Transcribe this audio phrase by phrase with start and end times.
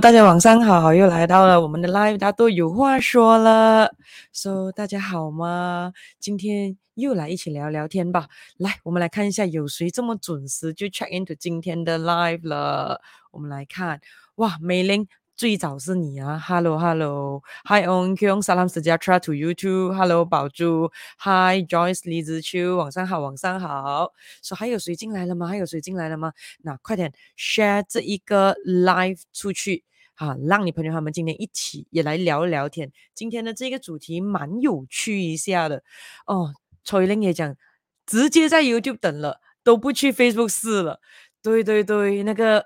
[0.00, 3.90] 大家晚上好，又来到了我们的 Live，大家都有话说了。
[4.32, 5.92] So，大家好吗？
[6.20, 8.28] 今天又来一起聊聊天吧。
[8.58, 13.00] 来，我们来看一下有谁这么准时就 check into 今天的 Live 了。
[13.32, 14.00] 我们来看，
[14.36, 15.08] 哇，美玲。
[15.38, 24.12] 最早是你啊，Hello Hello，Hi On Kyung，Salam Sejahtera to you too，Hello 宝珠，Hi Joyce 李子秋，晚上好，晚上好。
[24.42, 25.46] 说、还有谁进来了吗？
[25.46, 26.32] 还有谁进来了吗？
[26.62, 29.84] 那快点 share 这一个 live 出去
[30.16, 32.90] 啊，让你朋友他们今天一起也来聊一聊天。
[33.14, 35.84] 今天的这个主题蛮有趣一下的
[36.26, 36.52] 哦。
[36.82, 37.54] 崔玲也讲，
[38.06, 40.98] 直接在 YouTube 等了，都不去 Facebook 试了。
[41.40, 42.64] 对对对，那个。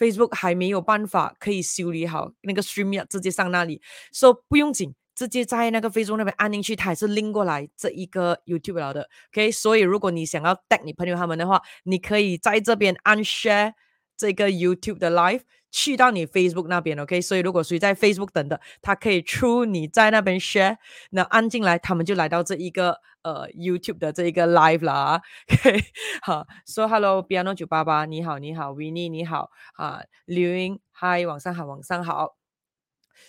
[0.00, 9.06] Facebook 还没有办法可以修理好那个 stream 要直接上那里，说、so, 不用紧，直接在那个 Facebook 那边按进去，它也是拎过来这一个 YouTube 了的。
[9.34, 13.74] OK，所以如果你想要带你朋友他们的话，你可以在这边按 share
[14.16, 16.98] 这个 YouTube 的 live 去到你 Facebook 那边。
[16.98, 20.76] OK，所以如果谁在 Facebook 等的，他可以出你在那边 share，
[21.10, 23.00] 那按进来，他们就来到这一个。
[23.22, 25.20] 呃，YouTube 的这一个 live 啦
[25.52, 25.78] ，OK，
[26.24, 32.36] 好，说、so, Hello，Piano 九八八，你好，你好，Winnie 你好，啊，刘英嗨晚上好，晚上好，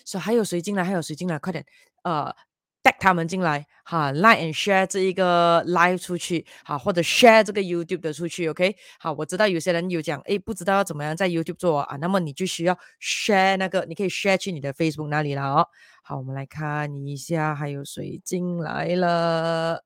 [0.06, 0.86] 说、so, 还有谁进来？
[0.86, 1.38] 还有谁进来？
[1.38, 1.66] 快点，
[2.03, 2.34] 呃，
[2.83, 14.73] 带他们进来，哈，like and share 这一个 live 出去，好，或者 share 这个 YouTube 的出去，OK，好，我知道有些人有讲，诶，不知道要怎么样在 YouTube 做啊，那么你就需要 share 那个，你可以 share 去你的
[14.73, 15.67] Facebook 那里了哦。
[16.03, 19.83] 好，我们来看一下还有谁进来了。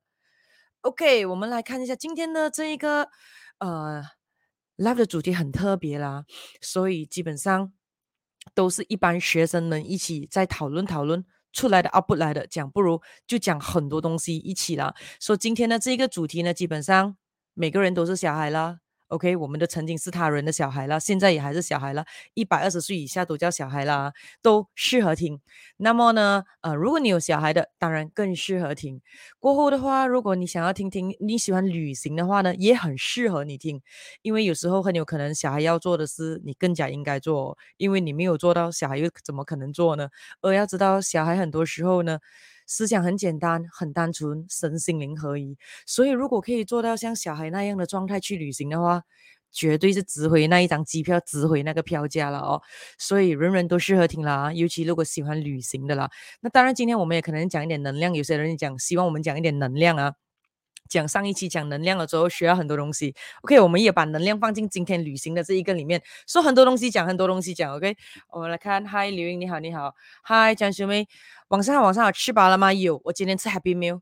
[0.82, 3.10] OK，我们来看一下今天的这一个
[3.58, 4.04] 呃
[4.78, 6.24] Live 的主题很特别啦，
[6.62, 7.74] 所以基本上
[8.54, 11.26] 都是一般学生们一起在讨论讨论
[11.56, 14.94] 出来的啊，不来的讲不如就讲很多东西一起啦。
[15.20, 17.16] 所以今天的这个主题呢，基本上
[17.54, 18.80] 每个人都是小孩啦。
[19.16, 24.12] OK，我们的曾经是他人的小孩了，现在也还是小孩了，一百二十岁以下都叫小孩啦，
[24.42, 25.40] 都适合听。
[25.78, 29.02] 那么呢，呃，如果你有小孩的，当然更适合听。
[29.40, 33.82] 过后的话，如果你想要听听，你喜欢旅行的话呢，也很适合你听，
[34.22, 40.10] 因为有时候很有可能小孩要做的事，你更加应该做，因为你没有做到，小孩又怎么可能做呢？
[40.42, 42.20] 而要知道，小孩很多时候呢。
[42.66, 45.58] 思想很简单，很单纯，身心灵合一。
[45.86, 49.04] 所以，如果可以做到像小孩那样的状态去旅行的话，
[49.52, 52.62] 绝对是值回那一张机票，值回那个票价了哦。
[52.98, 56.10] 所以，人人都适合听啦，尤其如果喜欢旅行的啦。
[56.42, 58.14] 那当然，今天我们也可能讲一点能量。
[58.14, 60.14] 有些人讲，希望我们讲一点能量啊。
[60.88, 63.16] 讲上一期讲能量了之后，学到很多东西。
[63.42, 67.76] OK，我们也把能量放进今天旅行的这一个里面，说很多东西，讲很多东西讲。
[67.76, 67.96] OK，
[68.30, 71.08] 我们来看，Hi，刘英你好，你好，Hi，江秀妹。
[71.50, 72.74] 晚上好，晚上好，吃饱了吗？
[72.74, 74.00] 有，我今天吃 Happy Meal，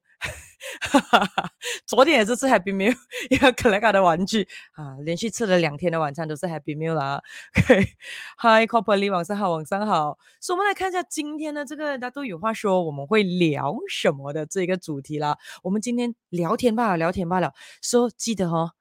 [1.86, 2.96] 昨天也是吃 Happy Meal，
[3.30, 7.22] 一个可爱可爱的玩具啊，连续吃了两天的晚餐都是 Happy Meal 啦。
[7.58, 10.18] OK，Hi，Copperly，晚上好，晚上好。
[10.40, 15.38] 所以我们来看一下今天的这个，大家都有话说，我们会聊什么的这个主题啦。
[15.64, 17.54] 我们今天聊天罢了，聊天罢了。
[17.82, 18.72] 说记得哦，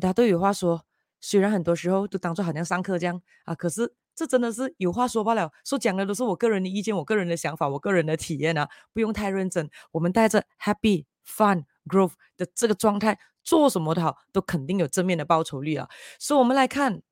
[0.00, 0.84] 大家都有话说，
[1.20, 3.94] 虽然很多时候都当作好像上课这样啊，可是。
[4.14, 9.70] 这真的是有话说罢了，说讲的都是我个人的意见，我个人的想法，我个人的体验啊，不用太认真。
[9.90, 15.88] 我们带着 happy fun growth 的这个状态，做什么都好，都肯定有正面的报酬率啊。
[16.18, 17.02] 所以，我们来看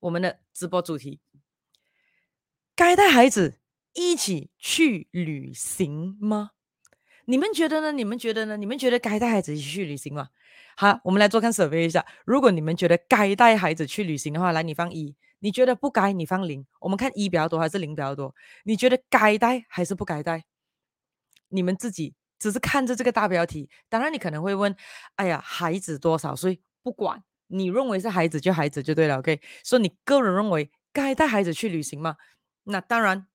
[0.00, 1.20] 我们的直播主题：
[2.74, 3.60] 该带孩子
[3.94, 6.52] 一起去旅行吗？
[7.24, 7.92] 你们觉得呢？
[7.92, 8.56] 你们觉得呢？
[8.56, 10.28] 你们觉得该带孩子一起去旅行吗？
[10.76, 12.06] 好，我们来做看 survey 一下。
[12.24, 15.16] 如果你们觉得该带孩子去旅行的话，来，你放一。
[15.38, 16.66] 你觉得不该，你放零。
[16.80, 18.34] 我们看一比较多还是零比较多？
[18.64, 20.44] 你觉得该带还是不该带？
[21.48, 23.68] 你们自己只是看着这个大标题。
[23.88, 24.74] 当然，你可能会问：
[25.16, 26.60] 哎呀，孩子多少岁？
[26.82, 29.18] 不管，你认为是孩子就孩子就对了。
[29.18, 32.16] OK，所以你个人认为该带孩子去旅行吗？
[32.64, 33.26] 那当然，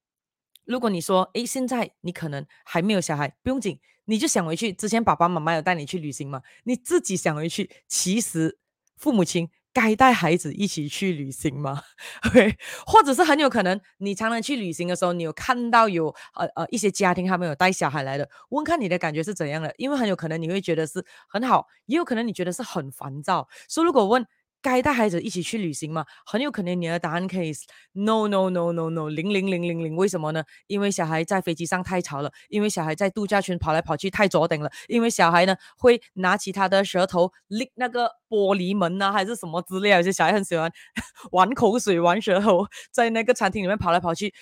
[0.65, 4.73] 如果你说：哎，现在你可能还没有小孩，不用紧，你就想回去。
[4.73, 6.41] 之前爸爸妈妈有带你去旅行吗？
[6.63, 7.69] 你自己想回去。
[7.87, 8.57] 其实
[8.97, 9.49] 父母亲。
[9.73, 11.81] 该带孩子一起去旅行吗？
[12.27, 19.73] OK，或者是很有可能，你常常去旅行的时候，你有看到有呃呃一些家庭他们有带小孩来的，问看你的感觉是怎样的？
[19.77, 23.47] 因为很有可能你会觉得是很好，也有可能你觉得是很烦躁。
[23.67, 24.25] 所以如果问，
[24.61, 26.05] 该带孩子一起去旅行吗？
[26.25, 27.51] 很有可能你的答案可以
[27.93, 29.95] no no no no no 零零零零零。
[29.95, 30.43] 为什么呢？
[30.67, 39.97] 因为小孩在飞机上太吵了，因为小孩在度假村跑来跑去太左等了，因为小孩呢会拿起他的舌头立那个玻璃门呐、啊，还是什么之类的。
[39.97, 40.71] 有些小孩很喜欢
[41.31, 44.33] 玩口水、玩舌头，在那个餐厅里面跑来跑去，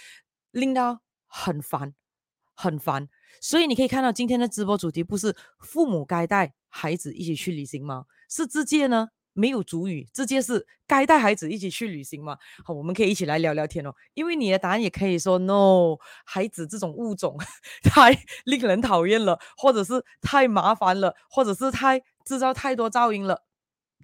[0.52, 1.94] 令到很烦，
[2.54, 3.08] 很烦。
[3.42, 8.06] 所以你可以看到今天的直播主题不是父母该带孩子一起去旅行吗？
[8.30, 9.10] 是直接呢。
[9.34, 12.38] 没有主语，直接是该带孩子一起去旅行吗？
[12.66, 13.94] 好，我们可以一起来聊聊天哦。
[14.14, 17.38] 因为你的答案也可以说 no，孩子这种物种
[17.84, 23.44] 太令人讨厌了，或者是太麻烦了，或者是太制造太多噪音了。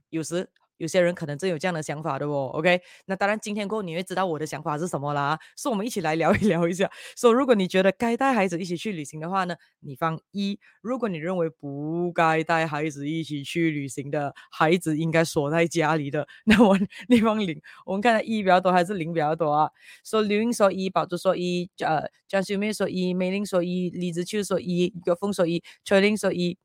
[0.09, 0.49] 有时。
[0.77, 2.81] 有些人可能真有这样的想法的哦，OK？
[3.05, 5.39] 那当然，今天过后你会知道我的想法是什么啦。
[5.55, 6.89] 所以，我们一起来聊一 聊一下。
[7.15, 17.61] 说，如果你觉得该带孩子一起去旅行的话呢，你放一；如果你认为不该带孩子一起去旅行的，孩子应该锁在家里的，那我你放零。
[17.85, 19.69] 我们看看一比较多还是零比较多啊？
[20.03, 26.57] 说刘英说一，宝珠说一，呃，张秀妹说一，美玲说一，李子秋说一，有峰说一，崔玲说一。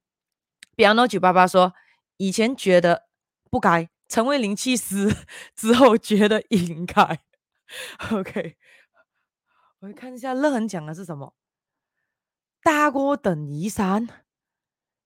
[0.76, 1.74] Piano 九八八说，
[2.16, 3.04] 以前觉得
[3.50, 3.90] 不该。
[4.10, 5.08] 成为灵气师
[5.54, 7.20] 之后，觉得应该。
[8.10, 8.56] OK，
[9.78, 11.32] 我们看一下乐恒讲的是什么？
[12.62, 14.08] 大过等于三？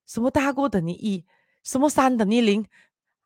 [0.06, 1.24] 什么大过等于一？
[1.62, 2.66] 什么三等于零？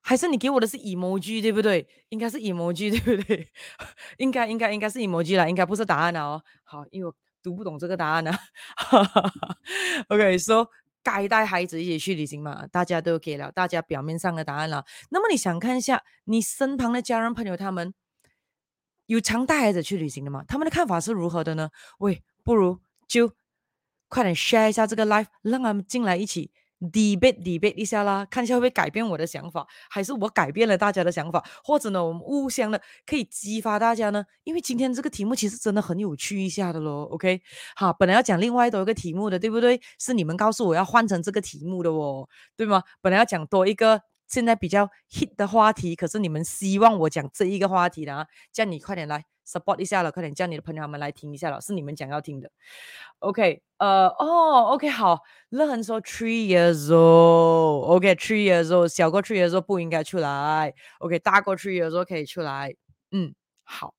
[0.00, 1.86] 还是你给我的是 emoji 对不对？
[2.08, 3.48] 应该是 emoji 对不对？
[4.18, 6.42] 应该应该应该是 emoji 啦，应该不是答案了哦。
[6.64, 8.32] 好，因为我读不懂这个答案呢。
[10.08, 10.66] OK，so。
[11.10, 12.66] 该带孩子一起去旅行嘛？
[12.66, 14.84] 大家都给了大家表面上的答案了。
[15.10, 17.94] 那么你想看一下你身旁的家人朋友，他们
[19.06, 20.44] 有常带孩子去旅行的吗？
[20.46, 21.70] 他们的看法是如何的呢？
[21.98, 23.32] 喂，不如就
[24.08, 26.50] 快点 share 一下这个 life，让他们进来一起。
[26.80, 34.24] Debate debate 一下啦，看一下会不会改变我的想法，还是我改变了大家的想法，或者呢，我们互相的可以激发大家呢？
[34.44, 37.04] 因为今天这个题目其实真的很有趣一下的咯。
[37.10, 37.40] OK，
[37.76, 39.80] 好，本来要讲另外多一个题目的，对不对？
[39.98, 42.82] 是你们告诉我要换成这个题目的哦，对吗？
[43.00, 49.24] 本来要讲多一个现在比较 hit 的话题，可是你们希望我讲这一个话题的啊，叫你快点来。
[49.48, 52.50] support 一下了，快点叫你的朋友们来听一下了，是你们讲要听的。
[53.20, 55.20] OK，呃，哦，OK，好。
[55.48, 60.74] 乐恒说 three years old，OK，three years old，小过 three years old 不应该出来。
[60.98, 62.74] OK，大过 three years old 可以出来。
[63.10, 63.94] 嗯，好。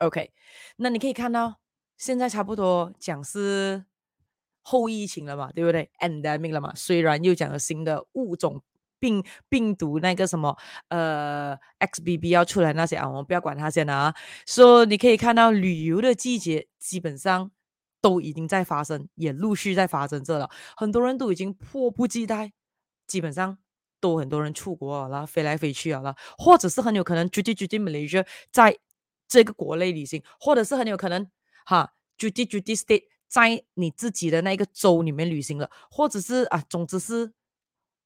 [0.00, 0.32] OK，
[0.78, 1.60] 那你可以看到，
[1.96, 3.84] 现在差不多讲是
[4.62, 8.60] 后疫情了嘛，对不对？Endemic 了嘛，虽然又讲了新的物种。
[9.00, 10.56] 病病毒那个什么
[10.88, 14.14] 呃 XBB 要出来那些啊，我们不要管它先啊。
[14.46, 17.50] 说、你可以看到旅游的季节基本上
[18.00, 20.48] 都已经在发生，也陆续在发生这了。
[20.76, 22.52] 很多人都已经迫不及待，
[23.06, 23.58] 基本上
[24.00, 28.78] 都很多人出国了，飞来飞去了，或者是很有可能直接直接 Malaysia 在
[29.26, 31.26] 这个国内旅行，或者是很有可能
[31.64, 37.32] 哈直接直接 stay 在你自己的那个州里面旅行了，或者是啊，总之是。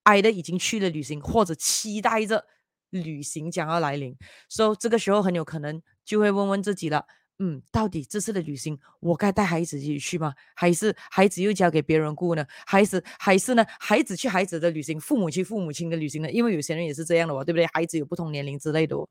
[0.05, 2.47] 爱的已经去了旅行，或者期待着
[2.91, 4.17] 旅行将要来临，
[4.49, 7.05] 所以这个时候很有可能就会问问自己了，
[7.41, 10.33] 嗯，到底这次的旅行我该带孩子一起去吗？
[10.55, 12.47] 还是孩子又交给别人顾呢？
[12.65, 13.67] 还是还是呢？
[13.81, 16.31] 孩子去孩子的旅行，父母去父母亲的旅行呢？
[16.31, 17.67] 因为有些人也是这样的哦，对不对？
[17.73, 19.09] 孩子有不同年龄之类的哦。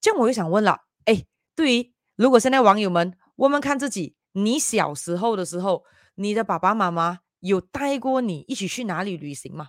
[0.00, 5.84] 这样我又想问了，哎，对于如果现在网友们问问看自己，你小时候的时候，
[6.14, 9.68] 你的爸爸妈妈有带过你一起去哪里旅行吗？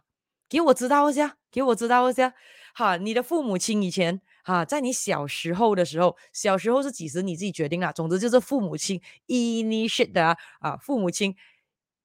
[0.52, 2.34] 给我知道一下，给我知道一下。
[2.76, 7.90] 哈，你的父母亲以前哈，在你小时候的时候，小时候是几时你自己决定啦。
[7.94, 11.34] 总之就是父母亲 initiate 的啊，父母亲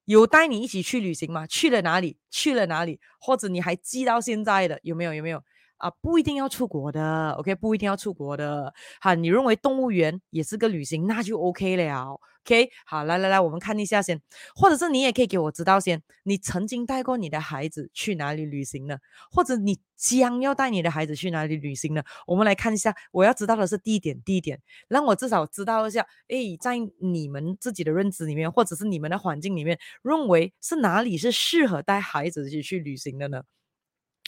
[0.05, 1.45] 有带你一起去旅行吗？
[1.45, 2.17] 去了哪里？
[2.31, 3.01] 去了哪里？
[3.19, 5.13] 或者你还记到现在的有没有？
[5.13, 5.43] 有没有？
[5.75, 8.73] 啊，不一定要出国的，OK，不一定要出国的。
[9.01, 12.69] 好，你认为动物园也是个旅行，那就 OK 了，OK。
[12.85, 14.21] 好，来来来，我们看一下先，
[14.55, 18.97] 或者是你也可以给我知道先，你曾经带过你的孩子去哪里旅行呢？
[19.29, 22.01] 或者你将要带你的孩子去哪里旅行呢？
[22.25, 33.43] 我们来看一下，我要知道的是地点，地点，让我至少知道一下，诶，在你们自己的认知里面，或者是你们的环境里面，认为是哪里是适合带孩子去去旅行的呢？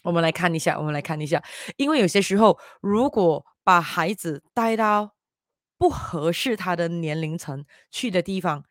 [0.04, 1.44] 我们来看一下，我们来看一下，
[1.78, 5.14] 因为有些时候，如果把孩子带到
[5.80, 8.66] 不合适他的年龄层去的地方，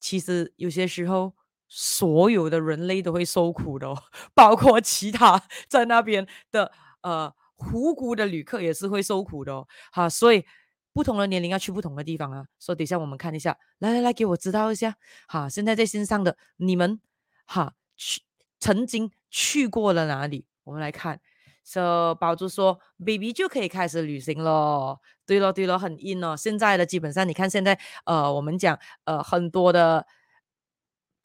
[0.00, 1.34] 其实有些时候
[1.68, 4.02] 所有的人类都会受苦的哦，
[4.34, 7.32] 包括其他在那边的呃
[7.72, 9.68] 无辜的旅客也是会受苦的哦。
[9.92, 10.44] 好，所以
[10.92, 12.44] 不同的年龄要去不同的地方啊。
[12.58, 14.96] 所以等一下我们看一下，来来来，给我知道一下。
[15.28, 17.00] 好，现在在线上的你们，
[17.46, 18.22] 哈，去
[18.58, 20.46] 曾经去过了哪里？
[20.64, 21.20] 我们来看
[21.62, 25.00] ，So 宝珠说，baby 就可以开始旅行咯。
[25.26, 26.36] 对咯，对咯，很 in 哦。
[26.36, 30.04] 现在的基本上，你看现在，呃，我们讲，呃，很多的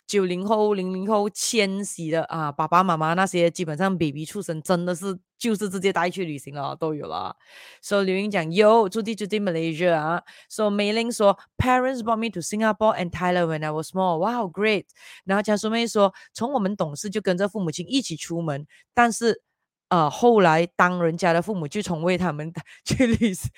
[0.05, 7.35] 九零后、零零后迁徙的啊，爸爸妈妈那些，基本上 baby 出生真的是就是直接带去旅行了，都有了。
[7.81, 10.21] So 刘英讲有，住地住地 Malaysia 啊。
[10.47, 14.19] So 美玲说，Parents brought me to Singapore and Thailand when I was small.
[14.19, 14.85] Wow, great。
[15.23, 19.41] 然后江淑妹说，从我们懂事就跟着父母亲一起出门，但是
[19.89, 22.51] 呃，后来当人家的父母就从未他们
[22.85, 23.49] 去旅行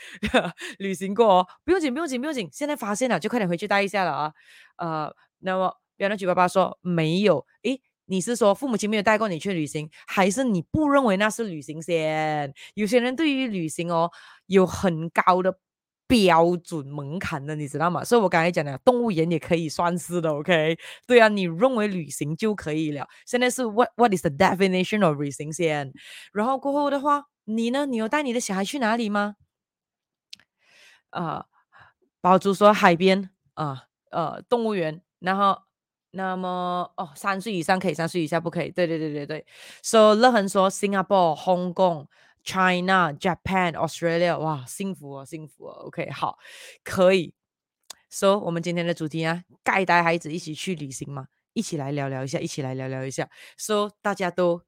[0.80, 2.50] 旅行过哦，不用紧，不用紧，不用紧。
[2.52, 4.34] 现在发现了，就快点回去带一下了啊。
[4.78, 12.54] 呃，那么别人举爸爸说没有，诶，你是说父母亲没有带过你去旅行，还是你不认为那是旅行先？
[12.76, 14.12] 有些人对于旅行哦
[14.48, 15.58] 有很高的。
[16.08, 18.04] 标准门槛的，你知道吗？
[18.04, 20.78] 所以我刚才讲的，动物园也可以算是的，OK？
[21.06, 23.08] 对啊，你认为旅行就可以了。
[23.26, 25.92] 现在是 What What is the definition of 旅行先？
[26.32, 27.86] 然后过后的话，你呢？
[27.86, 29.36] 你有带你的小孩去哪里吗？
[31.10, 31.46] 啊、呃，
[32.22, 35.02] 宝珠说海边啊，呃，呃，动物园。
[35.20, 35.58] 然后，
[36.12, 38.72] 那么哦，三岁以上可以，三岁以下不可以。
[38.72, 39.46] 对对对对对。
[39.82, 42.08] So 乐恒说 Singapore、Hong Kong。
[42.48, 45.74] China、Japan、Australia，哇，幸福哦，幸福哦。
[45.88, 46.38] OK，好，
[46.82, 47.34] 可以。
[48.10, 51.28] So，我们今天的主题啊，该带孩子一起去旅行吗？
[51.52, 53.30] 一起来聊聊一下，一起来聊聊一下。
[53.58, 54.62] So，大家都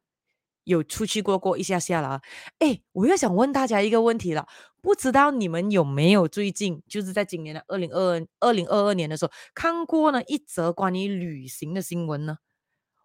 [0.66, 2.22] 有出去过过一下下了啊。
[2.60, 4.46] 哎，我又想问大家一个问题了，
[4.82, 12.40] 不知道你们有没有最近就是在今年的二零二二二零二二年的时候看过呢一则关于旅行的新闻呢？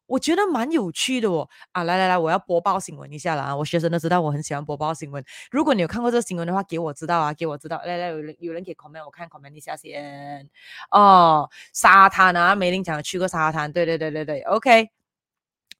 [0.06, 3.56] 我觉得蛮有趣的哦，啊，来来来，我要播报新闻一下了啊！
[3.56, 5.24] 我学生都知道我很喜欢播报新闻。
[5.50, 7.80] 如果你有看过这个新闻的话，给我知道啊，给我知道。
[7.86, 10.48] 来来，有人有人给 comment，我看 comment 一下先。
[10.90, 14.90] 哦，沙滩啊，梅林讲去过沙滩，对对对对对，OK。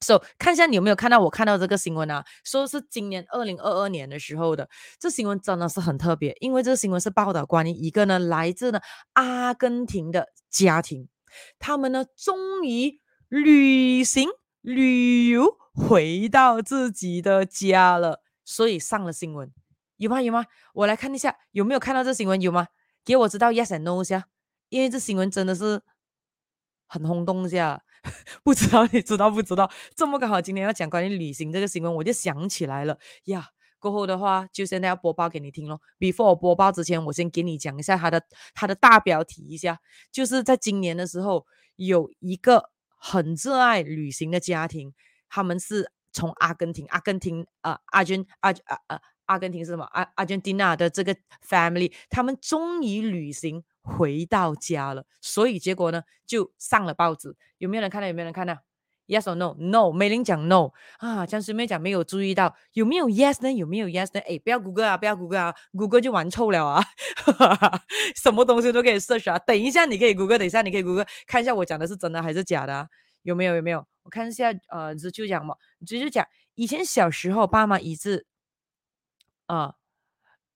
[0.01, 2.25] So 看一下你有没有看到我看到这个新闻啊？
[2.45, 8.81] 说是今年二零二二年的时候的，这新闻真的是很特别，因为这个新闻是报道关于一个呢来自呢
[9.13, 11.09] 阿根廷的家庭，
[11.59, 13.04] 他们呢终于。
[13.43, 14.29] 旅行
[14.61, 19.53] 旅游回到自己的家了，所以上了新闻，
[19.97, 20.23] 有吗？
[20.23, 20.45] 有吗？
[20.73, 22.69] 我来看一下有没有看到这新闻，有吗？
[23.05, 24.29] 给我知道 yes and no 一下，
[24.69, 25.83] 因为这新闻真的是
[26.87, 27.83] 很轰动一下，
[28.45, 29.69] 不知道你知道不知道？
[29.97, 33.49] 这么刚好今天要讲关于旅行这个新闻，我就想起来了呀。
[33.81, 35.81] 过后的话就现在要播报给你听咯。
[35.99, 38.23] Before 我播报之前，我先给你讲一下它的
[38.55, 39.81] 它的大标题一下，
[40.13, 42.71] 就是在今年的时候有一个。
[43.07, 44.95] 很热爱旅行的家庭，
[45.29, 49.85] 他们是从阿根廷，阿根廷啊，阿根阿啊啊，阿根廷是什么？
[49.93, 51.15] 阿阿根廷娜的这个
[51.47, 57.37] family，他们终于旅行回到家了，所以结果呢，就上了报纸。
[57.59, 58.09] 有没有人看到？
[58.09, 58.57] 有没有人看到
[59.07, 63.53] ？Yes or no？No，美玲讲 no 啊，江师妹讲没有注意到，有没有 Yes 呢？
[63.53, 64.21] 有没有 Yes 呢？
[64.21, 66.83] 哎，不要 Google 啊，不要 Google 啊，Google 就玩臭了啊，
[68.17, 69.39] 什么东西都可以 search 啊。
[69.41, 72.89] 等一下你可以 Google，等一下你可以 Google，看一下我讲的是真的还是假的啊？
[73.23, 73.55] 有没有？
[73.57, 73.87] 有没有？
[74.03, 75.55] 我看一下，呃，直就讲嘛，
[75.87, 78.27] 就就讲以前小时候爸妈一直，
[79.47, 79.75] 啊。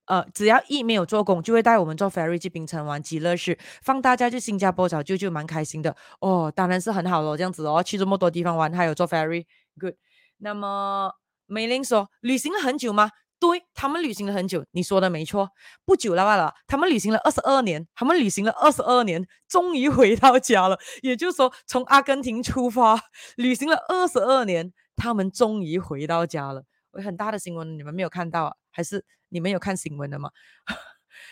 [0.09, 3.57] 呃只要一没有做工，就会带我们坐 ferry 去槟城玩极乐市。
[3.83, 6.53] 放大假去新加坡找舅舅，蛮开心的哦。
[6.55, 9.95] 当然是很好咯，这样子哦，去这么多地方玩，还有坐 ferry，good。
[10.39, 11.13] 那么
[11.47, 13.11] 美玲说，旅行了很久吗？
[13.41, 15.51] 对，他们旅行了很久，你说的没错，
[15.85, 16.53] 不久了罢了。
[16.67, 20.77] 他们旅行了二十二年，他们旅行了二十二年，终于回到家了。
[21.03, 23.01] 也就是说，从阿根廷出发，
[23.37, 26.65] 旅行了二十二年，他们终于回到家了。
[26.95, 28.55] 有很大的新闻，你们没有看到啊？
[28.73, 29.05] 还是？
[29.30, 30.30] 你们有看新闻的吗？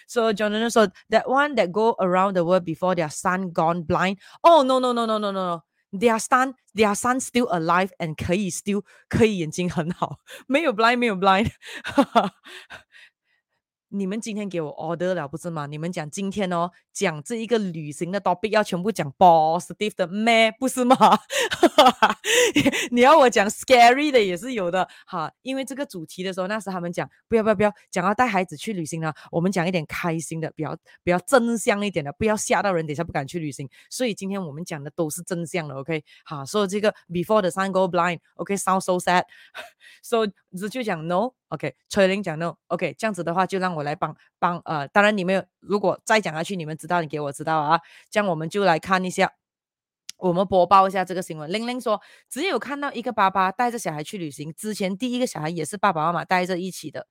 [0.08, 4.18] So Jonathan 说，that one that go around the world before their son gone blind.
[4.42, 5.64] Oh no no no no no no no.
[5.92, 11.52] Their son, their son still alive and 可以 still 可以眼睛很好，没有 blind 没有 blind。
[13.89, 15.67] 你们今天给我 order 了不是吗？
[15.67, 20.53] 你们讲今天哦，讲这一个旅行的 topic 要全部讲 positive 的咩？
[20.59, 20.97] 不是吗？
[22.91, 33.69] 你要我讲 scary 的也是有的哈，因为这个主题的时候，那时他们讲不要不要不要讲要带孩子去旅行了，我们讲一点开心的，比较比较正向一点的，不要吓到人，等下不敢去旅行。
[33.89, 36.05] 所以今天我们讲的都是正向的，OK？
[36.25, 38.85] 好，所以这个 before the sun go blind，OK？Sound、okay?
[38.85, 41.77] so sad，so 只就讲 no，OK？
[41.89, 42.97] 崔玲讲 no，OK？
[42.99, 43.77] 这样子的话就让。
[43.77, 47.79] 我来帮帮呃，当然你们如果再讲下去，你们知道，你给我知道啊。
[48.11, 49.35] 这样我们就来看一下，
[50.17, 51.53] 我们播报一下这个新闻。
[51.53, 57.07] 玲玲说，只有看到一个爸爸带着小孩去旅行，之前第一个小孩也是爸爸妈妈带着一起的，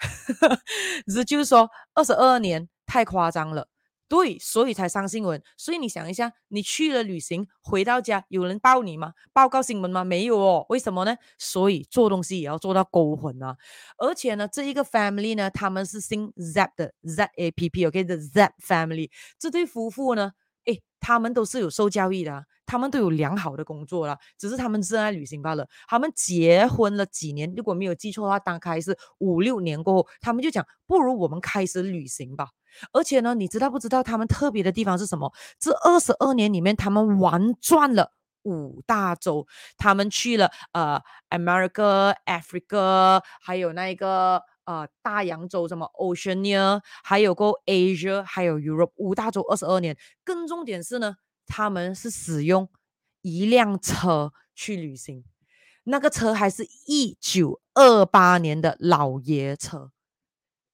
[1.06, 3.68] 只就是说二十二年太夸张了。
[4.08, 5.42] 对，所以才上新闻。
[5.56, 9.12] 所以你想一下，你去了旅行，回到家有人抱你吗？
[9.32, 10.04] 报告新闻吗？
[10.04, 10.64] 没有哦。
[10.68, 11.16] 为什么呢？
[11.38, 13.56] 所以做东西也要做到勾魂啊。
[13.98, 19.10] 而且呢，这一个 family 呢，他们是新 Zap 的，Z A P P，OK，the、Zap family。
[19.38, 20.32] 这对夫妇呢，
[20.66, 25.66] 诶，他们都是有受教育的，他们都有良好的工作了，只是他们热爱旅行罢了。
[25.88, 32.48] 他们结婚了几年，如果没有记错的话，大概是五六年过后，他们就讲，不如我们开始旅行吧。
[32.92, 35.32] 而且呢，你知道不知道他们特别的地方是什么？
[35.58, 39.46] 这二十二年里面，他们玩转了五大洲，
[39.78, 49.96] 他们去了呃，America、Africa，还有那个啊大洋洲，什么 Oceania，还有个 Asia，还有 Europe 五大洲二十二年。
[50.22, 52.68] 更重点是呢，他们是使用
[53.22, 55.24] 一辆车去旅行，
[55.84, 59.90] 那个车还是一九二八年的老爷车。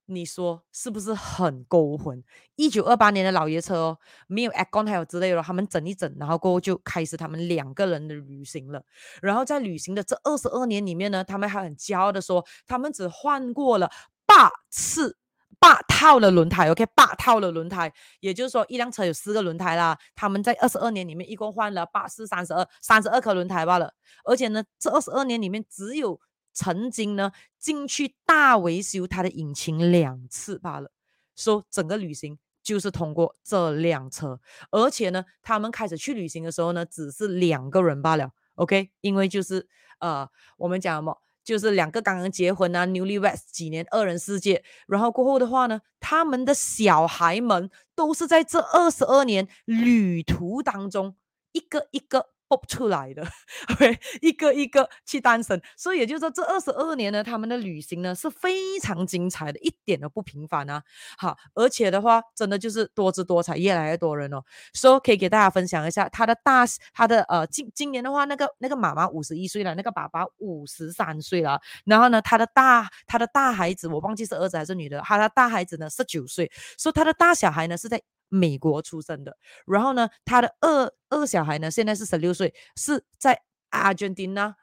[0.07, 2.23] 你说是不是很勾魂？
[2.57, 8.83] 一九二八年的老爷车哦，没有 Acon 还有之类的，他们整一整，然后过后就开始他们两个人的旅行了。
[9.23, 13.91] 然后在旅行的这二十二年里面呢，他们还很骄傲的说，他们只换过了
[14.27, 15.17] 八次
[15.59, 16.69] 八套的轮胎。
[16.71, 19.97] OK，八套的轮胎，也就是说一辆车有四个轮胎啦。
[20.15, 23.95] 他们在二十二年里面一共换了八四三十二三十二颗轮胎罢了。
[24.25, 26.21] 而且呢，这二十二年里面只有。
[26.53, 30.91] 曾经呢，进去大维修它的引擎两次罢了。
[31.35, 34.39] 说整个旅行就是通过这辆车，
[34.71, 38.31] 而且呢，他们开始去旅行的时候呢，只是两个人罢了。
[38.55, 39.67] OK，因为就是
[39.99, 40.29] 呃，
[40.59, 44.63] 我们讲什么，就是两个刚刚结婚啊，Newlyweds 几年二人世界。
[44.87, 51.17] 然后过后的话呢，他们的小孩们都是在这二十二年旅途当中
[51.53, 52.29] 一个一个。
[52.69, 53.23] 出来的，
[53.71, 60.83] OK，一个一个去诞生，所以也就是说，这二十二年呢，他们的旅行呢是非常精彩的，一点都不平凡啊。
[61.19, 64.43] 好，而且的话，真的就是多姿多彩，越来越多人哦。
[64.73, 71.61] 所以可以给大家分享一下他的大，他的呃，今今年的话，那个那个妈妈五十一岁了，那个爸爸五十三岁了。
[71.85, 78.03] 然后呢，他的大他的大孩子，我忘记是儿子还是女的，他的大孩子呢十九岁，所以他的大小孩呢是在。
[78.33, 79.37] 美国出生的，
[79.67, 84.55] 然后呢，他的二二小孩呢，现在是十六岁，是在阿根廷呢，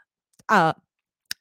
[0.47, 0.75] 呃，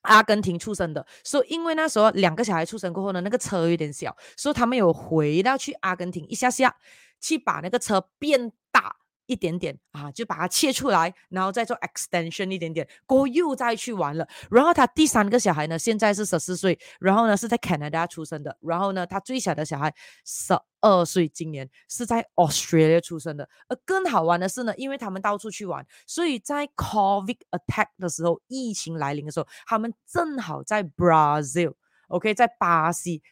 [0.03, 1.07] 阿根廷出生的。
[1.25, 6.77] 所以因为那时候两个小孩出生过后呢，那个车有点小，所以他们有回到去阿根廷一下下，
[7.19, 8.97] 去把那个车变大。
[9.29, 14.27] 一点点啊，就把它切出来，然后再做 extension 一点点，过后又再去玩了。
[14.51, 18.57] 然后他第三个小孩呢，现在是十四岁，然后呢是在 Canada 出生的。
[18.61, 23.49] 然后呢，他最小的小孩十二岁，今年是在 Australia 出生的。
[23.69, 33.23] 而更好玩的是呢，因为他们到处去玩，所以在 COVID attack 的时候，疫情来临的时候，他们正好在 Brazil，OK，、在巴西。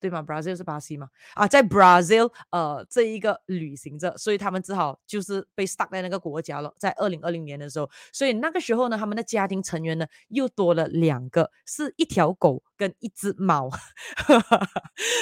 [0.00, 1.08] 对吗？Brazil 是巴西吗？
[1.34, 6.72] 啊，在 Brazil，呃，这一个旅行着，所以他们只好就是被 stuck 在那个国家了。
[6.78, 13.68] 在二零二零年的时候，所以那个时候呢，他们的家庭成员呢又多了两个，是一条狗跟一只猫。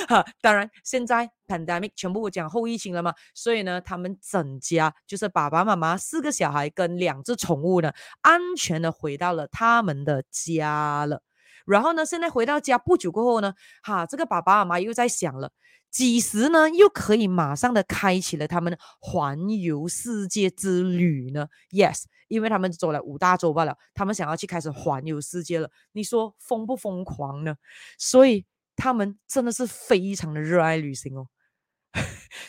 [0.09, 11.23] 哈， 当然现在 pandemic 全部讲后疫情了嘛，所以呢，他们整家就是爸爸妈妈四个小孩跟两只宠物呢，安全的回到了他们的家了。
[11.69, 15.53] 然后呢，现在回到家不久过后呢，哈，这个爸爸妈妈又在想了，
[15.91, 25.71] 几时呢又可以马上的开启了他们环游世界之旅呢？Yes，因为他们走了五大洲罢了，他们想要去开始环游世界了。
[25.93, 27.57] 你说疯不疯狂呢？
[27.99, 31.27] 所以他们真的是非常的热爱旅行哦。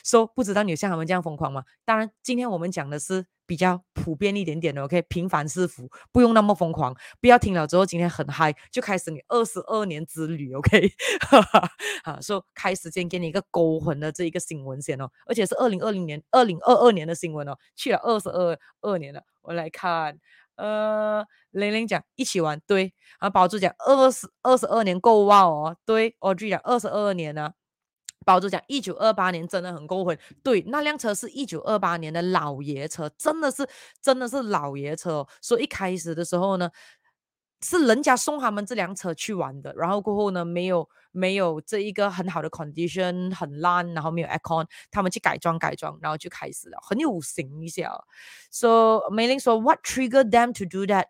[0.04, 1.64] 说、so, 不知道你有像他们这样疯狂吗？
[1.86, 3.26] 当然，今天我们讲的是。
[3.50, 10.88] 比较普遍一点点的，OK，平凡是福，不用那么疯狂，不要听了之后今天很嗨，就开始你二十二年之旅，OK，
[11.22, 11.42] 哈，
[12.22, 20.20] 说、so, 开始先给你一个勾魂的这一个新闻先哦，而且是二零二零年、二零二二年的新闻哦，去了二十二二年了，我来看，
[20.56, 27.54] 呃，玲玲讲一起玩，对，啊，宝珠讲二十二十二年够哇哦，对我讲二十二年呢。
[28.30, 30.16] 包子讲，一九二八年真的很够狠。
[30.44, 33.68] 对，那辆车是一九二八年的老爷车，真的是
[34.04, 35.28] 真的是老爷车哦。
[35.42, 36.70] 所以一开始的时候呢，
[37.64, 47.92] 是人家送他们这辆车去玩的，然后过后呢，没有没有这一个很好的 condition，很烂，然后没有 aircon，他们去改装改装，然后就开始了，很有型一下。
[48.52, 51.08] So 梅玲说，What triggered them to do that?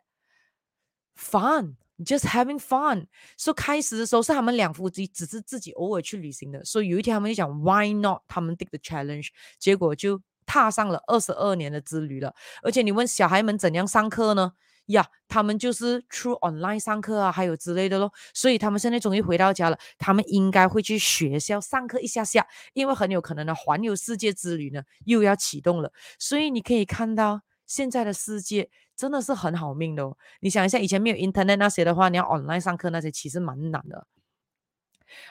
[1.18, 1.76] Fun.
[2.06, 8.22] Just having fun，所以开始的时候是他们两夫妻只是自己偶尔去旅行的，所以有一天他们就讲 Why not？
[8.28, 12.34] 他们 take the challenge，结果就踏上了二十二年的之旅了。
[12.64, 14.54] 而且你问小孩们怎样上课呢？
[14.86, 18.12] 呀，他们就是 through online 上课啊，还有之类的咯。
[18.34, 25.92] 所以他们现在终于回到家了，他们应该会去学校上课一下下，因为很有可能呢环游世界之旅呢又要启动了。
[26.18, 28.70] 所以你可以看到现在的世界。
[29.00, 30.18] 真的是很好命的哦！
[30.42, 34.06] 你想一下，以前没有 internet 那些的话，你要 online 上课那些，其实蛮难的。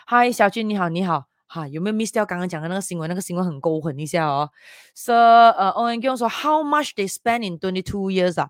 [0.06, 3.06] 嗨，小俊你好，你好，哈，有没有 miss 掉刚刚讲的那个新闻？
[3.10, 4.50] 那个新闻很勾魂一下哦。
[4.94, 8.48] So，呃，Owen 跟我说，How much they spend in twenty two years 啊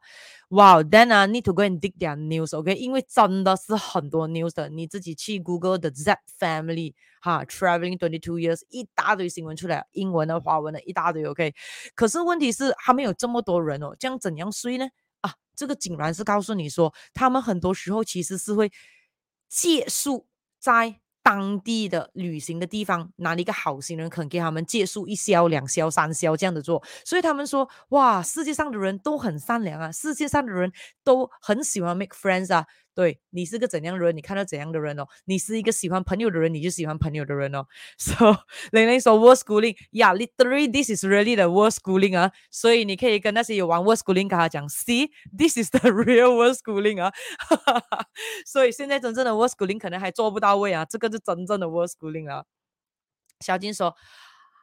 [0.51, 2.75] ？Wow，then I need to go and dig their news，OK？
[2.75, 11.55] 因为真的是很多 news 的，你自己去 Google the Z family，哈，traveling twenty two years，一大堆新闻出来，英文的、华文的，一大堆，OK？
[11.95, 14.87] 可是问题是，他们有这么多人哦，这样怎样睡呢？
[15.21, 18.73] 啊，这个竟然是告诉你说，他们很多时候其实是会
[19.49, 20.27] 借宿
[20.59, 21.01] 在。
[21.29, 26.83] 当地的旅行的地方，哪里一个好心人肯给他们借宿一宵、两宵、三宵这样的做？
[27.05, 30.73] 所以他们说，哇，世界上的人都很善良啊，世界上的人
[31.05, 32.65] 都很喜欢 make friends 啊。
[32.99, 35.07] 对，你是个怎样的人，你看到怎样的人哦。
[35.27, 37.65] 你是一个喜欢朋友的人，你就喜欢朋友的人哦。
[37.97, 38.39] So
[38.73, 42.33] 玲玲说 worst schooling，yeah，literally this is really the worst schooling 啊。
[42.51, 47.13] 所以你可以跟那些有玩 worst schooling 跟他讲，see，this is the real worst schooling 啊。
[48.45, 52.47] 所以现在真正的 worst schooling 可能还做不到位啊，这个是真正的 worst schooling 啊。
[53.39, 53.95] 小金说。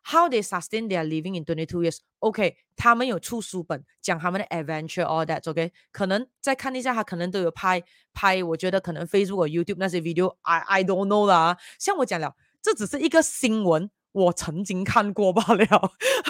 [0.07, 1.97] How they sustain their living in twenty two years?
[2.19, 5.49] OK，他们有出书本讲他们的 adventure all that.
[5.49, 8.43] OK，可能再看一下，他可能都有拍拍。
[8.43, 11.57] 我觉得可能 Facebook YouTube 那些 video，I I don't know 啦。
[11.79, 13.89] 像我讲了，这只是一个新闻。
[14.15, 15.65] 我曾经看过罢了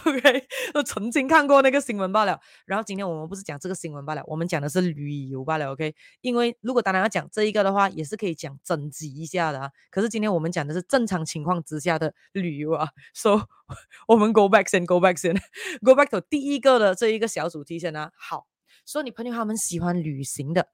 [0.06, 2.40] ，OK， 我曾经看过那个新闻罢了。
[2.66, 5.94] 然后今天我们不是讲这个新闻罢了，我们讲的是旅游罢了，OK。
[6.22, 9.70] 因为如果当然要讲这一个的话，也是可以讲整集一下的啊。
[9.92, 13.46] 可是今天我们讲的是正常情况之下的旅游啊，So
[14.08, 15.36] 我们 go back 先，go back 先，
[15.86, 18.12] go back to 第一个的这一个小主题先啊。
[18.18, 18.48] 好，
[18.88, 20.70] 说你朋友他们喜欢旅行的，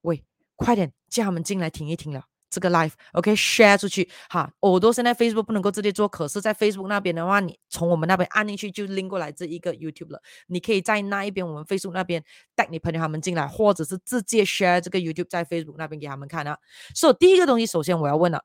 [0.00, 0.24] 喂，
[0.56, 2.24] 快点叫他们进来听一听了。
[2.48, 4.52] 这个 live，OK，share、出去哈。
[4.60, 10.22] 我都现在 Facebook 不能够直接做，可是，在 Facebook 那边的话，你从我们那边按进去就拎过来这一个 YouTube 了。
[10.46, 16.58] 你可以在那一边，我们 Facebook 那边带你朋友他们进来，或者是直接 share 这个 YouTube 在 Facebook 那边给他们看啊。
[16.94, 18.44] 所以第一个东西，首先我要问了，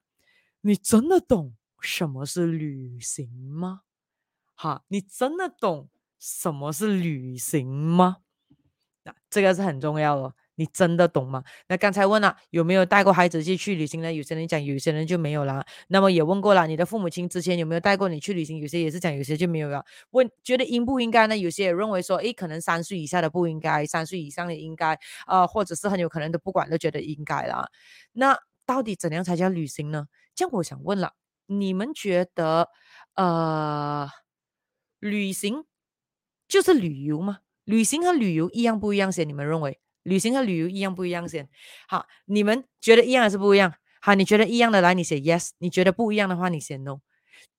[0.61, 3.81] 你真的懂什么是旅行吗？
[4.55, 8.17] 哈，你真的懂什么是旅行吗？
[9.03, 10.35] 那这个是很重要的。
[10.61, 11.43] 你真的懂吗？
[11.67, 14.13] 那刚才问了有没有带过孩子去去旅行呢？
[14.13, 15.65] 有些人讲，有些人就没有啦。
[15.87, 18.59] 那么也问过了，你的父母亲之前有没有带过你去旅行？
[18.59, 19.83] 有些也是讲，有些就没有了。
[20.11, 21.35] 问觉得应不应该呢？
[21.35, 24.93] 有些也认为说，诶，可能三岁以下的不应该，三岁以上的应该，
[25.25, 27.67] 啊、呃，或者是很有可能都不管都觉得应该啦。
[28.13, 30.05] 那到底怎样才叫旅行呢？
[30.35, 31.13] 这样我想问了，
[31.47, 32.69] 你们觉得，
[33.15, 34.07] 呃，
[34.99, 35.63] 旅行
[36.47, 37.39] 就是旅游吗？
[37.63, 39.27] 旅行和旅游一样不一样先？
[39.27, 39.79] 你们认为？
[40.03, 41.47] 旅行和旅游一样不一样先？
[41.87, 43.73] 好，你们觉得一样还是不一样？
[44.01, 46.99] 好，你觉得一样的来，你写 yes；你觉得不一样的话，你写 no。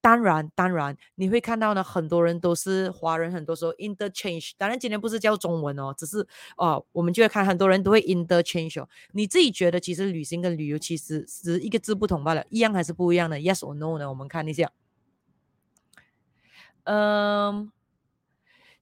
[0.01, 4.51] 当然，当然，你会看到呢，很多人都是华人，很多时候 interchange。
[4.59, 6.27] 当然，今天不是教中文哦，只是
[6.57, 8.89] 哦，我们就会看很多人都会 interchange 哦。
[9.13, 14.09] 你自己觉得，其实旅行跟旅游其实是一个字不同罢了，一样还是不一样的？Yes or no 呢？
[14.09, 14.73] 我们看一下。
[16.85, 17.71] 嗯。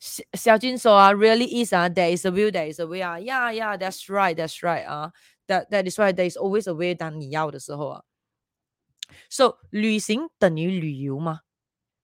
[0.00, 4.60] 小小金说啊，really is 啊，there is a will, there is a way 啊，yeah yeah, that's right, that's
[4.60, 5.12] right 啊
[5.46, 6.94] ，that that is right, there is always a way。
[6.94, 8.04] 当你要的时候啊
[9.28, 11.40] ，so 旅行等于旅游吗？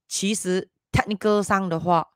[0.06, 2.08] 其实 technical 上的话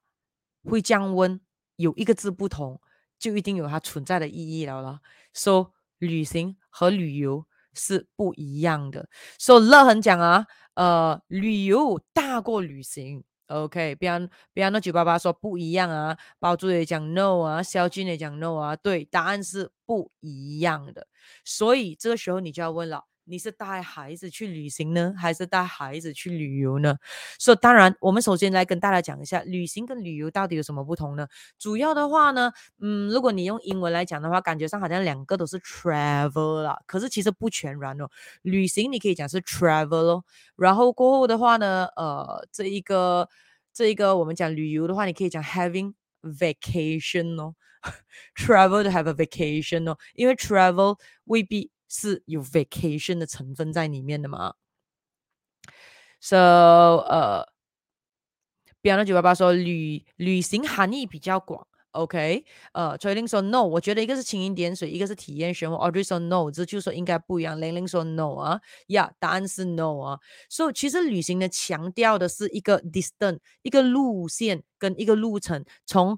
[0.65, 1.41] 会降温，
[1.77, 2.79] 有一个字不同，
[3.19, 5.01] 就一定有它存在的意义了啦。
[5.33, 9.09] so 旅行和旅游是不一样的。
[9.39, 13.25] so 乐恒讲啊，呃，旅游大过旅行。
[13.51, 14.19] OK，不要
[14.55, 21.09] 不要那九八八说不一样啊，包租也讲 no 啊，肖军也讲 no 啊，对，答案是不一样的。
[21.45, 26.97] 所以这个时候你就要问了，你是带孩子去旅行呢，还是带孩子去旅游呢？
[27.39, 31.29] 所以当然，我们首先来跟大家讲一下，旅行跟旅游到底有什么不同呢？
[31.59, 38.11] 主要的话呢，嗯，如果你用英文来讲的话，感觉上好像两个都是 travel 啦，可是其实不全然哦。
[38.43, 40.25] 旅行你可以讲是 travel 哦，
[40.57, 43.29] 然后过后的话呢，呃，这一个。
[43.73, 47.55] 这一个我们讲旅游的话，你可以讲 having vacation 哦，
[48.35, 54.55] travel to have a vacation 哦，因为 travel 未必是有 vacation 的成分在里面的嘛。
[56.21, 57.47] So，呃，
[58.81, 61.67] 比方说九八八说旅旅行含义比较广。
[61.93, 65.77] OK，呃，t r a d i n g 说 No，我觉得一个是蜻蜓点水，一个是体验生活。
[65.77, 67.61] Audrey 说 No，这就说应该不一样。
[67.61, 70.21] 玲玲说 No 啊，呀，答案是 No 啊。
[70.49, 76.17] 所以其实旅行呢，强调的是一个 distance，一个路线跟一个路程，从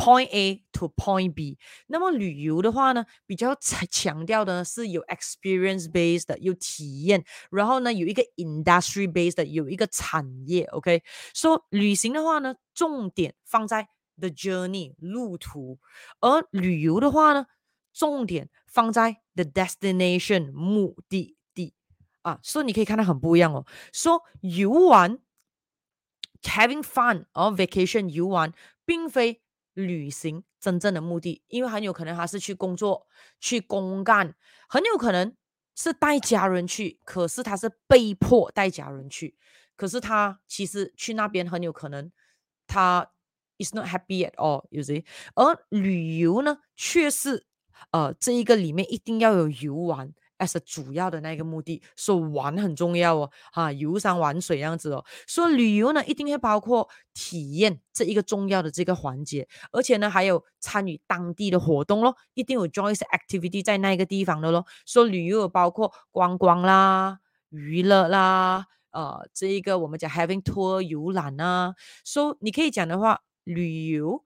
[0.00, 1.58] point A to point B。
[1.86, 10.64] 那么旅游的话呢，比较强调的是有 experience based 的，有体验，然后呢有一个 industry based 的，有一个产业。
[10.64, 11.02] OK，
[11.34, 13.88] 所以旅行的话呢，重点放在。
[14.18, 15.78] The journey 路途，
[16.20, 17.44] 而旅游的话呢，
[17.92, 21.74] 重点放在 the destination 目的地
[22.22, 23.66] 啊，所以你可以看到很不一样哦。
[23.92, 25.18] 说游玩，
[26.40, 28.54] having fun or vacation 游玩，
[28.86, 29.42] 并非
[29.73, 33.07] 旅行真正的目的，因为很有可能他是去工作、
[33.39, 34.35] 去公干，
[34.67, 35.35] 很有可能
[35.75, 39.35] 是带家人去，可是他是被迫带家人去，
[39.75, 42.11] 可是他其实去那边很有可能
[42.67, 43.11] 他。
[43.63, 45.05] is not happy at all，you see？
[45.35, 47.45] 而旅游呢，却是
[47.91, 50.11] 呃这一个里面一定要有游玩。
[50.41, 55.05] As 主要的那个目的，说玩很重要哦，哈，游山玩水这样子哦。
[55.27, 64.65] 说旅游呢，一定会包括体验这一个重要的这个环节，而且呢，还有参与当地的活动咯，一定有 join activity 在那个地方的咯。
[64.85, 71.75] 说旅游包括观光啦、娱乐啦，呃，这一个我们讲 having tour 游览啊。
[72.03, 74.23] 说你可以讲的话，旅游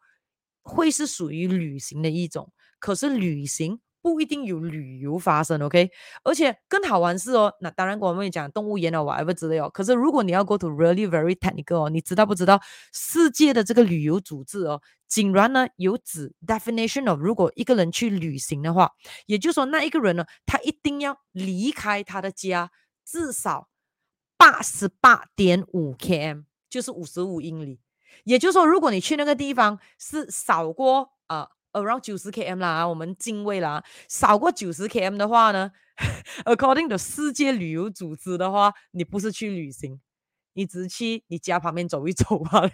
[0.64, 3.80] 会是属于旅行的一种，可是旅行。
[4.06, 5.90] 不一定有旅游发生，OK？
[6.24, 9.68] 而且更好玩是哦，那当然我们会讲动物园哦，whatever 之类哦。
[9.68, 12.62] 可是如果你要 go to really very technical 哦，你知道不知道
[12.94, 18.92] 世界的这个旅游组织哦，竟然呢有指 definition of 如果一个人去旅行的话，
[19.26, 22.70] 也就是说那一个人呢，他一定要离开他的家
[23.04, 23.70] 至少
[24.38, 27.80] 八十八点五 km，就是五十五英里。
[28.24, 31.50] 也就是说，如果你去那个地方是少过啊。
[31.76, 35.72] Around 九十 km 啦，我们进位啦，少过九十 km 的话呢，
[36.46, 40.00] according to 世界旅游组织的话，你不是去旅行。
[40.56, 42.70] 你只去你家旁边走一走 罢了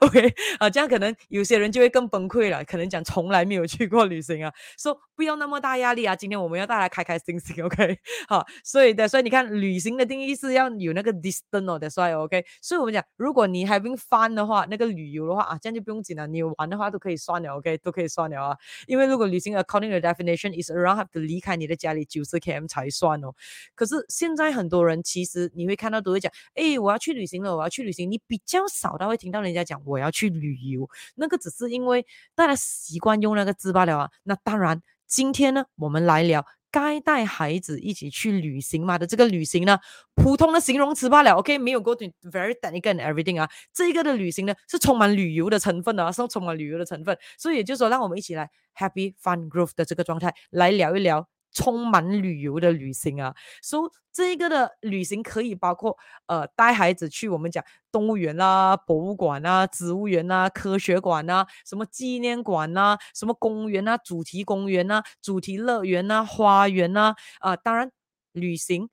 [0.00, 7.98] ，OK 啊，这样可能有些人就会更崩溃了，可能讲从来没有去过旅行啊，说、so, 不要那么大压力啊，今天我们要大家开开心心， OK。
[8.28, 21.20] 好，所以的，所以你看旅行的定义是要有那个 distance 哦，的，所以 OK，所以我们讲，如果你 having fun 的话，那个旅游的话啊，这样就不用紧了，你玩的话都可以算了，OK 都可以算了啊，因为如果旅行 according to definition is around have to
[21.20, 23.34] 离开你的家里九十 km 才算哦，
[23.74, 27.17] 可是现在很多人其实你会看到都会讲，诶，我要去。
[27.18, 28.10] 旅行了，我要去旅行。
[28.10, 34.10] 你比较少的会听到人家讲我要去旅游，那个只是因为大家习惯用那个字罢了啊。
[34.22, 39.78] 那当然，今天呢，我们来聊该带孩子一起去旅行嘛的这个旅行呢，
[40.14, 41.32] 普通的形容词罢了。
[41.32, 43.48] OK，没有 go to very technical and everything 啊。
[43.74, 47.18] 这个的旅行呢是充满旅游的成分的啊，是充满旅游的成分。
[47.36, 51.28] 所以也就是说，让我们一起来 happy fun groove 的这个状态来聊一聊。
[51.52, 67.90] 充满旅游的旅行啊，所以这个的旅行可以包括呃带孩子去我们讲动物园啦、博物馆啊、植物园啊、科学馆啊、什么纪念馆啊、什么公园啊、主题公园啊、主题乐园啊、花园啊啊、当然
[68.32, 68.88] 旅行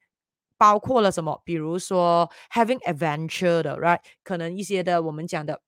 [0.58, 4.00] 包括了什么，比如说 having adventure 的，right？
[4.24, 5.62] 可能一些的我们讲的。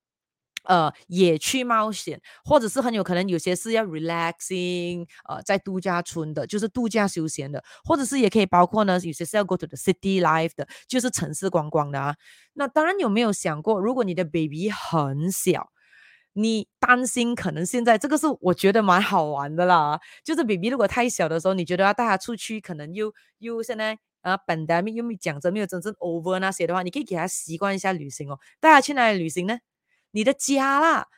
[0.68, 12.16] 呃，也去冒险，或者是很有可能有些是要 relaxing，呃，在度假村的，就是度假休闲的，或者是也可以包括呢，有些是要 go to the city life 的，就是城市观光的啊。
[12.54, 15.70] 那当然有没有想过，如果你的 baby 很小，
[16.34, 29.58] 你担心可能现在这个是我觉得蛮好玩的啦，就是 baby 如果太小的时候，你觉得要带他出去，可能又又现在啊，pandemic 又没讲着没有真正 over 那些的话，你可以给他习惯一下旅行哦，带他去哪里旅行呢？
[30.18, 31.10] 你的家啦，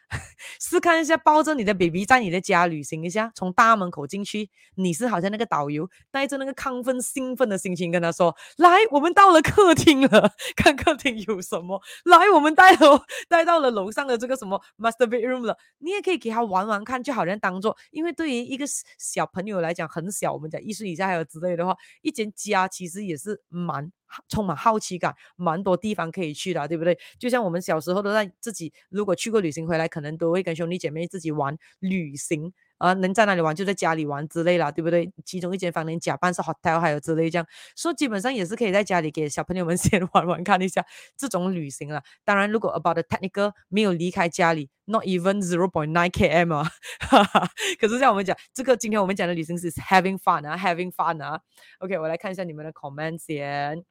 [0.59, 11.81] 试看一下，抱着你的 baby 在你的家旅行一下，从大门口进去，你是好像那个导游，带着那个亢奋兴奋的心情跟他说：“来，我们到了客厅了，看客厅有什么。
[12.05, 15.57] 来，我们带了带到了楼上的这个什么 master bedroom 了。
[15.79, 18.65] 你也可以给他玩玩看，就好像当做，因为对于一个
[18.97, 23.91] 小朋友来讲很小，我们讲一岁以下还有之类的话，一间家其实也是蛮。”
[24.27, 26.97] 充满好奇感，蛮多地方可以去的，对不对？
[27.19, 35.11] 就像我们小时候都在自己，如果去过旅行回来，可可能都会跟兄弟姐妹自己玩旅行啊，能在哪里玩就在家里玩之类啦，对不对？
[35.25, 40.85] 其中一间房间假扮是 hotel，还有之类这样，所以基本上也是可以在家里给小朋友们先玩玩看一下
[41.17, 42.01] 这种旅行了。
[42.23, 46.71] 当然，如果 about the technical 没有离开家里，not even zero point nine km 啊，
[47.81, 51.41] 可是像我们讲这个，今天我们讲的旅行是 having fun 啊，having fun 啊。
[51.79, 53.83] OK，我来看一下你们的 comments 先。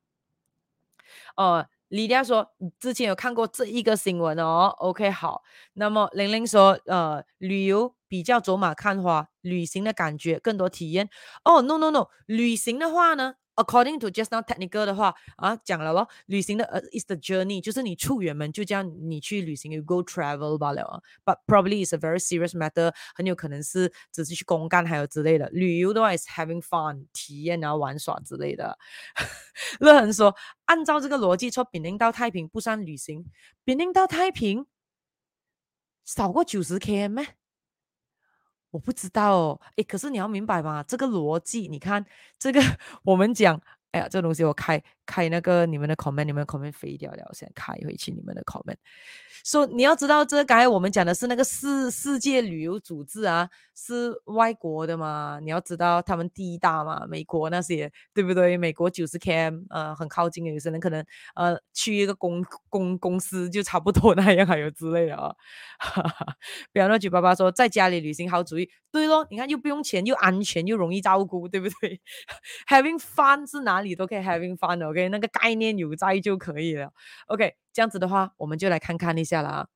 [1.37, 4.74] 哦，李佳说之前有看过这一个新闻哦。
[4.79, 5.42] OK，好。
[5.74, 11.09] 那么玲玲说，呃，旅游比较走马看花，旅行的感觉更多体验。
[11.44, 21.03] 哦，no no no，旅行的话呢？According to just now technical 的话啊，讲了咯，旅行的呃、is the journey，就是你出远门就这样你去旅行，you go travel 罢了。
[21.25, 25.49] But probably is a very serious matter，很有可能是只是去公干还有之类的。
[25.51, 28.79] 旅游的话 is having fun，体验然后玩耍之类的。
[29.81, 33.25] 乐恒说，按照这个逻辑，从槟城到太平不算旅行，
[33.64, 34.66] 槟城到太平
[36.05, 37.38] 少过九十 km 咩？
[38.79, 42.05] 我不知道哦，诶，可是你要明白嘛，这个逻辑，你看
[42.38, 42.61] 这个
[43.03, 43.61] 我们讲，
[43.91, 48.77] 哎呀，这东西我开开那个你们的 comment，你们的 comment 飞掉了，我先开回去你们的 comment。
[49.44, 55.38] 说、你要知道，这刚才我们讲的是那个世世界旅游组织啊，是外国的嘛？
[55.42, 58.59] 你要知道他们第一大嘛，美国那些对不对？
[58.59, 61.03] 美国九十 km，呃，很靠近的，有些人可能
[61.35, 65.33] 呃去一个公公公司就差不多那样，还有之类的啊。
[66.73, 72.01] 比方说，举爸爸说在家里旅行好主意，对咯，你看又不用钱，又安全，又容易照顾，对不对？
[72.68, 76.93] Having fun 是哪里都可以 having fun 哦那个概念有在就可以了
[77.29, 77.55] ，OK。
[77.73, 79.69] 这样子的话，我们就来看看一下了啊。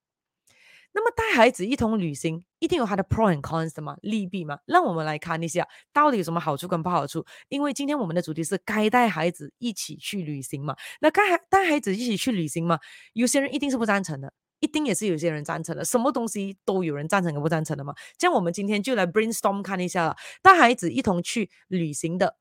[0.95, 4.59] 那么带孩子一同旅行，一定有它的 pro and cons 的嘛，利弊嘛。
[4.67, 7.25] 让我们来看一下，到底有什么好处跟不好处。
[7.49, 10.77] 因为今天我们的主题是该带孩子一起去旅行嘛。
[11.01, 12.79] 那该带孩子一起去旅行嘛，
[13.15, 14.31] 有些人一定是不赞成的，
[14.61, 15.83] 一定也是有些人赞成的。
[15.83, 17.95] 什么东西都有人赞成跟不赞成的嘛。
[18.19, 22.37] 这样我们今天就来 brainstorm 看一下了，带孩子一同去旅行的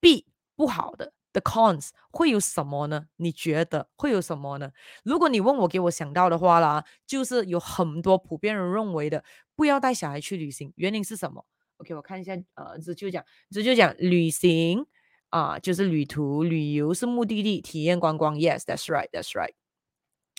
[0.00, 0.24] 弊
[0.56, 1.12] 不好的。
[1.32, 3.06] The cons 会有什么呢？
[3.16, 4.72] 你觉得会有什么呢？
[5.04, 9.22] 如果你问我，给我想到的话啦，就是有很多普遍人认为的，
[9.54, 14.84] 不要带小孩去旅行，原因是什么？OK，我看一下，呃，这就讲，这就讲旅行
[15.28, 18.34] 啊，就是旅途、旅游是目的地，体验观光。
[18.36, 19.52] Yes，that's right，that's right。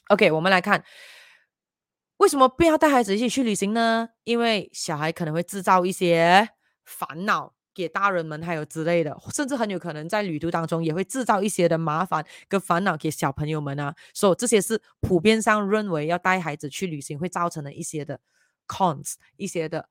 [0.10, 0.84] OK，我们来看，
[2.18, 4.10] 为什么不要带孩子一起去旅行呢？
[4.26, 6.50] 因为小孩可能会制造一些
[6.84, 7.54] 烦恼。
[7.74, 18.20] 给大人们还有之类的，甚至很有可能在旅途当中也会制造一些的麻烦跟烦恼给小朋友们啊，所以这些是普遍上认为要带孩子去旅行会造成的一些的
[18.68, 19.90] cons，一些的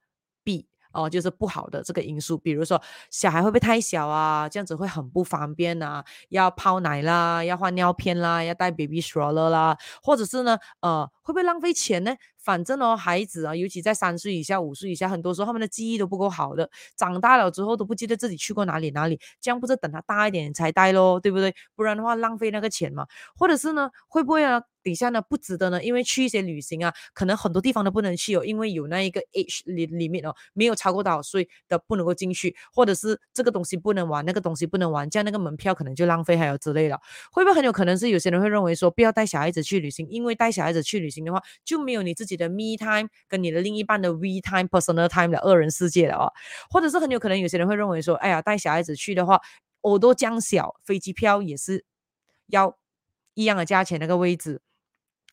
[0.93, 4.49] 哦，就是不好的这个因素，比如说小孩会不会太小啊？
[4.49, 12.15] 这样子会很不方便啊，要泡奶啦，要换尿片啦，要带 baby stroller 啦，或者是呢，呃，会不会浪费钱呢？
[12.39, 21.55] 反正哦，孩子啊，尤其在三岁以下、五岁以下，很多时候他们的记忆都不够好的，长大了之后都不记得自己去过哪里哪里，这样不是等他大一点才带咯，对不对？
[21.77, 23.07] 不然的话浪费那个钱嘛。
[23.37, 24.63] 或者是呢，会不会啊？
[24.83, 46.33] 底下呢不值得呢，因为去一些旅行啊，可能很多地方都不能去哦，因为有那一个 age 里里面哦，没有超过多少岁的不能够进去，或者是这个东西不能玩，那个东西不能玩，这样那个门票可能就浪费还有之类的，会不会很有可能是有些人会认为说不要带小孩子去旅行，因为带小孩子去旅行的话就没有你自己的 me time 跟你的另一半的 we time personal time 的二人世界了哦，
[46.71, 49.41] 或者是很有可能有些人会认为说，哎呀带小孩子去的话，
[49.83, 51.85] 耳朵这样小，飞机票也是
[52.49, 52.77] 要
[53.35, 54.61] 一样的价钱那个位置。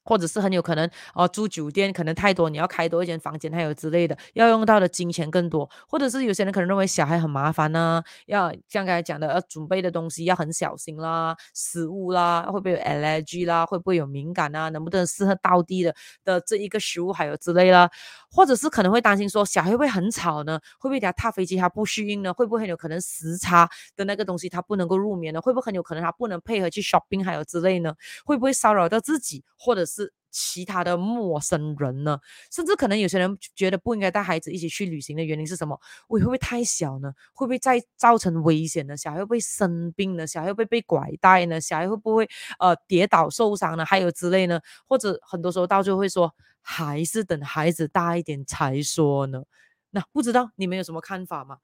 [0.08, 5.70] 或者是很有可能哦，住酒店可能太多，你要开多一间房间，还有之类的，要用到的金钱更多。
[5.86, 15.94] 或者是有些人可能认为小孩很麻烦呢、要像刚才讲的，要准备的东西要很小心啦，食物啦，会不会有 allergy 啦，会不会有敏感啊，能不能适合当地的
[16.24, 17.90] 的这一个食物，还有之类啦。
[18.32, 20.58] 或者是可能会担心说小孩会不会很吵呢？
[20.80, 22.34] 会不会等下踏飞机他不适应呢？
[22.34, 25.42] 会不会很有可能时差的那个东西他不能够入眠呢？
[25.42, 27.94] 会不会很有可能他不能配合去 shopping 还有之类呢？
[28.24, 29.97] 会不会骚扰到自己，或者是？
[30.32, 32.20] 其他的陌生人呢？
[32.52, 35.80] 甚至可能有些人觉得不应该带孩子一起去旅行的原因是什么？
[36.08, 37.12] 我会不会太小呢？
[37.34, 38.96] 会不会再造成危险呢？
[38.98, 40.28] 小孩会不会生病呢？
[40.28, 41.60] 小孩会不会被拐带呢？
[41.62, 42.28] 小孩会不会
[42.60, 43.86] 呃跌倒受伤呢？
[43.86, 44.60] 还有之类呢？
[44.88, 49.44] 或者很多时候到最后会说，还是等孩子大一点才说呢？
[49.92, 51.58] 那不知道你们有什么看法吗？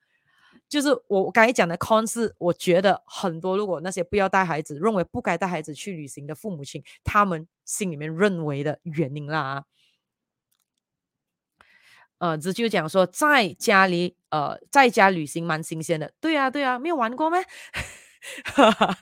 [0.74, 9.66] 就是我刚才讲的 cons，我觉得很多，如果那些不要带孩子、认为不该带孩子去旅行的父母亲，他们心里面认为的原因啦。
[12.18, 16.12] 呃，这就讲说在家里，呃，在家旅行蛮新鲜的。
[16.20, 17.38] 对啊，对啊，没有玩过吗？
[18.44, 18.98] 哈哈，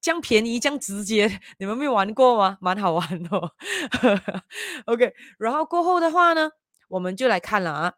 [0.00, 2.58] 这样便宜，这样直接，你们没有玩过吗？
[2.60, 3.52] 蛮好玩的哦。
[4.86, 6.50] OK，然后过后的话呢，
[6.88, 7.94] 我们就来看了啊。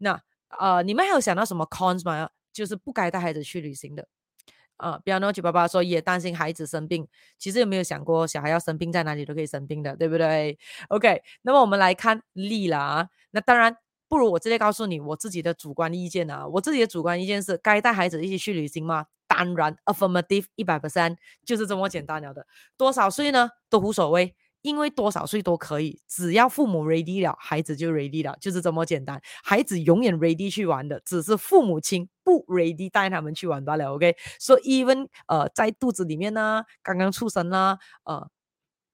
[0.00, 0.20] 那
[0.58, 2.28] 呃，你们还有想到什么 cons 吗？
[2.52, 4.06] 就是不该带孩子去旅行的，
[4.76, 7.06] 啊、呃，比方说，九爸爸说也担心孩子生病，
[7.38, 10.58] 其实有没有想过，小孩要生病在哪里都可以生病的，对不对
[10.88, 13.76] ？OK，那么我们来看例了啊，那当然
[14.08, 19.06] 不如我直接告诉你我自己的主观意见啊，我自己的主观意见是该带孩子一起去旅行吗？
[19.28, 22.44] 当然，affirmative 一百 percent 就是这么简单了的，
[22.76, 24.34] 多少岁呢都无所谓。
[24.62, 29.20] 因为多少岁都可以，只要父母 ready 了，孩子就 ready 了，就是这么简单。
[29.42, 33.94] 孩子永远 ready 去玩的，只是父母亲不 ready 带他们去玩罢了。
[33.94, 38.28] OK，所以 even 呃在肚子里面呢，刚刚出生啦，呃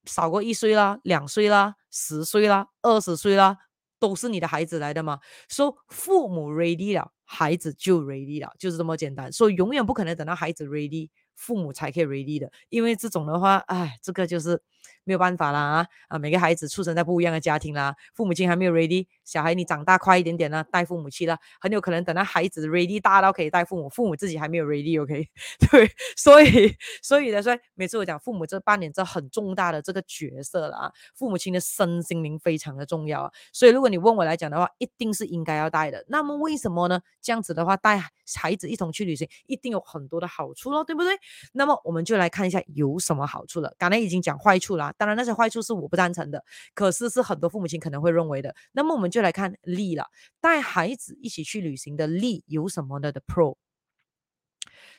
[0.05, 3.59] 少过一岁啦，两岁啦，十岁啦，二十岁啦，
[3.99, 5.19] 都是你的孩子来的嘛。
[5.49, 9.33] 所以父母 ready 了，孩子就 ready 了，就是这么简单。
[9.33, 14.63] 所以永远不可能等到孩子 ready，父母才可以 ready 的，因为这种的话，哎，这个就是。
[15.07, 16.19] 没有办法啦啊啊！
[16.19, 25.29] 每个孩子出生在不一样的家庭啦，父母亲还没有 ready，小孩你长大快一点点呢，带父母去了，很有可能等到孩子 ready 大到可以带父母，父母自己还没有 ready，OK？
[25.71, 36.05] 对，所以所以呢，所以每次我讲父母这扮演着很重大的这个角色了啊，父母亲的身心灵非常的重要啊，所以如果你问我来讲的话，一定是应该要带的。
[36.09, 37.01] 那么为什么呢？
[37.23, 38.03] 这样子的话，带
[38.35, 41.17] 孩子一同去旅行，一定有很多的好处咯，对不对？
[41.53, 43.73] 那么我们就来看一下有什么好处了。
[43.79, 44.93] 刚才已经讲坏处了。
[44.97, 46.45] 当然，那些坏处是我不赞成的，
[46.75, 48.55] 可是是很多父母亲可能会认为的。
[48.73, 50.07] 那么我们就来看利了，
[50.41, 53.57] 带孩子一起去旅行的利有什么的的 pro？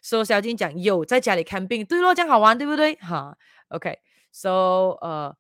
[0.02, 2.96] 所以小金讲有在家里看病，对咯，这样好玩，对不对？
[2.96, 3.38] 哈
[3.70, 5.36] ，OK，so 呃，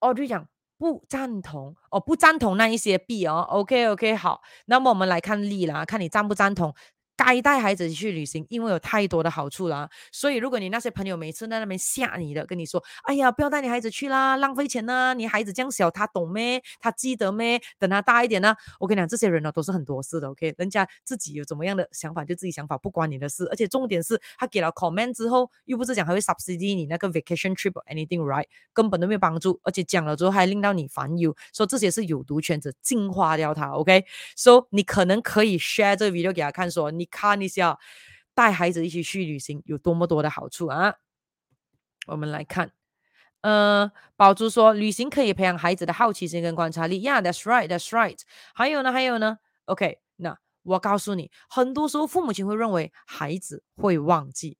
[0.00, 6.74] 哦就讲不赞同，哦，不赞同那一些弊哦，OK OK，好，那么我们来看利啦，看你赞不赞同。
[7.16, 9.88] 该带孩子去旅行，因为有太多的好处了。
[10.10, 15.14] 所以，如果你那些朋友每次在那边吓你的，跟你说：“哎呀，不要带你孩子去啦，浪费钱呐！
[15.14, 16.62] 你孩子这样小，他懂咩？
[16.80, 17.60] 他记得咩？
[17.78, 20.28] 等他大一点呢？”我跟你讲，这些人呢都是很多事的。
[20.30, 23.46] OK，人家自己有怎么样的想法，就自己想法，不关你的事。
[23.50, 29.60] 而且重点是他给了 comment 之后，又不是讲还会 subsidy 你那个 vacation trip or anything right，根本都没有帮助。
[29.64, 33.70] 而且讲了之后还令到你烦忧，说这些是有毒圈子，净化掉它。
[33.72, 36.90] OK，so、你可能可以 share 这个 video 给他看，说。
[37.02, 37.80] 你看一下，
[38.32, 40.94] 带孩子一起去旅行有多么多的好处啊！
[42.06, 42.70] 我们来看，
[43.40, 47.02] 呃，宝珠说，旅行可以培养孩子的好奇心跟观察力。
[47.02, 48.20] Yeah，that's right，that's right。
[48.54, 49.38] 还有呢，还有呢。
[49.64, 54.58] OK，那我告诉你，很多时候父母亲会认为孩子会忘记。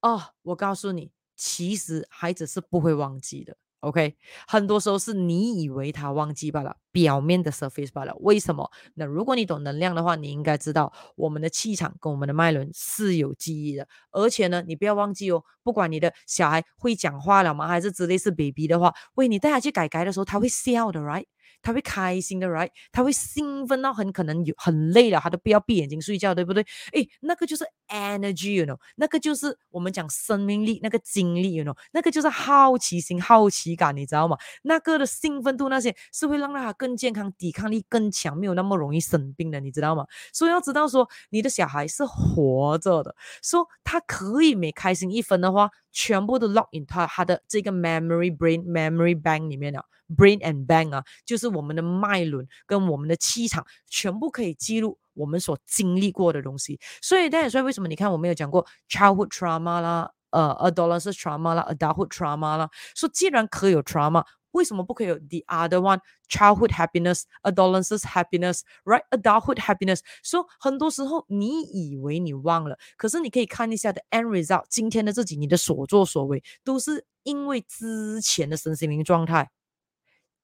[0.00, 3.56] 哦，我告诉你，其实孩子是不会忘记的。
[3.80, 4.16] OK，
[4.48, 8.14] 很多时候是你以为他忘记罢了，表面的 surface 罢了。
[8.20, 8.68] 为什么？
[8.94, 13.86] 那如果你懂能量的话，你应该知道我们的气场跟我们的脉轮是有记忆的。
[14.10, 21.26] 而且呢，你不要忘记哦，不管你的小孩会讲话了吗，还是之类是 baby 的话，喂，你带他去改改的时候，他会笑的，right？
[21.66, 22.70] 他会开心的，right？
[22.92, 26.64] 他会兴奋到很可能有很累了，他都不要闭眼睛睡觉，对不对？
[26.92, 34.36] 诶，那个就是 energy，you know，那个就是我们讲生命力，那个精力，you know，那个就是好奇心、好奇感，你知道吗？
[34.62, 40.06] 那个的兴奋度那些是会让他更健康、抵抗力更强，没有那么容易生病的，你知道吗？
[40.32, 49.84] 所以要知道说，你的小孩是活着的，说他可以每开心一分的话，全部都 lock in 他他的这个 memory brain memory bank 里面了。
[50.08, 56.78] Brain and bank 啊，就是我们的脉轮跟我们的气场，全部可以记录我们所经历过的东西。
[57.02, 62.70] 所以，但也所以为什么你看我没有讲过 childhood trauma 啦，呃，adolescent trauma 啦，adulthood trauma 啦？
[62.94, 70.00] 说既然可以有 trauma，为什么不可以有 the other one？childhood happiness，adolescence happiness，right？adulthood happiness。
[70.22, 79.50] 说很多时候你以为你忘了，可是你可以看一下的 end result，今天的自己，你的所作所为，都是因为之前的身心灵状态。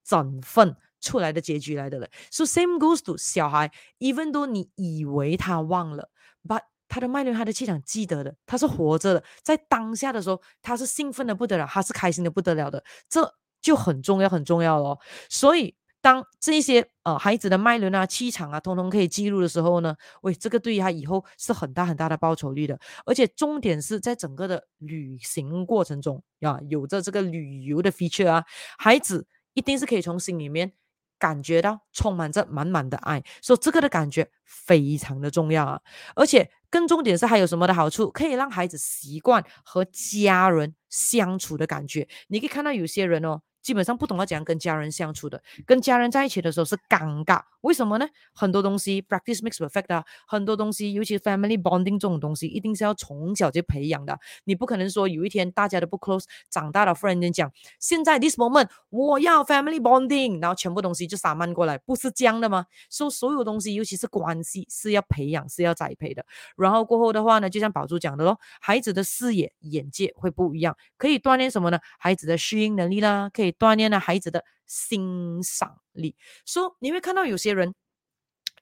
[0.03, 6.09] 整份出来的结局来的了，so same goes to 小孩，even though 你以为他忘了
[6.47, 14.99] ，but 他的脉轮、他的气场记得的，他是活着的，在当下的时候，他是兴奋的不得了，他是开心的不得了的，这就很重要，很重要咯。
[15.29, 28.45] 所以当这些呃孩子的脉轮啊、气场啊，通通可以记录的时候呢，喂，这个对于他以后是很大很大的报酬率的，而且重点是在整个的旅行过程中啊，有着这个旅游的 feature 啊，
[28.77, 29.27] 孩子。
[29.53, 30.73] 一定是可以从心里面
[31.19, 35.81] 感觉到充满着满满的爱，所以这个的感觉非常的重要啊！
[36.15, 42.07] 而且更重点是还有什么的好处，可以让孩子习惯和家人相处的感觉。
[42.27, 43.41] 你可以看到有些人哦。
[43.63, 48.05] 基本上不懂得怎样跟家人相处的，跟家人在一起的时候是尴尬，为什么呢？
[48.33, 54.19] 很多东西 practice makes perfect 啊，很多东西，尤其是 family bonding 这种东西，一定是要从小就培养的。
[54.43, 57.49] 你不可能说有一天大家都不 close，长大了忽然间讲，
[57.79, 62.65] 现在 this moment 我要 family bonding，然后全部东西就散漫过来，不是这样的吗？
[62.89, 66.25] 所以所有东西，尤其是关系，是要培养，是要栽培的。
[66.57, 71.79] 然后过后的话呢，就像宝珠讲的咯，孩子的视野、眼界会不一样，可以锻炼什么呢？
[71.97, 73.52] 孩子的适应能力啦，可以。
[73.53, 77.73] 锻炼了孩子的欣赏力，所以你会看到有些人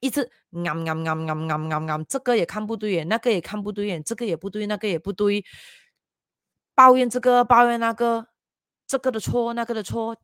[0.00, 5.44] 一直啱啱啱啱啱啱啱，这个也看不对眼，那个也看不对眼，这个也不对，那个也不对，
[6.74, 8.26] 抱怨这个，抱怨那个，
[8.86, 10.16] 这个的错，那个的错，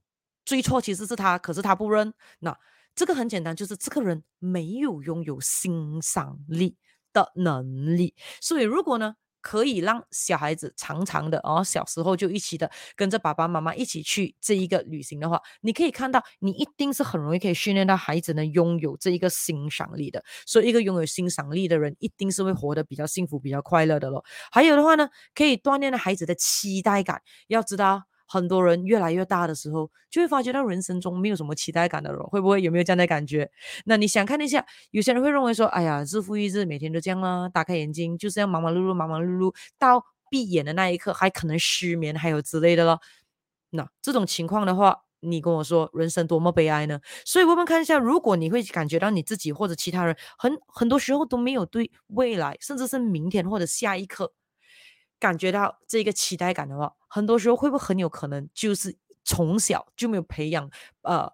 [0.44, 2.12] 最错其实是他，可是他不认。
[2.40, 2.56] 那
[2.94, 6.76] 这个很简单，就是这个人没有拥有欣赏力
[7.12, 8.14] 的能力。
[8.40, 9.14] 所以如果呢？
[9.48, 20.22] 可以让小孩子常常的哦，小时候就一起的跟着爸爸妈妈一起去这一个旅行的话，你可以看到，你一定是很容易可以训练到孩子呢拥有这一个欣赏力的。
[20.44, 24.22] 所以，一个拥有欣赏力的人，一定是会活得比较幸福、比较快乐的咯。
[24.52, 27.22] 还有的话呢，可以锻炼了孩子的期待感。
[27.46, 32.20] 要知道，很多人越来越大的时候，就会发觉到人生中没有什么期待感的人。
[32.24, 33.50] 会不会有没有这样的感觉？
[33.86, 43.00] 那你想看一下，有些人会认为说，哎呀，日复一日，每天都这样啊，打开眼睛就是要忙忙碌碌、忙忙碌碌，到闭眼的那一刻还可能失眠，还有之类的咯。
[43.70, 47.00] 那这种情况的话，你跟我说，人生多么悲哀呢？
[47.24, 54.32] 所以我们看一下，如果你会感觉到你自己或者其他人很很多时候都没有对未来，甚至是明天或者下一刻。
[55.18, 60.70] 感觉到这个期待感的话，很多时候会不会很有可能就是从小就没有培养，
[61.02, 61.32] 呃，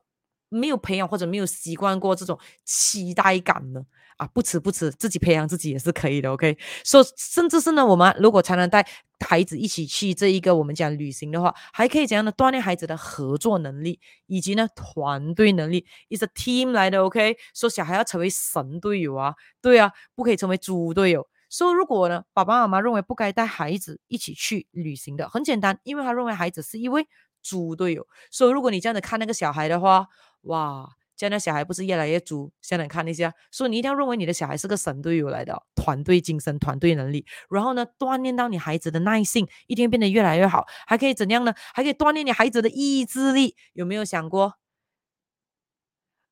[0.48, 3.84] 没有培养或者没有习惯过这种期待感呢？
[4.16, 6.30] 啊，不迟不迟，自己培养自己也是可以的。
[6.30, 8.86] OK，所以甚至是呢，我们如果才能带
[9.18, 17.02] 孩子一起去这一个我们讲旅行的话，还可以怎样的锻炼孩子的合作能力，以及呢团队能力，is a team 来的。
[17.02, 21.26] OK，说小孩要成为神队友啊，对啊，不可以成为猪队友。
[21.54, 27.06] 所以，如果呢，爸爸妈妈认为不该带孩子一起去旅行的，很简单，因为他认为孩子是一位
[27.44, 28.04] 猪队友。
[28.28, 30.08] 所以，如果你这样子看那个小孩的话，
[30.40, 32.50] 哇，这样的小孩不是越来越猪？
[32.60, 41.54] 现在看一下，所以你一定要认为你的小孩是个神队友来的，团队精神、团队能力，然后呢，锻炼到你孩子的耐性，一天变得越来越好，还可以怎样呢？
[41.72, 43.54] 还可以锻炼你孩子的意志力。
[43.74, 44.54] 有没有想过，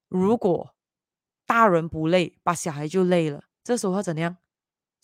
[0.09, 0.75] 如果
[1.47, 4.39] 大人不累，把小孩就累了，这时候会怎样？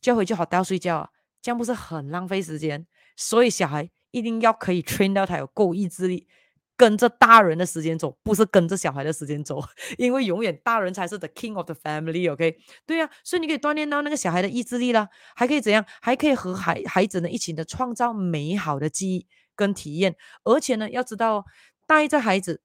[0.01, 1.09] 就回去好好睡觉啊，
[1.43, 2.87] 这样不是很浪费时间？
[3.17, 6.29] 所以小孩一定要可以 train 到他有够意志力，
[6.77, 9.61] 跟着大人的时间走，不是跟着小孩的时间走，
[9.99, 12.33] 因为永远大人才是 the king of the family。
[12.33, 15.85] OK，对呀，所以你可以锻炼到那个小孩的意志力啦，还可以怎样？
[16.01, 19.27] 还可以和孩孩子呢一起的创造美好的记忆
[19.57, 21.45] 跟体验，而且呢，要知道
[21.87, 22.63] 带着孩子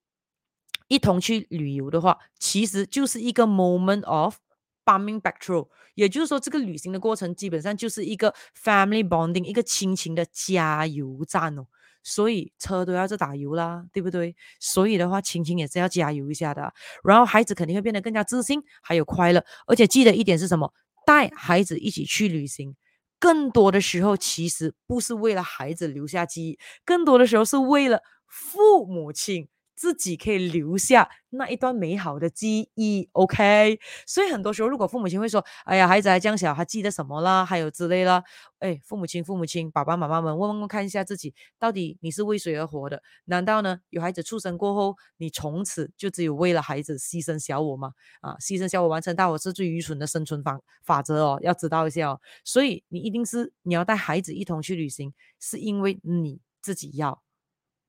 [0.88, 4.38] 一同去旅游的话，其实就是一个 moment of。
[4.86, 11.65] Bumming back through，也就是说，这个旅行的过程基本上就是一个 family bonding，一个亲情的加油站哦。
[12.03, 14.36] 所以车都要在打油啦，对不对？
[14.59, 16.73] 所以的话，亲情也是要加油一下的。
[17.01, 19.45] 然后孩子肯定会变得更加自信，还有快乐。
[19.67, 20.73] 而且记得一点是什么？
[21.05, 22.75] 带孩子一起去旅行，
[23.19, 29.47] 更多的时候其实不是为了孩子留下记忆，更多的时候是为了父母亲。
[29.76, 33.80] 自己可以留下那一段美好的记忆，OK。
[34.05, 37.43] 所以很多时候，如果父母亲会说：“哎呀，孩子还这样小，还记得什么啦？
[37.43, 38.24] 还有之类啦。”
[38.59, 43.01] 哎，父母亲、父母亲、爸爸妈妈们，问问看一下自己，到底你是为谁而活的？
[43.26, 47.93] 难道呢，有孩子出生过后，你从此就只有为了孩子牺牲小我吗？
[48.21, 52.21] 啊，牺牲小我完成大我是最愚蠢的生存法法则哦，要知道一下哦。
[52.45, 57.21] 所以你一定是你要带孩子一同去旅行，是因为你自己要。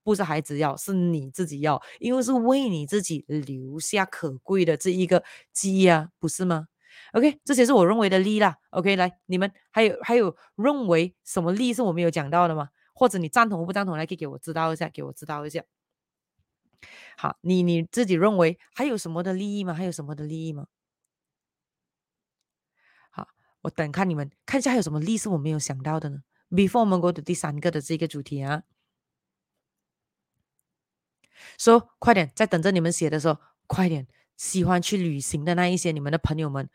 [0.04, 6.68] 不是孩子要，是你自己要，因为是为你自己留下可贵的这一个记忆啊，不是吗
[7.14, 8.58] ？OK，这些是我认为的利益啦。
[8.70, 12.68] OK，来，你们还有还有认为什么利益是我没有讲到的吗？
[12.94, 15.64] 或者你赞同不赞同，来可以给我知道一下，给我知道一下。
[17.16, 19.72] 好，你你自己认为还有什么的利益吗？
[19.72, 20.66] 还有什么的利益吗？
[23.10, 23.26] 好，
[23.62, 26.18] 我等看你们看一下还有什么力是我没有想到的呢
[26.50, 28.62] ？Before 我们 go to 第三个的这个主题啊。
[31.58, 36.68] 说、快点，在等着你们写的时候，快点，喜欢去旅行的那一些你们的朋友们，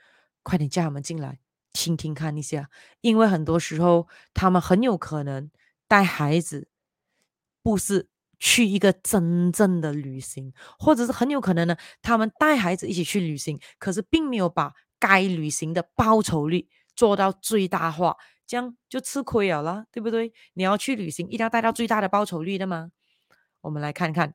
[0.43, 1.39] 快点叫他们进来
[1.72, 2.70] 听听看一下，
[3.01, 5.51] 因为很多时候他们很有可能
[5.88, 6.67] 带孩子
[7.61, 8.07] 不是
[8.39, 18.15] 去一个真正的旅行，或者是很有可能呢，他们带孩子一起去旅行，可是并没有把该旅行的报酬率做到最大化，
[18.47, 20.34] 这样就吃亏了啦，对不对？
[20.53, 22.91] 你要去旅行，一定要带到最大的报酬率的吗？
[23.61, 24.34] 我们来看看。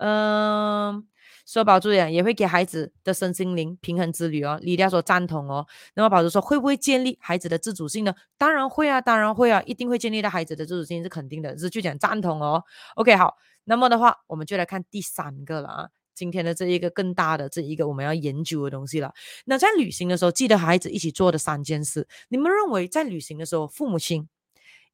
[0.00, 1.06] 嗯，
[1.46, 4.58] 说宝珠呀，也会给孩子的身心灵平衡之旅哦。
[4.62, 5.66] 李亮说赞同哦。
[5.94, 8.14] 那么宝珠说会不会建立孩子的自主性呢？
[8.38, 11.58] 当然会啊，当然会啊，一定会建立到孩子的自主性是肯定的。
[11.58, 12.64] 是就讲赞同哦。
[12.94, 15.88] OK，好，那么的话，我们就来看第三个了啊。
[16.14, 19.12] 今天的这一个更大的这一个我们要研究的东西了。
[19.44, 24.28] 那在旅行的时候，记得和孩子一起做的三件事，你们认为在旅行的时候，父母亲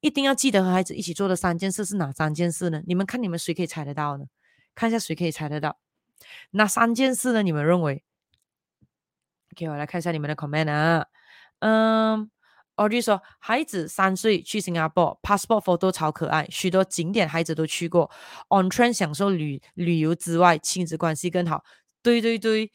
[0.00, 2.82] 一定要记得和孩子一起做的三件事是哪三件事呢？
[2.86, 4.24] 你们看你们谁可以猜得到呢？
[4.76, 5.76] 看一下谁可以猜得到，
[6.52, 7.42] 那三件事呢？
[7.42, 8.04] 你们认为
[9.52, 11.06] ？OK，我来看一下你们的 comment 啊。
[11.58, 12.30] 嗯
[12.76, 18.08] ，Audrey 说，孩子三岁去新加坡，passport photo 超可爱，许多景点孩子都去过
[18.50, 21.64] ，on train 享受旅旅游之外，亲子关系更好。
[22.02, 22.70] 对对对。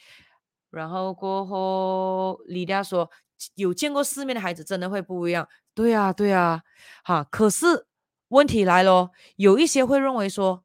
[0.70, 3.10] 然后过后，李佳说。
[3.56, 5.50] 有见过世面的孩子真的会不一样。
[5.74, 6.62] 对啊，对啊，
[7.04, 7.24] 哈。
[7.32, 7.88] 可是
[8.28, 10.64] 问题来了，有一些会认为说，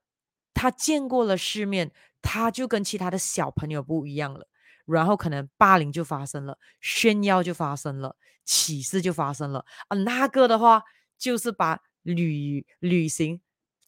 [0.57, 1.93] 他见过了世面，
[2.23, 4.49] 他就跟其他的小朋友不一样了，
[4.87, 9.97] 然后可能霸凌就发生了，炫耀就发生了，歧视就发生了啊。
[9.99, 10.83] 那个的话，
[11.19, 13.41] 就是把旅旅行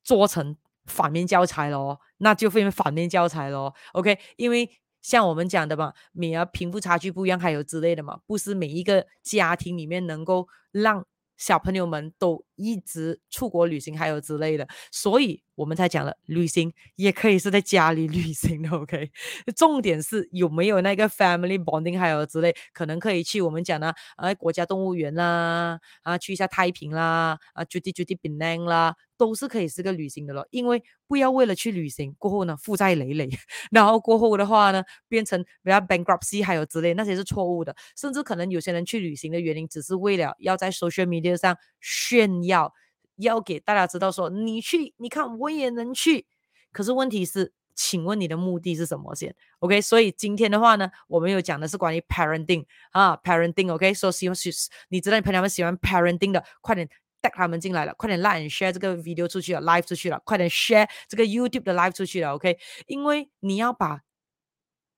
[0.05, 3.75] 做成反面教材咯，那就变成反面教材咯。
[3.95, 4.71] OK，因为。
[5.01, 11.07] 像我们讲的嘛，每啊贫富差距不一样，还有之类的嘛，不是每一个家庭里面能够让
[11.37, 19.11] 小朋友们都一直出国旅行，还有之类的，所以我们才讲了，旅行也可以是在家里旅行的，OK。
[19.57, 28.95] 重点是有没有那个 family bonding，还有之类，可能可以去我们讲的啊国家动物园啦，啊去一下太平啦，啊去地去地 Penang 啦。
[29.19, 33.29] 都是可以是个旅行的咯，因为不要为了去旅行过后呢负债累累，
[33.73, 37.75] 然后过后的话呢变成比较 bankruptcy 还有之类，那些是错误的。
[37.97, 42.75] 甚至可能有些人去旅行的原因只是为了要在 social media 上炫耀，要
[43.17, 46.27] 要给大家知道说你去，你看我也能去。
[46.73, 54.51] 可是问题是，请问你的目的是什么先？OK，所以今天的话呢，我们有讲的是关于 parenting 啊，parenting OK，说希望是
[54.89, 56.89] 你知道你朋友们喜欢 parenting 的，快点。
[57.21, 62.57] 带他们进来了，快点 like and share 这个 video 出去了，live 出去了，快点 share 这个 YouTube 的 live 出去了，OK？
[62.87, 64.03] 因为你要把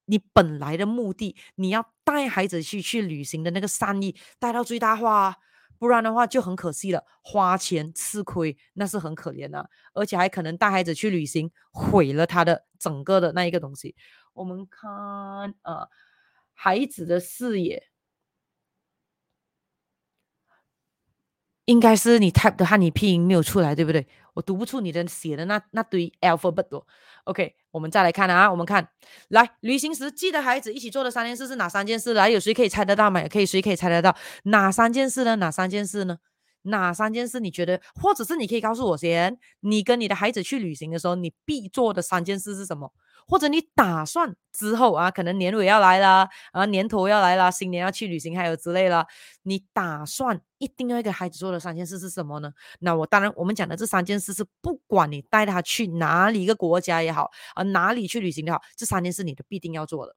[0.05, 5.38] 你本来的目的，你要带孩子去去旅行的那个善意带到最大化，
[5.81, 13.97] 不然的话就很可惜了，花钱吃亏那是很可怜的，而且还可能带孩子去旅行毁了他的整个的那一个东西。
[14.35, 14.89] 我们看
[15.62, 15.89] 呃
[16.53, 17.83] 孩子的视野。
[21.71, 24.05] 应该是你 type 的汉语拼音没有出来，对不对？
[24.35, 26.85] 我读不出你的写的那那堆 alphabet 哦。
[27.25, 28.89] OK，我们再来看啊，我们看，
[29.29, 32.12] 来旅行时记得孩子一起做的三件事是哪三件事？
[32.12, 33.23] 来，有谁可以猜得到吗？
[33.29, 35.37] 可以，谁可以猜得到哪三件事呢？
[35.37, 36.18] 哪三件事呢？
[36.62, 37.39] 哪三件事？
[37.39, 42.93] 你觉得，或者是你可以告诉我先，你跟你的孩子去旅行的时候，你必做的三件事是什么？
[43.31, 49.07] 或者你打算之后啊，可能年尾要来啦，啊年头要来啦，新年要去旅行，还有之类啦。
[49.45, 52.53] 你打算一定要给孩子做的三件事是什么呢？
[52.81, 60.16] 那我当然，我们讲的这三件事是不管你带他去哪里一个国家也好，啊哪里去旅行也好，这三件事你都必定要做的。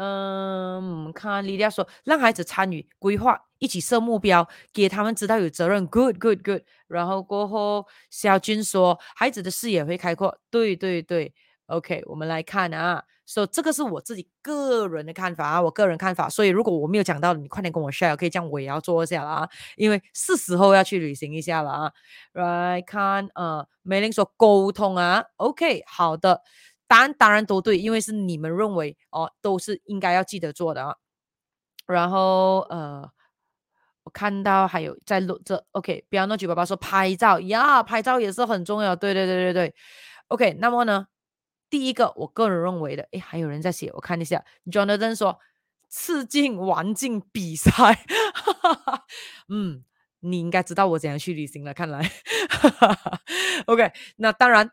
[0.00, 5.84] 嗯，看莉莉亚说，让孩子参与规划，一起设目标，给他们知道有责任。
[5.88, 6.62] Good, good, good。
[6.86, 10.38] 然后过后，小军说，孩子的视野会开阔。
[10.50, 11.34] 对对对
[11.66, 13.02] ，OK，我们来看啊。
[13.26, 16.30] 所以这个是我自己个人的看法啊，我个人看法。
[16.30, 21.92] 所以如果我没有讲到，你快点跟我 share，可以这样我也要做一下了啊，因为是时候要去旅行一下了啊。
[22.32, 26.40] 来看，呃，美玲说沟通啊，OK，好的。
[26.88, 30.96] 答案当然都对，因为是你们认为哦，都是应该要记得做的啊。
[31.86, 33.08] 然后呃，
[34.04, 38.96] 我看到还有在录这，OK，不要那句爸爸说拍照呀，拍照也是很重要。
[38.96, 39.74] 对对对对对
[40.28, 40.56] ，OK。
[40.60, 41.06] 那么呢，
[41.70, 45.38] 第一个我个人认为的，诶，还有人在写，我看一下，Jonathan 说
[45.88, 49.04] 刺激玩进比赛，哈哈哈
[49.48, 49.84] 嗯，
[50.20, 52.10] 你应该知道我怎样去旅行了，看来，
[53.66, 53.92] OK。
[54.16, 54.70] 那当然。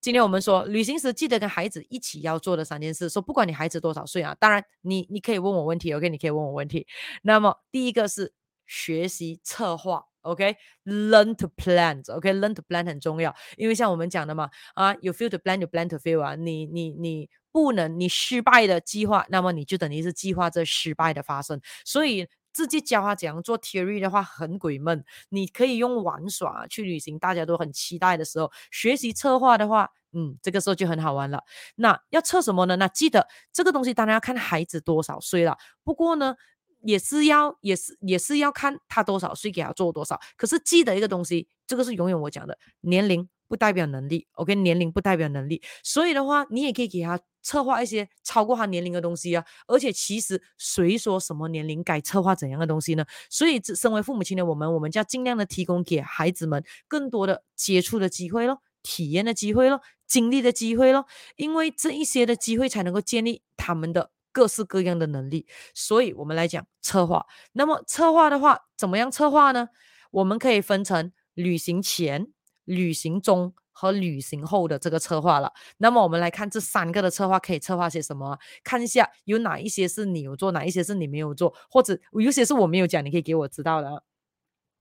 [0.00, 6.86] 今天我们说旅行时记得跟孩子一起要做的三件事，说不管你孩子多少岁啊，当然你你可以问我问题，OK，你可以问我问题。
[7.22, 8.32] 那么第一个是
[8.64, 22.28] 学习策划，OK，learn to plan，OK，learn to plan 很重要，因为像我们讲的嘛，啊，，You fail to plan，有 plan to fail 啊，你你你不能你失败的计划，那么你就等于是计划这失败的发生，所以。
[22.58, 31.44] 自己教他怎样做 theory 的话很鬼闷，你可以用玩耍去旅行，大家都很期待的时候，学习策划的话，嗯，这个时候就很好玩了。
[31.76, 32.74] 那要测什么呢？
[32.74, 36.34] 那记得这个东西当然要看孩子多少岁了，不过呢，
[36.82, 40.18] 也是要也是也是要看他多少岁给他做多少。
[40.36, 47.18] 可是记得一个东西，这个是永远我讲的，年龄不代表能力，OK，年龄不代表能力，所以的话，你也可以给他。
[47.40, 53.06] 策划一些超过他年龄的东西啊，而且其实谁说什么年龄该策划怎样的东西呢？
[53.30, 65.46] 所以，身为父母亲的我们，我们就要尽量的提供给孩子们更多的接触的机会咯，体验的机会咯，经历的机会咯，因为这一些的机会才能够建立他们的各式各样的能力。
[65.72, 67.24] 所以我们来讲策划。
[67.52, 69.70] 那么策划的话，怎么样策划呢？
[70.10, 72.26] 我们可以分成旅行前、
[72.68, 73.52] 旅行中。
[73.80, 78.36] 和旅行后的这个策划了，那么我们来看这三个的策划可以策划些什么？
[78.64, 84.02] 看一下有哪一些是你有做，哪一些是你没有做，或者有些是我没有讲，你可以给我知道的。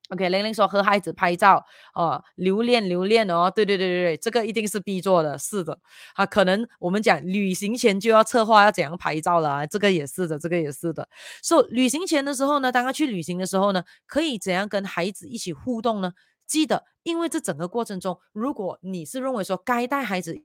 [0.10, 1.64] OK，玲玲说和孩子拍照
[1.94, 5.78] 哦，留恋留恋哦，对对对对对，这个一定是必做的，是的
[6.16, 11.08] 啊，可能我们讲旅行前就要策划要怎样拍照了，啊，这个也是的，这个也是的。
[11.44, 16.14] 所以旅行前的时候呢，当他去旅行的时候呢，可以怎样跟孩子一起互动呢？
[16.48, 20.44] 记得，因为这整个过程中，如果你是认为说该带孩子。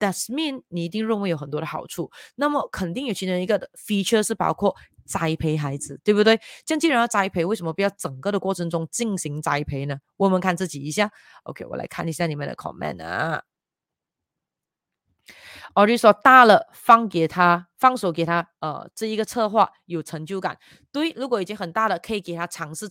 [0.00, 4.74] That mean 你一定认为有很多的好处，那么肯定有其中一个 feature 是包括
[5.06, 6.40] 栽培孩子，对不对？
[6.66, 9.96] 这样既然要栽培，为什么不要整个的过程中进行栽培呢？
[10.16, 11.12] 我们看自己一下。
[11.44, 13.44] OK，我来看一下你们的 comment 啊。
[15.74, 20.58] 我就说大了放给他，放手给他，呃，这一个策划有成就感。
[20.90, 22.88] 对，如果已经很大了，可以给他尝试。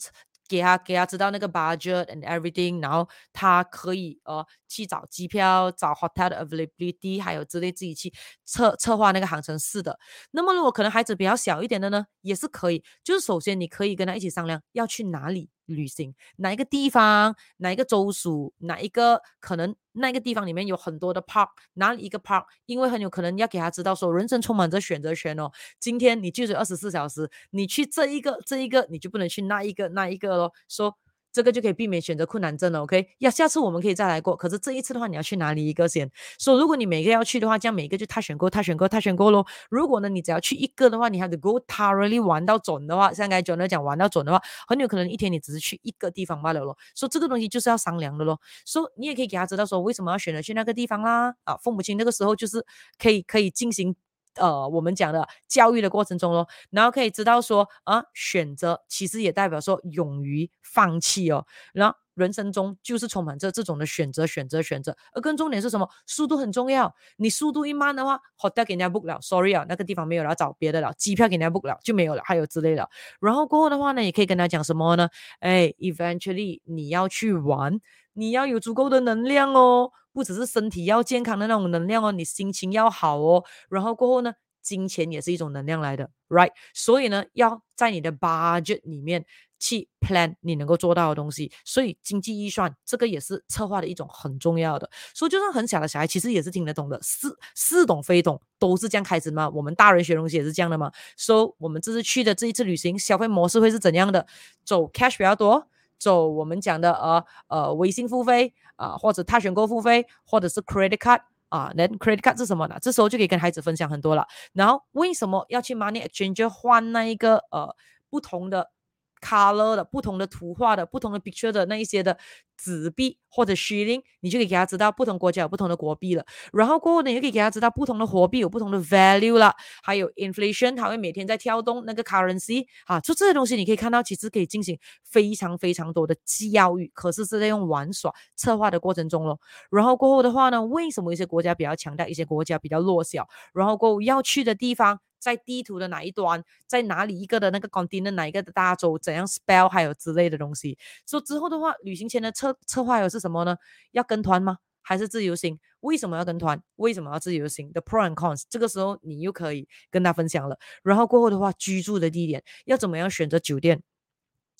[0.47, 8.13] 给他给他知道那个 budget and everything，然后他可以呃去找机票、找 hotel availability，还有之类自己去
[8.45, 9.57] 策策划那个航程。
[9.59, 9.97] 是的，
[10.31, 12.83] 那么如果可能孩子比较小一点的呢，也是可以。
[13.03, 15.49] 就是首先你可以跟他一起商量要去哪里。
[15.67, 25.51] 旅行哪一个地方，哪一个州属，哪一个可能那个地方里面有很多的 park，哪里一个 park，因为很有可能要给他知道说，人生充满着选择权哦。
[25.79, 30.53] 今天你就是二十四小时，你去这一个这一个，你就不能去那一个那一个咯。
[30.67, 30.97] 说。
[31.31, 33.07] 这个就可以避免选择困难症了，OK？
[33.19, 34.35] 要，下次我们可以再来过。
[34.35, 36.09] 可是这一次的话，你要去哪里一个先？
[36.39, 39.45] 说、so, 如果你每个要去的话，这样每个就他选过，他选过，他选过咯。
[39.69, 46.77] 如果呢，你只要去一个的话，你还得 go thoroughly 玩到准的话，像刚才 John 讲玩到准的话，很有可能一天你只是去一个地方罢了咯。
[46.95, 48.39] 说、so, 这个东西就是要商量的咯。
[48.65, 51.35] 说、so, 你也可以给他知道说为什么要选择去那个地方啦。
[51.43, 52.65] 啊，父母亲那个时候就是
[52.97, 53.95] 可以可以进行。
[54.37, 61.45] 呃，我们讲的教育的过程中咯，然后可以知道说啊，选择其实也代表说勇于放弃哦。
[61.73, 64.95] 然后人生中就是充满着这种的选择，选择，选择。
[65.13, 65.87] 而更重点是什么？
[66.07, 66.95] 速度很重要。
[67.17, 70.91] 你速度一慢的话，hotel 给人家 book 了，sorry 啊，那个地方没有了，找别的了。
[70.97, 72.89] 机票给人家 book 了就没有了，还有之类的。
[73.21, 75.09] 然后过后的话呢，也可以跟他讲什么呢？
[75.41, 77.79] 哎，eventually 你要去玩，
[78.13, 79.91] 你要有足够的能量哦。
[80.17, 86.49] 不只是身体要健康的那种能量哦，你心情要好哦，然后过后呢，金钱也是一种能量来的，right？
[86.73, 89.23] 所以呢，要在你的 budget 里面
[89.59, 94.89] 去 plan 你能够做到的东西，所以经济预算这个也是策划的一种很重要的。
[95.13, 99.47] 所以就算很小的小孩，其实也是听得懂的，似似懂非懂，都是这样开始嘛。
[99.47, 100.91] 我们大人学东西也是这样的嘛。
[101.15, 104.25] 所以我们这次去的这一次旅行消费模式会是怎样的？
[104.65, 105.67] 走 cash 比较多。
[105.99, 111.19] 走我们讲的呃呃微信付费啊、或者他选购付费，或者是 credit card
[111.49, 112.77] 啊，那 credit card 是什么呢？
[112.81, 114.25] 这时候就可以跟孩子分享很多了。
[114.53, 117.75] 然后为什么要去 money exchange 换那一个呃
[118.09, 118.71] 不同的
[119.19, 122.15] ？color 的不同的图画的不同的 picture 的那一些的
[122.57, 126.25] 纸币或者 shilling，你就可以给他知道不同国家有不同的国币了。
[126.51, 129.53] 然后过后呢，你就可以给他知道不同的货币有不同的 value 了，
[129.83, 139.39] 还有 inflation，它会每天在跳动那个 currency 啊，就这些东西你可以看到，其实可以进行非常非常多的教育，可是是在用玩耍策划的过程中咯。
[139.69, 143.27] 然后过后的话呢，为什么一些国家比较强大，一些国家比较弱小？
[143.53, 144.99] 然后过后要去的地方。
[145.19, 150.77] 在地图的哪一端，在哪里一个的那个 continent 哪一个的大洲，怎样 spell 还有之类的东西。
[151.07, 153.57] 所之后的话，旅行前的策策划又是什么呢？
[153.91, 154.57] 要跟团吗？
[154.81, 155.59] 还是自由行？
[155.81, 156.61] 为什么要跟团？
[156.77, 160.57] 为什么要自由行？The pro and cons，这个时候你又可以跟他分享了。
[160.81, 163.83] 然后过后的话，居住的地点要怎么样选择酒店？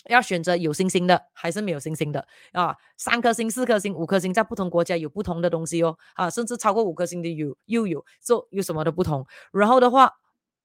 [0.09, 2.75] 要选择有星星的还是没有星星的啊？
[2.97, 5.97] 三颗星、四颗星、五颗星，在不同国家有不同的东西哦。
[6.15, 9.25] 啊，甚至超过五颗星的有又有，就有什么的不同。
[9.51, 10.11] 然后的话。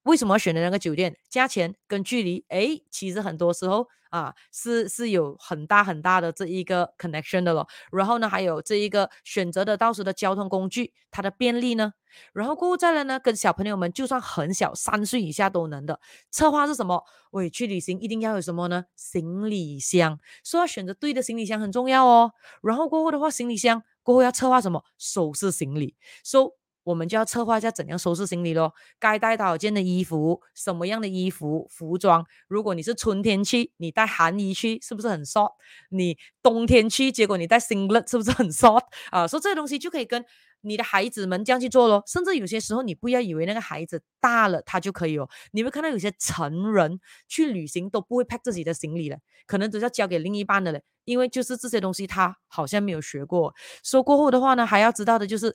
[0.05, 1.17] 为什么要选择那个酒店？
[1.29, 7.69] 价钱跟距离，诶，其实很多时候啊，是是有很大很大的这一个 connection 的咯。
[7.93, 11.93] 然后呢，还有这一个选择的到时的交通工具，它的便利呢。
[12.35, 15.99] 然后过后再来呢，跟小朋友们，就算很小，三岁以下都能的。
[16.31, 17.05] 策划是什么？
[17.31, 18.85] 喂，去旅行一定要有什么呢？
[18.97, 22.33] 行李箱，说要选择对的行李箱很重要哦。
[22.63, 24.85] 然后过后的话，行李箱过后要策划什么？
[24.99, 25.95] 收拾行李，
[26.25, 26.62] 收、so,。
[26.85, 32.25] 我们就要策划一下怎样收拾行李咯，该带多少件的衣服，什么样的衣服服装？
[32.49, 35.53] 如果你是春天去，你带寒衣去，是不是很 short？
[35.91, 38.83] 你冬天去，结果你带 singlet，是不是很 short？
[39.11, 40.25] 啊，所以这些东西就可以跟
[40.63, 42.03] 你的孩子们这样去做咯。
[42.07, 45.29] 甚至有些时候，你不要以为那个孩子大了他就可以哦。
[45.53, 53.55] 你会看到有些成人去旅行都不会 pack 自己的行李了，可能都要交给另一半的嘞，因为就是这些东西他好像没有学过。
[53.85, 55.55] 说过后的话呢，还要知道的就是。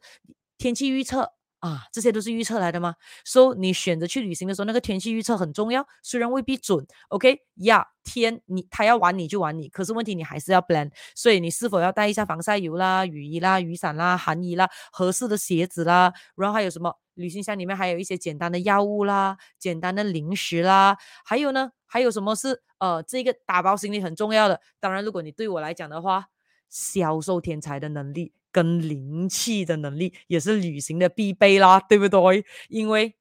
[0.57, 2.95] 天气预测啊，这些都是预测来的吗？
[3.25, 6.85] 所以你选择去旅行的时候，那个天气预测很重要，虽然未必准。
[7.09, 10.91] OK，呀、天你他要玩你就玩你，可是问题你还是要 plan。
[11.15, 16.93] 所以你是否要带一下防晒油啦、雨衣啦、雨伞啦、寒衣啦、合适的鞋子啦，然后还有什么？
[17.15, 20.95] 旅行箱里面还有一些简单的药物啦、简单的零食啦，
[21.25, 24.61] 还有呢，还有什么是呃这个打包行李很重要的？
[24.79, 26.27] 当然，如果你对我来讲的话，
[26.69, 28.33] 销售天才的能力。
[28.49, 32.43] 跟灵气的能力也是旅行的必备啦，对不对？
[32.69, 33.13] 因为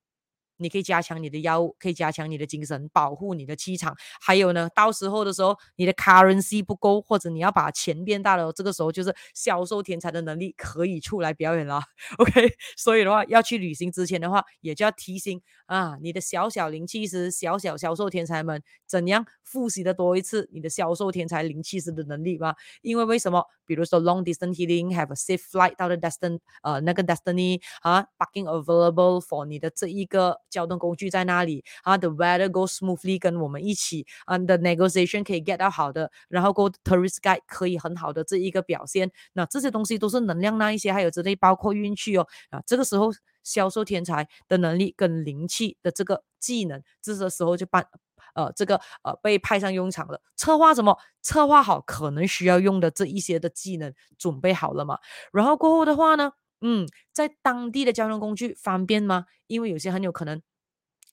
[0.59, 3.97] 你可以加强你的药物，可以加强你的精神，保护你的气场。
[4.21, 11.81] 还有呢，到时候的时候，你的 currency 不够，或者你要把钱变大了，这个时候就是销售天才的能力可以出来表演了。
[12.19, 22.57] OK，所以的话，要去旅行之前的话，也就要提醒啊，你的小小灵气师、小小销售天才们，怎样复习的多一次你的销售天才灵气师的能力吧。
[22.83, 23.45] 因为为什么？
[23.67, 30.41] 比如说 long distance healing，have a safe flight 到的 destin 呃那个 destiny 啊，parking available for 你的这一个。
[30.51, 39.11] 交通工具在那里啊？The weather goes smoothly，跟我们一起啊，the negotiation 可以 get 到好的，然后 go tourist guide 可以很好的这一个表现。
[39.33, 42.27] 那这些东西都是能量那一些，还有之类包括运气哦。
[42.51, 43.11] 啊，这个时候
[43.43, 47.87] 销售天才的能力跟灵气的这个技能，这时候就办
[48.35, 50.21] 呃这个呃被派上用场了。
[50.37, 50.99] 策划什么？
[51.23, 54.99] 策划好可能需要用的这一些的技能准备好了嘛？
[55.33, 56.33] 然后过后的话呢？
[56.61, 59.27] 嗯，在当地的交通工具方便吗？
[59.47, 60.41] 因为有些很有可能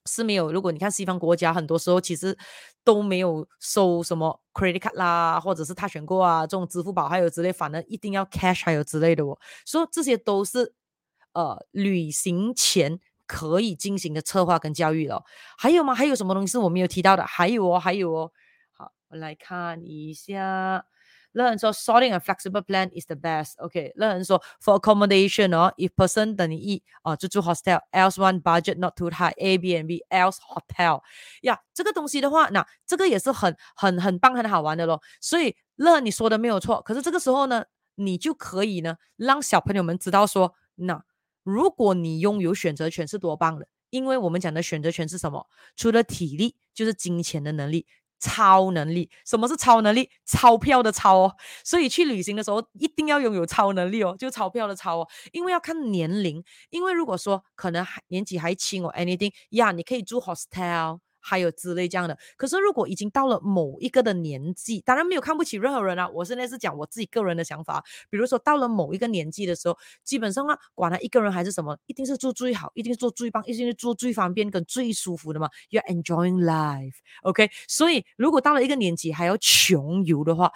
[0.05, 0.51] 是没有。
[0.51, 2.37] 如果你看西方国家，很多时候其实
[2.83, 9.37] 都没有收什么 credit card 啦，或者是他选过啊这种支付宝还有之类，反正一定要 cash 还有之类的哦。
[9.65, 10.73] 所以这些都是
[11.33, 15.23] 呃旅行前可以进行的策划跟教育了。
[15.57, 15.93] 还有吗？
[15.95, 17.25] 还有什么东西是我没有提到的？
[17.25, 18.31] 还有哦，还有哦。
[18.73, 20.85] 好，我来看一下。
[21.33, 23.53] 乐人说，sorting a flexible plan is the best。
[23.57, 31.01] OK，乐人说，for accommodation 哦，if person 等于一哦，就住 hostel，else one budget not too high，Airbnb，else hotel。
[31.41, 35.01] 呀，这个东西的话，那这个也是很很很棒很好玩的咯。
[35.19, 37.65] 所以乐你说的没有错，可是这个时候呢，
[37.95, 41.03] 你就可以呢，让小朋友们知道说，那
[41.43, 45.47] 如果你拥有选择权是多棒的，因为我们讲的选择权是什么？
[45.75, 47.87] 除了体力，就是金钱的能力。
[48.23, 50.09] 超能力，什么是超能力？
[50.25, 61.02] 钞票的钞哦，所以去旅行的时候一定要拥有超能力哦，就钞票的钞哦，因为要看年龄，因为如果说可能还年纪还轻哦，anything 呀，你可以住 hostel。
[61.23, 66.09] 还有之类这样的，可是如果已经到了某一个的年纪，当然没有看不起任何人啊。
[66.09, 75.49] 我现在是讲我自己个人的想法，比如说到了某一个年纪的时候，基本上啊，管他一个人还是什么，一定是做最好，一定是做最棒，一定是做最方便跟最舒服的嘛。
[75.69, 77.49] You're enjoying life，OK？
[77.69, 80.51] 所以如果到了一个年纪还要穷游的话，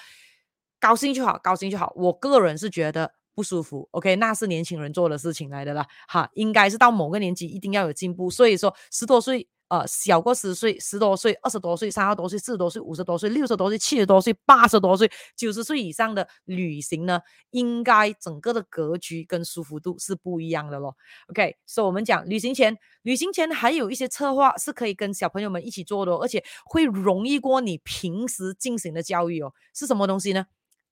[0.81, 1.93] 高兴就好，高兴就好。
[1.95, 4.17] 我个人是觉得不舒服，OK？
[4.17, 8.29] 那是年轻人做的事情来的啦，哈，应该是到某个年纪一定要有进步。
[8.29, 9.47] 所以说十多岁。
[9.69, 20.95] 呃，小过十岁、十多岁、二十多岁、三十多岁、四十多岁、五十多岁、六十多岁、七十多岁、八十多岁、九十岁以上的旅行呢，应该整个的格局跟舒服度是不一样的咯。
[21.27, 29.53] OK，所以我们讲旅行前，旅行前还有一些策划是可以跟小朋友们一起做的，哦而且会容易过你平时进行的教育哦。
[29.73, 30.45] 是什么东西呢？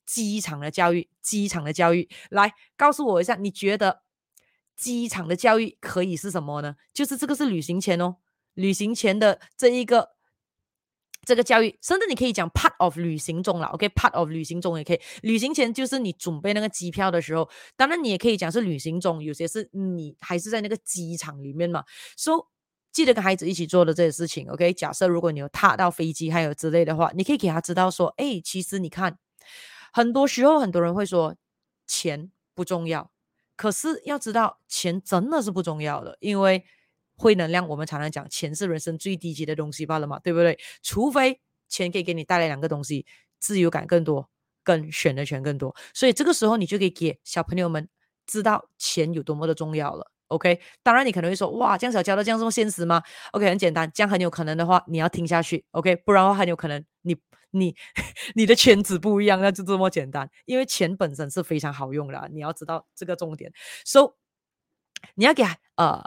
[0.06, 4.02] 机场的教育，机场的教育，来告诉我一下，你觉得
[4.76, 6.76] 机场的教育可以是什么呢？
[6.94, 8.18] 就是这个是旅行前哦。
[8.56, 10.10] 旅行前的这一个
[11.24, 15.00] 这个教育，甚至你可以讲 part of 旅行中了，OK，part of 旅行中也可以。
[15.24, 21.84] 旅行前就是你准备那个机票的时候，当然你也可以讲是旅行中，有些是你还是在那个机场里面嘛。
[22.16, 22.48] So
[22.92, 24.72] 记得跟孩子一起做的这些事情，OK。
[24.74, 29.18] 假设如果你有踏到飞机还有之类的话，你可以给他知道说，哎，其实你看，
[29.92, 31.36] 很多时候很多人会说
[31.88, 33.10] 钱不重要，
[33.58, 36.64] 可是要知道钱真的是不重要的，因为。
[37.18, 40.58] 会能量，我们常常讲，钱是人生最低级的东西罢了嘛，对不对？
[40.82, 41.40] 除非
[41.70, 43.06] 钱可以给你带来两个东西，
[43.40, 44.30] 自由感更多，
[44.64, 45.76] 跟选择权更多。
[45.94, 47.88] 所以这个时候，你就可以给小朋友们
[48.28, 50.12] 知道钱有多么的重要了。
[50.28, 53.02] OK，当然你可能会说，哇，这样小教的这样这么现实吗
[53.32, 55.64] ？OK，很简单，这样很有可能的话，你要听下去。
[55.72, 57.16] OK，不然的话很有可能你
[57.52, 57.76] 你
[58.36, 60.30] 你的圈子不一样，那就这么简单。
[60.46, 63.54] 因为钱本身是非常好用的，你要知道这个重点。
[63.86, 64.16] So，
[65.16, 65.44] 你要给
[65.76, 66.04] 呃。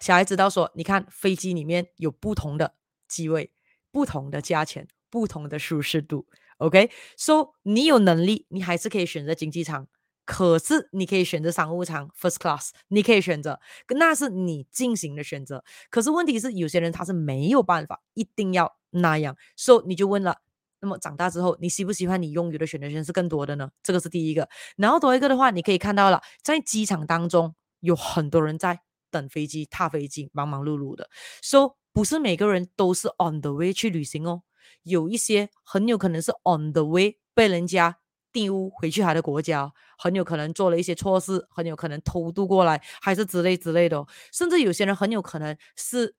[0.00, 2.74] 小孩知道说，你看飞机里面有不同的
[3.08, 3.52] 机位，
[3.90, 6.26] 不同的价钱，不同的舒适度。
[6.58, 9.86] OK，so、你有能力，你还是可以选择经济舱，
[10.24, 13.60] 可是你可以选择商务舱 （First Class），你可以选择，
[13.94, 15.62] 那是你进行的选择。
[15.90, 20.38] 可是问题是，有些人他是没有办法一定要那样，so 你就问了，
[20.80, 23.70] 那么长大之后，你喜不喜欢你拥有的选择权是更多的呢？
[23.82, 24.48] 这个是第一个。
[24.76, 28.85] 然后多一个的话，你可以看到了，在机场当中有很多人在。
[29.16, 31.08] 等飞机、踏飞机，忙忙碌碌的。
[31.42, 34.42] So 不是每个人都是 on the way 去旅行哦，
[34.82, 37.98] 有一些很有可能是 on the way 被人家
[38.32, 44.06] 丢回去他的国家，很有可能做了一些错事，很有可能偷渡过来，还是之类之类的。
[44.30, 46.14] 甚至有些人很有可能是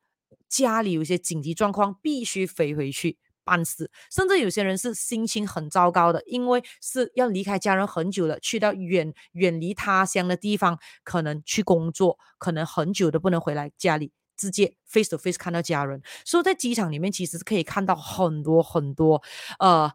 [0.49, 3.19] 家里有一些紧急状况，必须飞回去。
[3.47, 16.01] 办事，甚至有些人是心情很糟糕的，因为是要离开家人很久了，去到远远离他乡的地方，可能去工作，可能很久都不能回来家里，直接 face to face 看到家人。
[16.25, 19.23] 所以在机场里面，其实是可以看到很多很多，
[19.59, 19.89] 呃，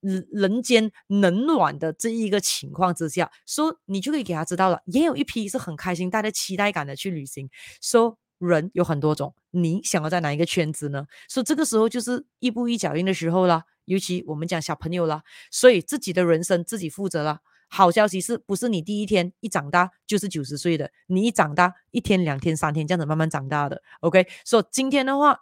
[0.00, 7.48] 人人间冷暖的这一个情况之下，说你就可以给他知道了，也有一批是很开心，带着期待感的去旅行。
[7.80, 8.27] 所以。
[8.38, 11.06] 人有很多种，你想要在哪一个圈子呢？
[11.28, 13.64] 所以这个时候就是一步一脚印的时候了。
[13.84, 17.40] 尤其我们讲小朋友了，所以自己的人生自己负责了。
[17.70, 20.90] 好消息是不是你第一天一长大就是九十岁的？
[21.06, 23.82] 你一长大一天、两天、三天这样子慢慢长大的。
[24.00, 25.40] OK，所以今天的话，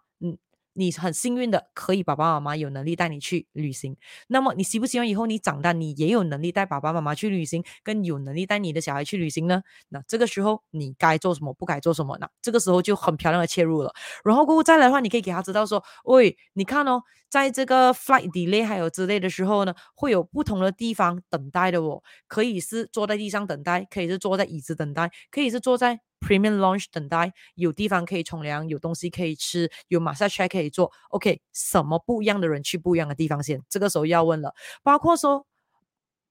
[0.76, 3.96] 你很幸运的，可以爸爸妈妈有能力带你去旅行。
[4.28, 9.62] 那么你希不希望以后你长大，你也有能力带爸爸妈妈去旅行，跟有能力带你的小孩去旅行呢？
[9.88, 12.28] 那这个时候你该做什么，不该做什么呢？
[12.42, 13.92] 这个时候就很漂亮的切入了。
[14.22, 26.00] 然后过后再来的话，你可以给他知道说，喂，你看哦，在这个 flight delay 还有之类的时候呢，会有不同的地方等待的哦，可以是坐在地上等待，可以是坐在椅子等待，可以是坐在。
[26.20, 30.90] Premium Lounge 等待，有地方可以冲凉，有东西可以吃，有 massage 可以做。
[31.10, 33.62] OK，什么不一样的人去不一样的地方先？
[33.68, 35.46] 这个时候要问了，包括说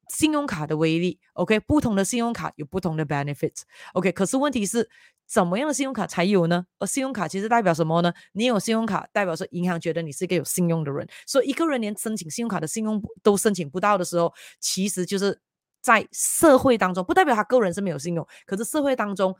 [0.09, 1.19] 信用卡的威力。
[1.33, 3.61] OK，不同的信用卡有不同的 benefit。
[3.93, 4.89] OK，可是问题是
[5.27, 6.65] 怎么样的信用卡才有呢？
[6.79, 8.13] 而信用卡其实代表什么呢？
[8.33, 11.07] 你有信用卡，代表说银行觉得你是一个有信用的人。
[11.25, 15.39] 所以一个人连申请信用卡的信用都申请不到的时候，其实就是
[15.81, 19.35] 在社会当中，不代表他个人是没有信用，可是社会当中。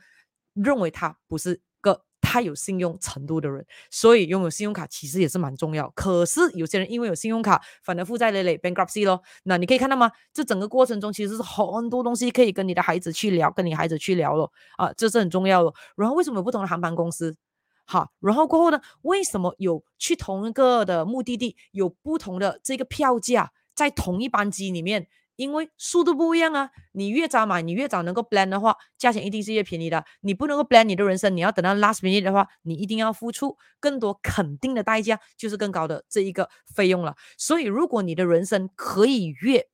[0.56, 5.88] 认为他不是个太有信用程度的人，所以拥有信用卡其实也是蛮重要。
[5.94, 9.22] 可是有些人因为有信用卡，反而负债累累，bankruptcy 咯。
[9.44, 10.10] 那你可以看到吗？
[10.32, 14.50] 这整个过程中其实是很多东西可以跟你的孩子去聊，跟你孩子去聊咯。
[14.76, 15.72] 啊，这是很重要的。
[15.94, 17.36] 然后为什么有不同的航班公司？
[17.84, 18.80] 好，然后过后呢？
[19.02, 25.06] 为什么有去同一个的目的地有不同的这个票价，在同一班机里面？
[25.36, 30.04] 因为速度不一样啊，你越早买，你越早能够 plan 的话，价钱一定是越便宜的。
[30.22, 37.14] 你不能够 plan 你的人生，你要等到 last minute 的话，你一定要付出更多肯定的代价，就是更高的这一个费用了。
[37.36, 39.66] 所以，如果你的人生可以越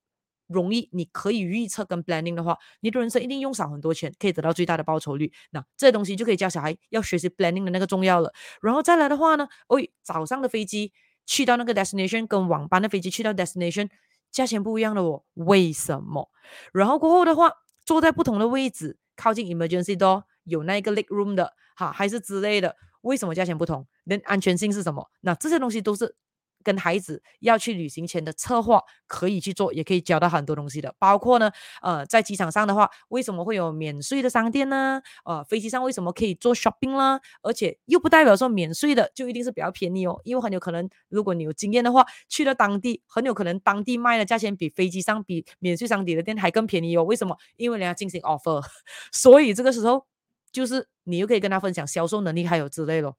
[0.49, 5.33] 容易，你可以预测跟 planning 的话，你的人生一定用少很多钱，可以得到最大的报酬率。
[5.51, 8.33] 那这东西就可以教小孩要学习 planning 的那个重要了。
[8.61, 10.93] 然后再来的话呢，喂、哎，早上的飞机
[11.25, 13.89] 去到那个 destination，跟晚班的飞机去到 destination。
[14.33, 16.29] 价钱不一样的哦，为什么？
[16.73, 17.53] 然后过后的话，
[17.85, 23.87] 坐在不同的位置，靠近 emergency door，有那个 leg room 的，哈，还是之类的，为什么价钱不同？
[24.05, 25.09] 那安全性是什么？
[25.21, 26.17] 那这些东西都是。
[26.63, 30.95] 跟孩子要去旅行前的策划可以去做，也可以教到很多东西的。
[30.99, 31.51] 包括呢，
[31.83, 35.03] 呃，在机场上的话，为什么会有免税的商店呢？
[35.25, 37.21] 呃，飞机上为什么可以做 shopping 啦？
[37.43, 47.05] 而且又不代表说免税的就一定是比较便宜哦，因为很有可能，如果你有经验的话，去了当地，很有可能当地卖的价钱比飞机上比免税商店的店还更便宜哦。
[47.05, 47.37] 为什么？
[47.57, 48.65] 因为人家进行 offer，
[49.13, 50.07] 所以这个时候
[50.53, 53.15] 就是你又可以跟他分享销售能力还有之类的。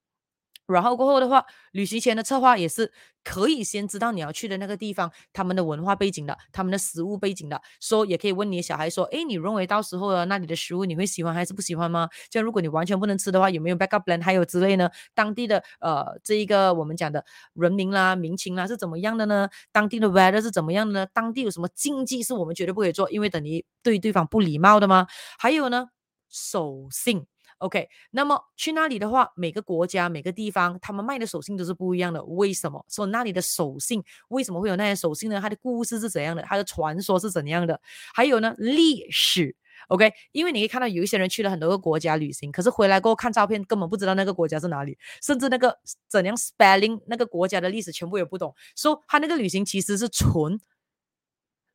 [0.65, 2.91] 然后过后的话，旅行前的策划也是
[3.23, 12.07] 可以先知道你要去的那个地方，他们的文化背景的，他们的食物背景的，说也可以问你小孩说，诶，你认为到时候的那里的食物你会喜欢还是不喜欢吗？
[12.29, 14.89] 就如果你完全不能吃的话，有没有 backup plan 还有之类呢？
[15.13, 19.49] 当地的呃这一个我们讲的人民啦、民情啦是怎么样的呢？
[19.71, 21.07] 当地的 weather 是怎么样的呢？
[21.13, 25.07] 当地有什么禁忌是我们绝对不可以做，因为等于对对方不礼貌的吗？
[25.37, 25.87] 还有呢，
[26.29, 27.25] 守信。
[27.63, 32.21] OK，那么去那里的话，每个国家、每个地方，他们卖的手信都是不一样的。
[32.25, 32.85] 为什么？
[32.89, 35.39] 说那里的手信为什么会有那些手信呢？
[35.39, 36.43] 它的故事是怎样的？
[36.43, 37.79] 它的传说是怎样的？
[38.13, 39.55] 还有呢，历史。
[39.87, 45.77] OK，因为你可以看到有一些人去了很多个国家旅行，可是回来过后看照片，根本不知道那个国家是哪里，甚至那个
[46.09, 48.53] 怎样 spelling 那个国家的历史全部也不懂。
[48.75, 50.59] 说、so, 他那个旅行其实是纯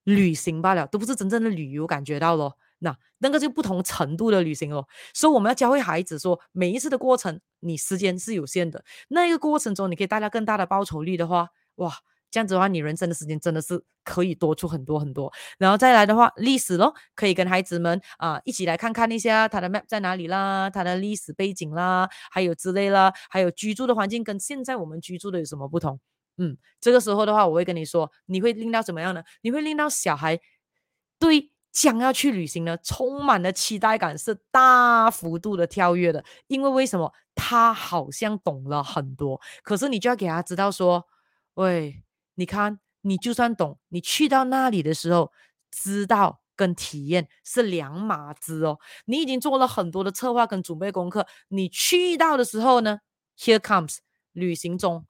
[0.04, 2.58] 旅行罢了，都不是真正的旅游，感觉到咯。
[2.80, 11.92] 那那个就不同程度的旅行哦，所以我们要教会孩子说，每一次的过程，你时间是有限的，那一个过程中，你可以带来更大的报酬率的话，哇，
[12.30, 15.32] 这样子的话，你人生的时间真的是可以多出很多很多。
[15.58, 25.98] 然后再来的话，历史咯，可以跟孩子们啊、一起来看看一下它的 map 在哪里啦，它的历史背景啦，还有之类啦，还有居住的环境跟现在我们居住的有什么不同？
[26.36, 29.24] 嗯，这个时候的话，我会跟你说，你会令到怎么样呢？
[29.40, 30.38] 你会令到小孩
[31.18, 31.50] 对。
[31.80, 36.24] 将要去旅行呢，充满了期待感，是大幅度的跳跃的。
[36.48, 37.12] 因为为什么？
[37.36, 41.06] 他好像懂了很多，可是你就要给他知道说，
[41.54, 42.02] 喂，
[42.34, 45.30] 你看，你就算懂，你去到那里的时候，
[45.70, 48.80] 知道跟体验是两码子哦。
[49.04, 52.98] 你已经做了很多的策划跟准备功课，你去到的时候呢
[53.38, 53.98] ，Here comes
[54.32, 55.06] 旅行中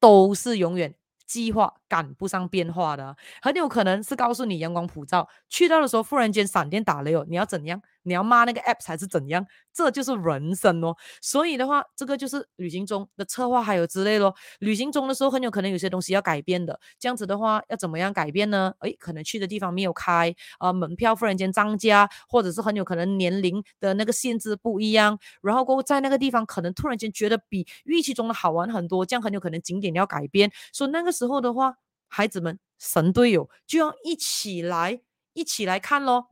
[0.00, 0.94] 都是永远。
[1.26, 7.82] 计划赶不上变化的，很有可能是告诉你阳光普照，去到的时候忽然间闪电打雷哦，你要怎样？
[8.06, 9.44] 你要骂那个 app 还是怎样？
[9.74, 10.96] 这就是人生哦。
[11.20, 14.34] 所以的话，这个就是旅行中的策划还有之类咯。
[14.60, 16.78] 旅行中的时候，很有可能有些东西要改变的。
[16.98, 18.72] 这样子的话，要怎么样改变呢？
[18.80, 25.18] 诶，可能去的地方没有开啊、呃，门票忽然间涨价，或者是很有可能年龄的那个限制不一样。
[25.42, 30.50] 然后过后在那个地方，可能突然间觉得比预期中的好玩很多，这样很有可能景点要改变。
[30.72, 31.74] 所以那个时候的话，
[32.08, 35.00] 孩子们神队友就要一起来，
[35.32, 36.28] 一起来看咯。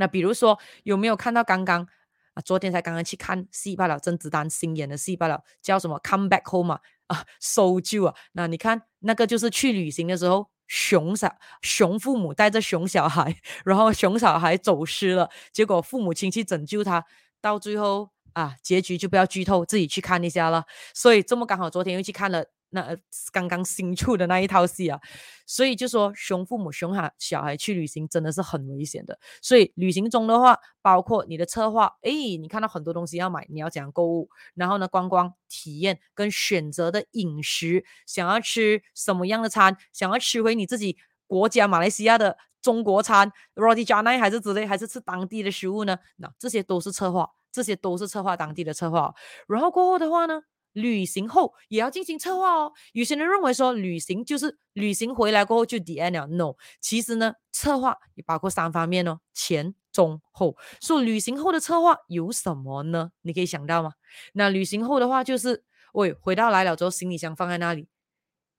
[0.00, 1.86] 那比如说有没有看到刚刚
[2.32, 2.40] 啊？
[2.42, 6.80] 昨天才刚刚去看戏罢了，甄子丹新演的戏罢了，叫什么《Come Back Home》啊？
[7.08, 8.14] 啊，搜救啊！
[8.32, 17.04] 那你看那个就是去旅行的时候，熊小熊父母带着熊小孩，然后熊小孩走失了，结果父母亲去拯救他，
[17.42, 20.64] 到最后啊，结局就不要剧透，自己去看一下了。
[20.94, 22.46] 所以这么刚好昨天又去看了。
[22.70, 22.96] 那
[23.32, 25.00] 刚刚新出的那一套戏啊，
[25.46, 29.18] 所以就说熊父母熊孩小孩去旅行真的是很危险的。
[29.42, 34.30] 所以旅行中的话，包括你的策划，诶，你看到很多东西要买，你要怎样购物？
[34.54, 39.76] 然后呢，观光体验跟选择的饮食，想要吃什么样的餐？
[39.92, 40.96] 想要吃回你自己
[41.26, 45.98] 国家马来西亚的中国餐，Roti Canai 还是之类，还是吃当地的食物呢？
[46.16, 49.12] 那这些都是策划，这些都是策划当地的策划。
[49.48, 50.42] 然后过后的话呢？
[50.72, 52.72] 旅行后也要进行策划哦。
[52.92, 60.56] 有些人认为说旅行就是旅行回来过后就 d n 了，no，其实呢，策划也包括三方面哦，前中后。
[60.80, 63.12] 说旅行后的策划有什么呢？
[63.22, 63.92] 你可以想到吗？
[64.34, 67.88] 那旅行后的话就是，喂，回到来了之后，行李箱放在那里，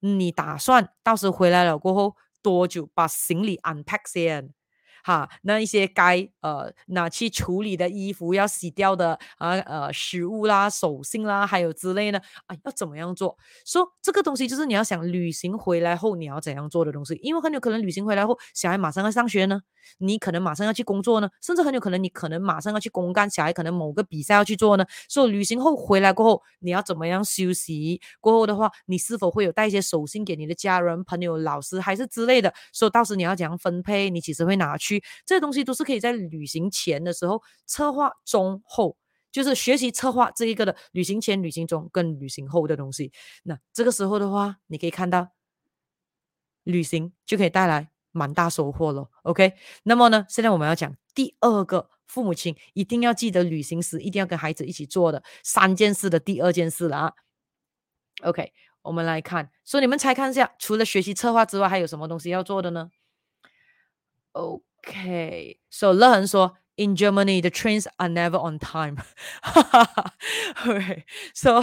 [0.00, 4.52] 你打算到时回来了过后多久把行李 unpack 先？
[5.02, 13.36] 哈，那一些该呃拿去处理的衣服要洗掉的啊呃食物啦、手信啦，还有之类呢，啊，要怎么样做？
[13.66, 19.60] 说、这个东西就是你要想旅行回来后你要怎样做的东西，因为很有可能旅行回来后小孩马上要上学呢，
[19.98, 24.84] 你可能马上要去工作呢，甚至很有可能你可能马上要去公干，小孩可能某个比赛要去做呢。
[25.08, 28.00] 所、以旅行后回来过后你要怎么样休息？
[28.20, 32.52] 过后的话，你是否会有带一些手信给你的家人、朋友、老师还是之类的？
[32.72, 34.10] 说、到时你要怎样分配？
[34.10, 35.02] 你其实会拿去。
[35.24, 38.96] 这些东西都是可以在旅行前的时候策划，中后
[39.30, 43.12] 就是学习策划这一个的旅行前、旅行中跟旅行后的东西。
[43.44, 45.28] 那这个时候的话，你可以看到
[46.64, 49.08] 旅行就可以带来蛮大收获了。
[49.24, 57.12] OK，那么呢，现在我们要讲第二个父母亲一定要记得旅行时一定要跟孩子一起做的三件事的第二件事了啊。
[58.22, 58.52] OK，
[58.82, 62.90] 我们来看，所以你们猜看一下，除了学习策划之外，还有什么东西要做的呢
[64.32, 68.96] ？Okay, so 乐恒说，In Germany, the trains are never on time.
[70.64, 71.04] Okay,
[71.34, 71.62] so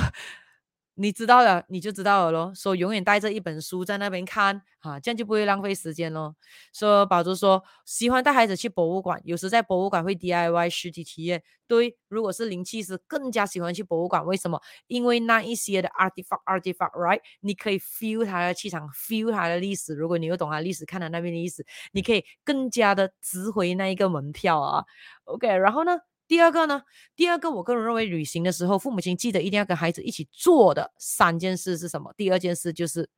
[1.01, 2.51] 你知道了，你就知道了咯。
[2.53, 6.35] 说永远带着一本书在那边看，啊，这样就不会浪费时间咯。
[6.73, 11.41] 说宝珠说喜欢带孩子去博物馆，有时在博物馆会 DIY 实体体验。
[11.67, 14.59] 对，如果是灵气师更加喜欢去博物馆，为什么？
[14.87, 17.21] 因为那一些的 artifact artifact，right？
[17.39, 19.93] 你可以 feel 它的气场，feel 它的历史。
[19.95, 24.83] 如果你又懂它历史，看它那边的历史，你可以更加的值回那一个门票啊。
[25.23, 25.97] OK，然后呢？
[26.29, 26.83] 第二个呢？
[27.15, 32.13] 第二个，我个人认为，旅行的时候，父母亲记得一定要跟孩子一起做的三件事是什么？
[32.15, 33.09] 第二件事就是。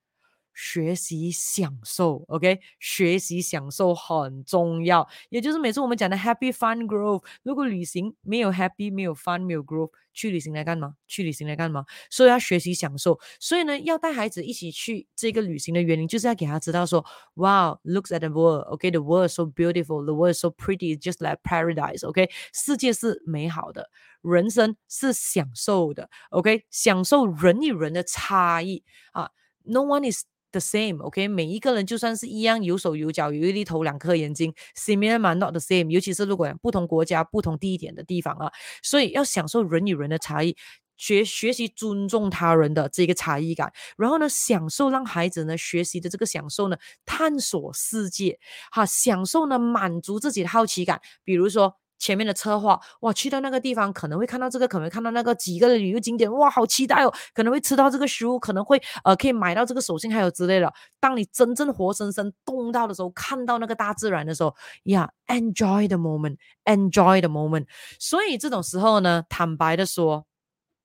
[0.59, 7.23] 学习享受，OK，学习享受很重要，也就是每次我们讲的 happy fun growth。
[7.43, 10.95] 如果旅行没有 happy，没有 fun，没有 growth，去旅行来干嘛？
[11.07, 11.85] 去旅行来干嘛？
[12.09, 13.21] 所以要学习享受。
[13.39, 17.05] 所以呢，要带孩子一起去这个旅行的原因，就是要给他知道说，
[17.35, 23.91] Wow，look at the world，OK，the world is so beautiful，the world is so pretty，just like paradise，OK，世界是美好的，
[24.23, 29.29] 人生是享受的，OK，享受人与人的差异啊，
[29.64, 35.89] No one is The same，OK，、每一个人就算是一样有手有脚有一粒头两颗眼睛，similar but not the same。
[35.89, 38.52] 尤其是如果不同国家、不同地点的地方啊，
[38.84, 40.58] 所以要享受人与人的差异，
[40.97, 48.38] 学学习尊重他人的这个差异感，然后呢，享受让孩子呢学习的这个享受呢，探索世界，
[48.72, 51.80] 哈，享受呢满足自己的好奇感，比如说。
[52.02, 60.74] 前面的策划，哇，去到那个地方可能会看到这个，可能会看到那个几个旅游景点，哇，好期待哦，可能会吃到这个食物，可能会呃可以买到这个手信，还有之类的。
[61.00, 64.56] 当你真正活生生动到的时候，看到那个大自然的时候，
[64.86, 67.68] 呀，enjoy the moment，enjoy the moment。
[68.00, 70.26] 所以这种时候呢，坦白的说，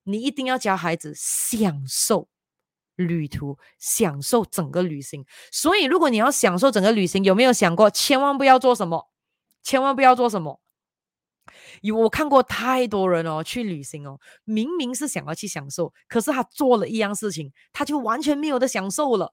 [0.05, 2.29] 你一定要教孩子享受。
[2.97, 5.23] 旅途，享受整个旅行。
[5.53, 9.11] 所以，如果你要享受整个旅行，有没有想过，千万不要做什么？
[9.63, 10.61] 千万不要做什么？
[11.83, 19.33] 有我看过太多人哦，去旅行哦，明明是想要去享受，可是他做了一样事情，他就完全没有的享受了。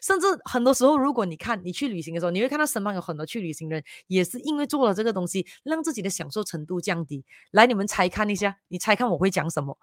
[0.00, 7.22] 甚至很多时候，如果你看你去旅行的时候，你会看到身旁有很多去旅行的人，也是因为做了这个东西，让自己的享受程度降低。
[7.50, 9.76] 来，你们猜看一下，你猜看我会讲什么？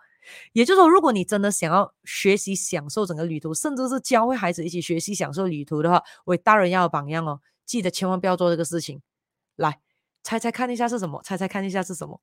[0.54, 9.04] 也就是说，如果你真的想要学习享受整个旅途，甚至是教会孩子一起学习享受旅途的话，为大人要有榜样哦，记得千万不要做这个事情。
[9.56, 9.80] 来，
[10.24, 11.22] 猜猜看一下是什么？
[11.24, 12.20] 猜猜看一下是什么？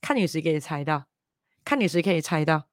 [0.00, 1.06] 看你谁可以猜到？
[1.64, 2.66] 看你谁可以猜到？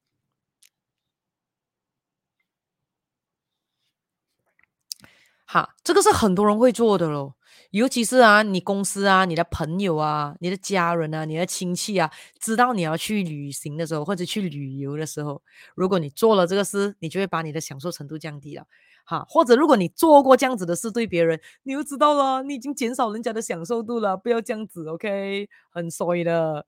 [5.46, 7.34] 哈，这个是很多人会做的喽。
[7.72, 15.42] 尤其是啊，你公司啊，你的朋友啊，你的家人啊，你的亲戚啊，知道你要去旅行的时候，或者去旅游的时候，
[15.76, 18.66] 如果你做了这个事，你就会把你的享受程度降低了，
[19.06, 19.26] 哈。
[19.30, 26.66] 或者如果你做过这样子的事对别人，你又知道了，你已经减少人家的享受度了，不要这样子，OK，很衰的。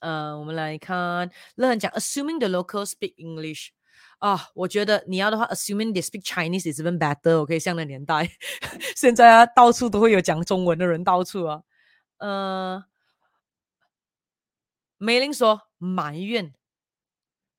[0.00, 3.68] 嗯、呃，我们来看，乐恒讲，assuming the locals speak English。
[4.18, 7.40] 啊，我觉得你要的话，assuming they speak Chinese is even better。
[7.40, 8.30] OK，像那年代，
[8.96, 11.62] 现在啊，到处都会有讲中文的人，到处啊。
[12.18, 12.84] 呃，
[14.98, 16.52] 梅林说埋怨，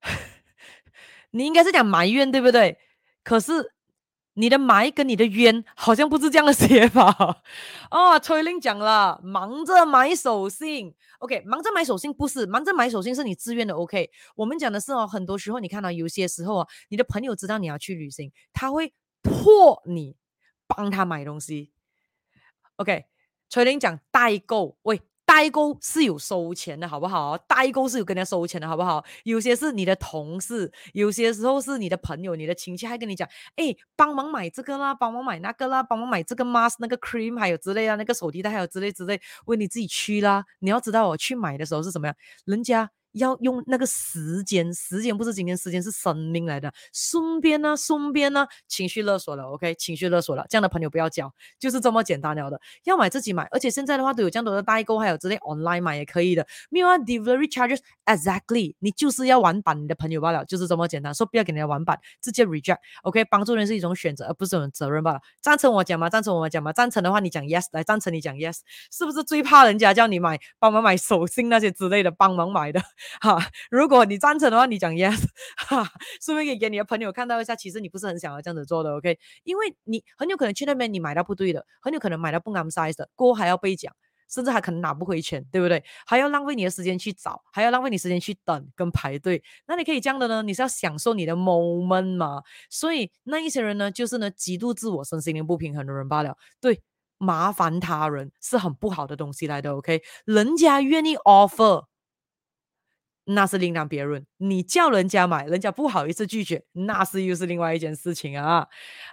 [1.32, 2.78] 你应该是讲埋怨对不对？
[3.24, 3.74] 可是。
[4.36, 7.42] 你的埋跟你的冤好像不是这样的写法
[7.92, 8.20] 哦。
[8.20, 14.10] 崔玲讲了，忙着买手信，OK，忙着买手信不是，忙着买手信是你自愿的，OK。
[14.36, 20.16] 我们讲的是哦，很多时候你看到有些时候啊，你的朋友知道你要去旅行，他会迫你
[20.68, 21.72] 帮他买东西
[22.78, 23.06] ，OK。
[23.48, 25.02] 崔玲讲代购，喂。
[25.26, 27.38] 代购是有收钱的，好不好？
[27.40, 29.04] 代购是有跟人家收钱的，好不好？
[29.24, 40.46] 有些是你的同事，有些时候是你的朋友、你的亲戚，还跟你讲，哎，帮忙买这个啦，帮忙买那个啦，帮忙买这个 mask、那个 cream，还有之类啊，那个手提袋，还有之类之类，为你自己去啦。
[40.60, 42.16] 你要知道，我去买的时候是什么样，
[42.46, 42.92] 人家。
[43.16, 46.72] 要用那个时间，时间不是今天，时间是生命来的。
[46.94, 52.60] 顺便呢，顺便呢，情绪勒索了，OK，情绪勒索了，这样的朋友不要交，就是这么简单了的。
[52.84, 56.46] 要买自己买，而且现在的话都有这样多的代购，还有之类 online 买也可以的。
[56.70, 61.14] 没有啊，delivery charges，exactly，你就是要玩板你的朋友罢了，就是这么简单。
[61.14, 65.22] 说不要给人家玩板，直接 reject，OK，帮助人是一种选择，而不是一种责任罢了。
[65.42, 66.10] 赞成我讲吗？
[66.10, 66.74] 赞成我讲吗？
[66.74, 68.60] 赞成的话你讲 yes，来赞成你讲 yes，
[68.92, 72.82] 是不是最怕人家叫你买，帮忙买手信那些之类的，帮忙买的？
[73.22, 73.38] 哈，
[73.70, 75.26] 如果你赞成的话，你讲 yes，
[75.58, 75.90] 哈，
[76.22, 79.18] 顺便可以给你的朋友看到一下，其实你不是很想要这样子做的，OK？
[79.44, 83.94] 因为你很有可能去那边你买到不对的，很有可能买到不啱 size 的，过后还要被讲，
[84.30, 85.84] 甚至还可能拿不回钱，对不对？
[86.06, 90.42] 还要浪费你的时间去找，还要浪费你时间去等跟排队，那你可以这样的呢？
[90.42, 92.42] 你是要享受你的 moment 嘛？
[92.70, 96.36] 所以那一些人呢，就是呢极度自我、身心灵不平衡的人罢了。
[96.60, 96.82] 对，
[97.18, 100.02] 麻烦他人是很不好的东西来的，OK？
[100.26, 101.86] 人家愿意 offer。
[103.26, 108.68] 那是另当别论，你叫人家买，人家不好意思拒绝，那是又是另外一件事情啊。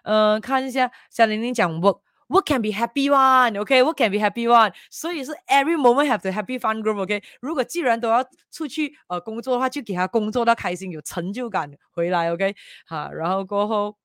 [0.05, 6.59] 呃，看一下小玲玲讲 work，work can be happy one，OK，work can be happy one，所以是 every moment have the happy
[6.59, 7.23] fun group，OK。
[7.41, 12.55] 如果既然都要出去呃工作的话，就给他工作到开心，有成就感回来，OK。
[12.87, 13.97] 好，然后过后，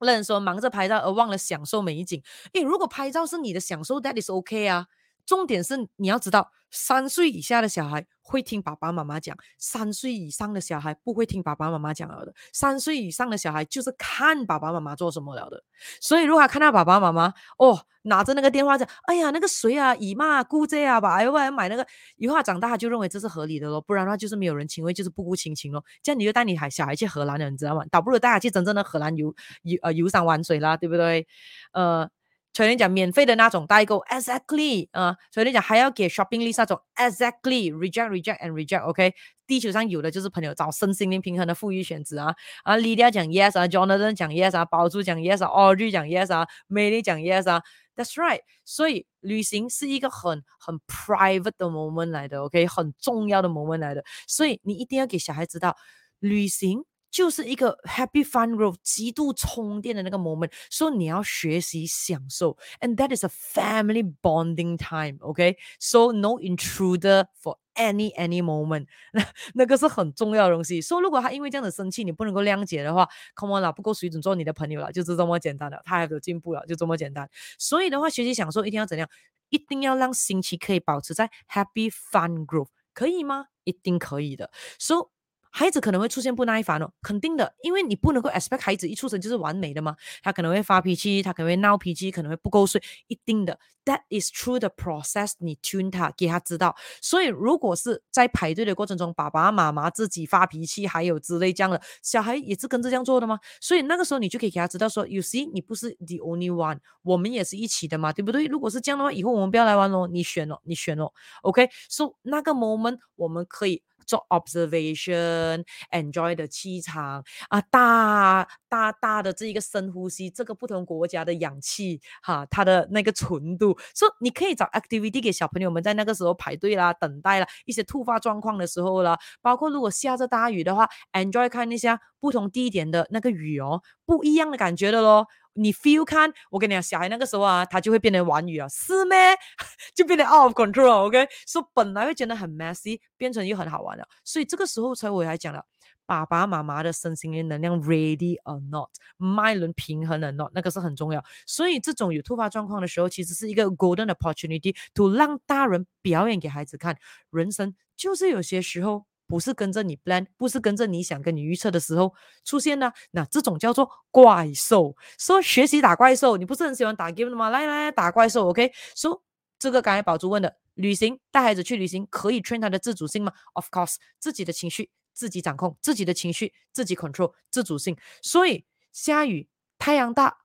[0.00, 2.22] 有人说忙着拍照而忘了享受美景，
[2.52, 4.86] 诶，如果拍照是你的享受，that is OK 啊。
[5.26, 12.34] 重点是你要知道，三岁以下的小孩会听爸爸妈妈讲，三岁以上的小孩不会听爸爸妈妈讲了的。
[12.52, 15.62] 三岁以上的小孩就是看爸爸妈妈做什么了的。
[16.00, 21.86] 所以如果他看到爸爸妈妈哦拿着那个电话讲，哎呀那个谁啊姨妈姑姐啊把，哎我要买那个，
[22.16, 25.82] 以后他长大他就认为这是合理的咯，不然的话就是没有人情味，就是不顾亲情咯。
[26.02, 27.84] 这样你就带你孩小孩去荷兰了，你知道吗？
[27.90, 31.26] 倒不如带他去真正的荷兰游游呃游山玩水啦，对不对？
[31.72, 32.10] 呃。
[32.54, 39.14] 所以你讲免费的那种代购，exactly 啊、呃，所以你讲还要给 shopping list 那种，exactly reject reject and reject，OK，、okay?
[39.46, 47.60] 地球上有的就是朋友找身心灵平衡的富裕选择啊，啊，Lydia 讲 yes 啊，Jonathan 讲 yes 啊，宝珠讲 yes 啊，Audrey 讲 yes 啊，Mary 讲 yes 啊
[47.96, 55.76] ，That's right，所以旅行是一个很很 private 的 moment 来的，OK，很重要的 moment 来的，所以你一定要给小孩知道，
[56.20, 68.12] 旅行就是一个 happy fun growth 极度充电的那个 moment，所以你要学习享受，and that is a family bonding time，OK？So no intruder for any
[68.16, 69.24] any moment， 那
[69.54, 70.80] 那个是很重要的东西。
[70.80, 77.30] 所以如果他因为这样的生气，你不能够谅解的话，come on 啦，不够水准做你的朋友了，就是这么简单的，他还有进步了，就这么简单。
[77.60, 79.08] 所以的话，学习享受一定要怎样？
[79.50, 83.46] 一定要让心情可以保持在 happy fun growth，可以吗？
[83.62, 84.50] 一定可以的。
[84.80, 85.10] So
[85.56, 96.74] 孩子可能会出现不耐烦哦，肯定的，因为你不能够 expect 孩子一出生就是完美的嘛，他可能会发脾气，他可能会闹脾气，可能会不够睡，一定的，that is through the process，你 tune 他，给他知道。
[97.00, 103.38] 所以如果是在排队的过程中，爸爸妈妈自己发脾气，还有之类这样的，小孩也是跟着这样做的吗？
[103.60, 108.46] 所以那个时候你就可以给他知道说，you see，你不是 the only one，我们也是一起的嘛，对不对？
[108.46, 111.12] 如果是这样的话，以后我们不要来玩喽，你选喽，你选喽
[111.42, 113.84] ，OK，so、那个 moment 我们可以。
[114.06, 135.26] 做 observation，enjoy 的气场啊，大大大的这一个深呼吸，这个不同国家的氧气哈，它的那个纯度，所以你可以找 activity 给小朋友们在那个时候排队啦、等待啦，一些突发状况的时候啦，包括如果下着大雨的话，enjoy 看一下不同地点的那个雨哦，不一样的感觉的咯。
[135.54, 139.16] 你 feel 看，我跟你讲，小孩那个时候啊，他就会变得玩语啊，是咩？
[139.94, 141.26] 就变得 out of control，OK？
[141.46, 144.06] 所以本来会觉得很 messy，变成又很好玩了。
[144.24, 145.64] 所以这个时候才我还讲了，
[146.06, 151.24] 爸爸妈妈的身心灵能量 ready or not，脉轮平衡了 not，那个是很重要。
[151.46, 156.96] 所以这种有突发状况的时候，其实是一个 golden opportunity to 让大人表演给孩子看，
[157.30, 159.06] 人生就是有些时候。
[159.26, 162.14] 不是跟着你 plan，不是跟着你想跟你预测的时候
[162.44, 164.94] 出现呢，那这种叫做怪兽。
[165.18, 167.50] 说、学习打怪兽，你不是很喜欢打 game 的吗？
[167.50, 168.72] 来来来，打怪兽，OK？
[168.94, 169.22] 说、
[169.58, 177.96] 这个刚才宝珠问的，旅行带孩子去旅行可以训练他的自主性吗？Of course，自己的情绪自己掌控，自己的情绪自己 control，自主性。
[178.20, 179.48] 所以下雨、
[179.78, 180.38] 太阳大，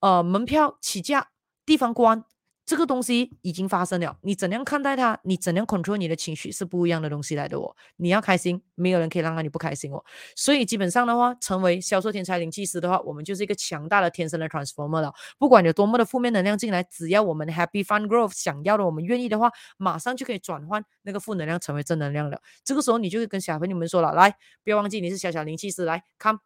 [0.00, 1.30] 呃，门票起价，
[1.66, 2.24] 地方关。
[2.66, 5.16] 这个东西已经发生了，你怎样看待它？
[5.22, 7.76] 你怎样 control 你的情绪是不一样的东西来的哦。
[7.94, 10.04] 你要开心，没有人可以让你不开心哦。
[10.34, 15.14] 所以基本上的话，成为销售天才灵气师的话，我们就是一个强大的天生的 transformer 了。
[15.38, 22.42] 不管有多么的负面能量进来，只要我们 happy fun growth 想要的，我们愿意的话，马上就可以转换那个负能量成为正能量了。
[22.64, 24.34] 这个时候你就会跟小朋友们说了，来，
[24.64, 26.40] 不要忘记你是小小灵气师，来，come，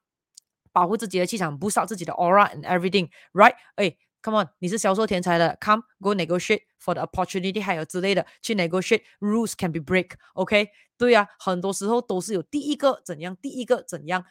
[0.70, 3.54] 保护自己的气场，不烧自己的 aura and everything，right？
[3.76, 3.96] 哎。
[4.22, 10.68] Come on，你是销售天才的，Come go negotiate for the opportunity，还有之类的，去 negotiate rules can be break，OK？、
[10.98, 14.24] 对呀、很多时候都是有第一个怎样，第一个怎样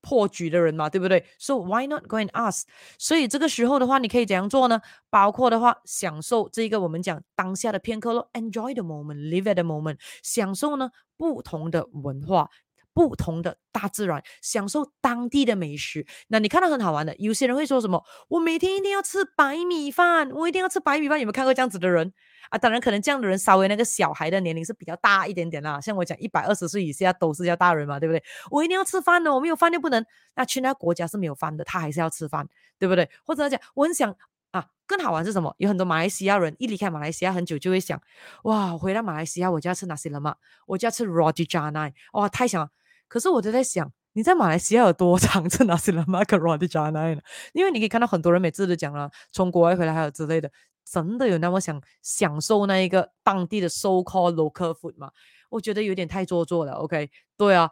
[0.00, 2.62] 破局的人嘛，对不对？So why not go and ask？
[2.98, 4.80] 所以这个时候的话，你可以怎样做呢？
[5.10, 12.50] 包括的话，享受这一个我们讲当下的片刻咯，enjoy the moment，live at the moment，享受呢不同的文化。
[12.94, 16.06] 不同的大自然，享受当地的美食。
[16.28, 18.02] 那你看到很好玩的，有些人会说什么？
[18.28, 21.18] 我每天一定要吃白米饭，我一定要吃白米饭。
[21.18, 22.12] 有没有看过这样子的人
[22.50, 22.56] 啊？
[22.56, 25.80] 当然，可能这样的人稍微那个小孩的年龄是比较大一点点啦。
[25.80, 28.22] 像我讲一百二十岁以下都是叫大人嘛，对不对？
[28.50, 30.06] 我一定要吃饭的，我没有饭就不能。
[30.36, 32.46] 那去那个国家是没有饭的，他还是要吃饭，
[32.78, 33.10] 对不对？
[33.24, 34.14] 或者讲，我很想
[34.52, 35.52] 啊，更好玩是什么？
[35.58, 38.00] 有很多马来西亚人一离开马来西亚很久，就会想，
[38.44, 42.70] 哇，回到马来西亚，我就要吃 nasi lemak，我就要吃 roti canai，哇，太想。
[43.08, 45.48] 可是我就在想，你在马来西亚有多长？
[45.48, 47.20] 吃哪些的马卡罗的加奈呢？
[47.52, 50.50] 因为你可以看到很多人每次都讲了，从国外回来还有之类的，
[50.84, 55.10] 真的有那么想享受那一个当地的 so called local food 吗？
[55.50, 56.72] 我觉得有点太做作了。
[56.72, 57.70] OK，对啊，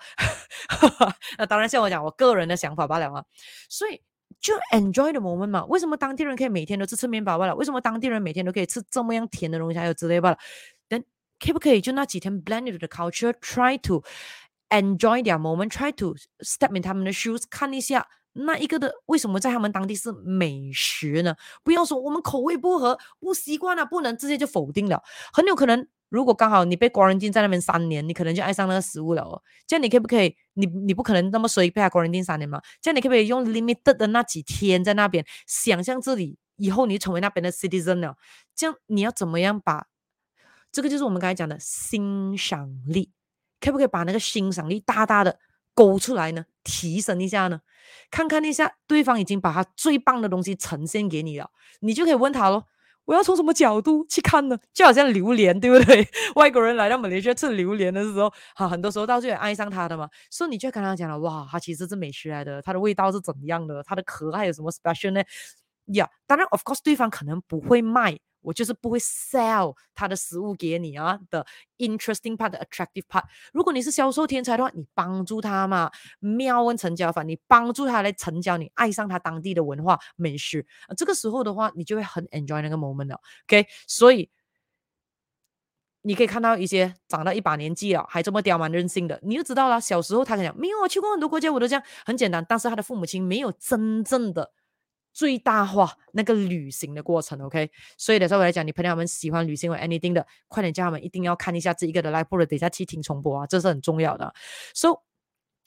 [1.36, 3.24] 那当然像我讲我个人的想法罢了嘛。
[3.68, 4.00] 所以
[4.40, 5.64] 就 enjoy the moment 嘛。
[5.64, 7.56] 为什么当地人可以每天都吃吃面包罢了？
[7.56, 10.38] 为什么当地人每天都可以吃这么样甜的东西还有之类罢了？
[10.86, 11.02] 但
[11.44, 14.04] 可不可以就那几天 blend the culture，try to
[14.72, 21.36] Enjoy their moment, try to step in 他们的 shoes，看一下那一个的为什么在他们当地是美食呢？
[21.62, 25.02] 不要说我们口味不合，不习惯了，不能直接就否定了。
[25.34, 29.42] 很有可能，如果刚好你被 quarantine 在那边三年，你可能就爱上那个食物了哦。
[29.66, 30.34] 这样你可不可以？
[30.54, 32.58] 你你不可能那么随意被他 quarantine 三年嘛？
[32.80, 38.16] 这样你可不可以用 limited 的那几天在那边，想象这里以后你成为那边的 citizen 了？
[38.54, 39.88] 这样你要怎么样把
[40.70, 43.10] 这个就是我们刚才讲的欣赏力。
[43.62, 45.38] 可不可以把那个欣赏力大大的
[45.74, 46.44] 勾出来呢？
[46.64, 47.60] 提升一下呢？
[48.10, 52.64] 看看一下对方已经把他最棒的东西呈现给你了，你就可以问他咯：
[53.04, 54.58] 我要从什么角度去看呢？
[54.72, 56.06] 就好像榴莲，对不对？
[56.36, 63.82] 外国人来到马来西亚吃榴莲的时候，哈，很多时候到最后爱上他的嘛，所以你就跟他讲了：哇，它其实是美食来的，它的味道是怎样的？
[63.82, 65.22] 它的壳还有什么 special 呢？
[65.94, 68.18] 呀，当然，of course，对方可能不会卖。
[68.42, 71.46] 我就是不会 sell 他的食物给你啊的
[71.78, 73.24] interesting part 的 attractive part。
[73.52, 75.90] 如果你是销售天才的话，你帮助他嘛，
[76.20, 80.66] 妙问成交法，你帮助他来成交，你爱上他当地的文化美食，
[80.96, 83.20] 这个时候的话，你就会很 enjoy 那个 moment 了。
[83.48, 84.30] OK，所以。
[86.04, 89.80] 你可以看到一些长到一把年纪了还这么刁蛮任性的，你就知道了。
[89.80, 92.44] 小时候他讲没有，我去过很多国家，我都这样很简单。
[92.48, 94.50] 但是他的父母亲没有真正的
[95.12, 97.70] 最大化那个旅行的过程，OK？
[97.96, 104.34] 所以的时候我来讲，你朋友们喜欢旅行或 anything 的，快点叫他们一定要看一下这一个的 live，或者等一下去听重播啊，这是很重要的。
[104.74, 105.02] So。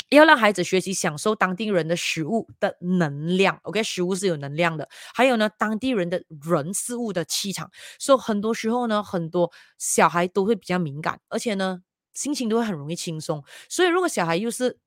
[0.10, 4.88] 要让孩子学习享受当地人的食物的能量，OK，食物是有能量的。
[5.16, 7.72] 还有呢，当地人的人事物的气场。
[7.98, 11.82] 所以很多时候呢，很多小孩都会比较敏感，而且呢，
[12.14, 13.44] 心情都会很容易轻松。
[13.68, 14.78] 所以如果小孩又是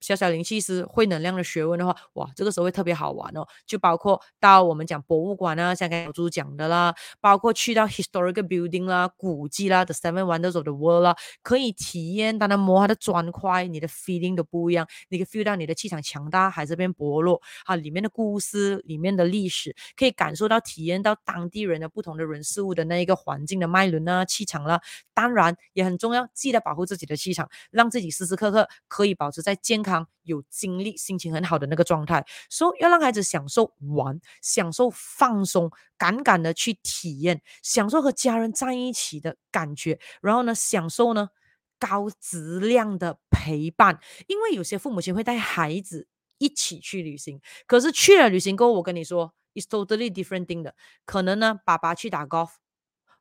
[0.00, 3.46] 小小灵气师会能量的学问的话，哇，这个时候会特别好玩哦。
[3.66, 14.86] 就包括到我们讲博物馆啊，像刚才小猪讲的啦，包括去到 historical building 啦、古迹啦，the seven wonders of the world 啦，可以体验，当他摸他的砖块，你的 feeling 都不一样。
[15.08, 17.74] 你可以 feel 到你的气场强大还是变薄弱啊？
[17.74, 24.80] 里面的故事、里面的历史，可以感受到、体验到当地人的不同的人事物的那一个环境的脉轮啊、气场啦。
[25.12, 29.87] 当然也很重要，记得保护自己的气场，让自己时时刻刻可以保持在健康。
[30.22, 41.30] 有精力、心情很好的那个状态，所以要让孩子享受玩、享受放松，敢敢的去体验，享受和家人在一起的感觉，然后呢，享受呢
[41.78, 43.98] 高质量的陪伴。
[44.26, 46.06] 因为有些父母亲会带孩子
[46.36, 50.74] 一起去旅行，可是去了旅行过后，我跟你说，it's totally different thing 的。
[51.06, 52.50] 可能呢，爸爸去打 golf，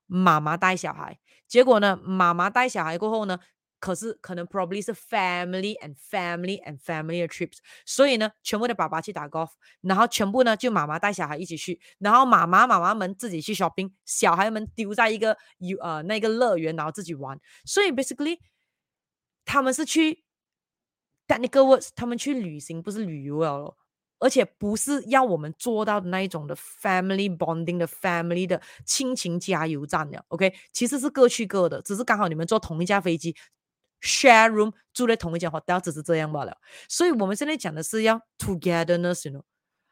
[0.06, 3.40] 妈妈带小孩，结果呢，妈妈带小孩过后呢。
[3.80, 9.50] 可是可能 probably 是 family and family and family trips，所以呢，全部的爸爸去打 golf，
[9.82, 17.40] 然后全部呢就妈妈带小孩一起去，然后妈妈妈妈们自己去 shopping，小孩们丢在一个有呃那个乐园，然后自己玩。
[17.66, 18.40] 所以 basically
[19.46, 20.24] 他们是去
[21.28, 23.76] 但那个 words，他们去旅行不是旅游了，
[24.20, 30.26] 而且不是要我们做到的那一种的 family bonding 的 family 的亲情加油站了。
[30.30, 33.36] OK，其实是各去各的，只是刚好你们坐同一架飞机。
[34.02, 36.58] Share room 住在同一间 hotel 只是这样罢了，
[36.88, 39.44] 所以我们现在讲的是要 togetherness，you know，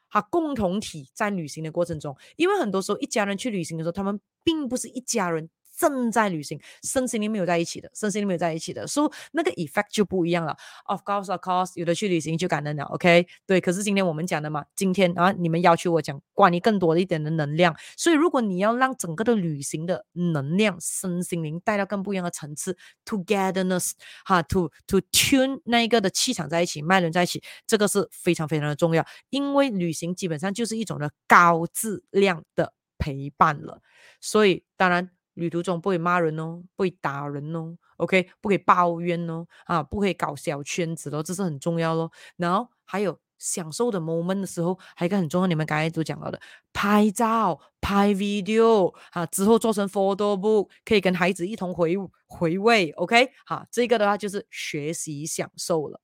[0.10, 5.50] 哈，共同体在旅行的过程中，因为很多时候一家人去旅行的时候，他们并不是一家人。
[5.78, 10.56] 正在旅行，身心灵没有在一起的，身心灵没有在一起的，所以那个 effect 就不一样了。
[10.86, 13.28] Of course, of course，有的去旅行就感恩了，OK？
[13.46, 23.92] 对，可是今天我们讲的嘛，今天啊，你们要求我讲关于更多的一点的能量，所以如果你要让整个的旅行的能量、身心灵带到更不一样的层次，togetherness，
[24.24, 33.82] 哈，to to tune 那一个的气场在一起，脉轮在一起，这个是非常非常的重要，因为旅行基本上就是一种的高质量的陪伴了，
[34.22, 35.15] 所以当然。
[35.36, 42.12] 旅途中不会骂人哦，不会打人哦，OK，不可以抱怨哦，啊，不可以搞小圈子咯，这是很重要咯。
[42.38, 46.40] 然后还有享受的 moment 的时候，还有一个很重要，你们刚才都讲到的，
[46.74, 51.96] 拍照、拍 video，啊，之后做成 photo book，可以跟孩子一同回
[52.28, 56.02] 回味，OK，好，这个的话就是学习享受了。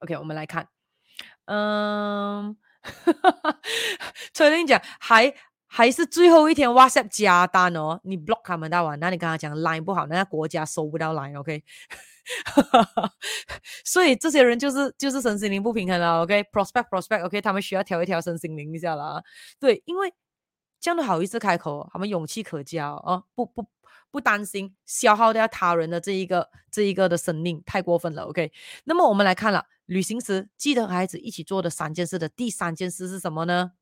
[0.00, 0.68] OK，我们来看，
[1.46, 2.56] 嗯，
[4.34, 5.34] 崔玲讲还。
[5.76, 11.62] 还是最后一天 WhatsApp 加单哦，你 block 他们到晚，那你跟他讲 line 不好，那个国家收不到 line，OK？、Okay?
[13.84, 19.20] 所以这些人就是就是身心灵不平衡了，OK？Prospect Prospect，OK？、他们需要调一调身心灵一下了，
[19.58, 20.14] 对，因为
[20.78, 23.66] 这样都好意思开口，他们勇气可嘉哦，不不
[24.12, 28.52] 不担心消耗掉他人的这一个这一个的生命，太过分了，OK？
[28.84, 33.72] 那么我们来看了，旅行时记得和孩子一起做的三件事的第三件事是什么呢？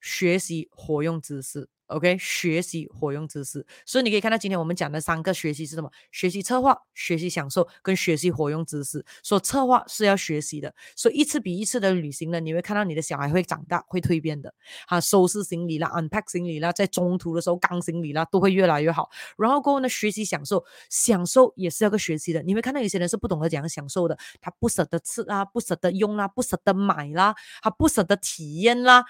[0.00, 5.90] 学习活用知识，OK，学习活用知识，所以你可以看到今天我们讲的三个学习是什么？
[6.10, 9.04] 学习策划、学习享受跟学习活用知识。
[9.22, 14.52] 所以策划是要学习的，所以一次比一次的旅行呢，你会看到你的小孩会长大、会蜕变的。
[14.88, 19.08] 哈，收拾行李啦，unpack 行李啦，在中途的时候刚行李啦，都会越来越好。
[19.38, 22.42] 然后过后呢，学习享受，享受也是要个学习的。
[22.42, 29.04] 你会看到有些人是不懂得怎样享受的，他不舍得吃啊，不舍得用啦，不舍得买啦，他不舍得体验啦。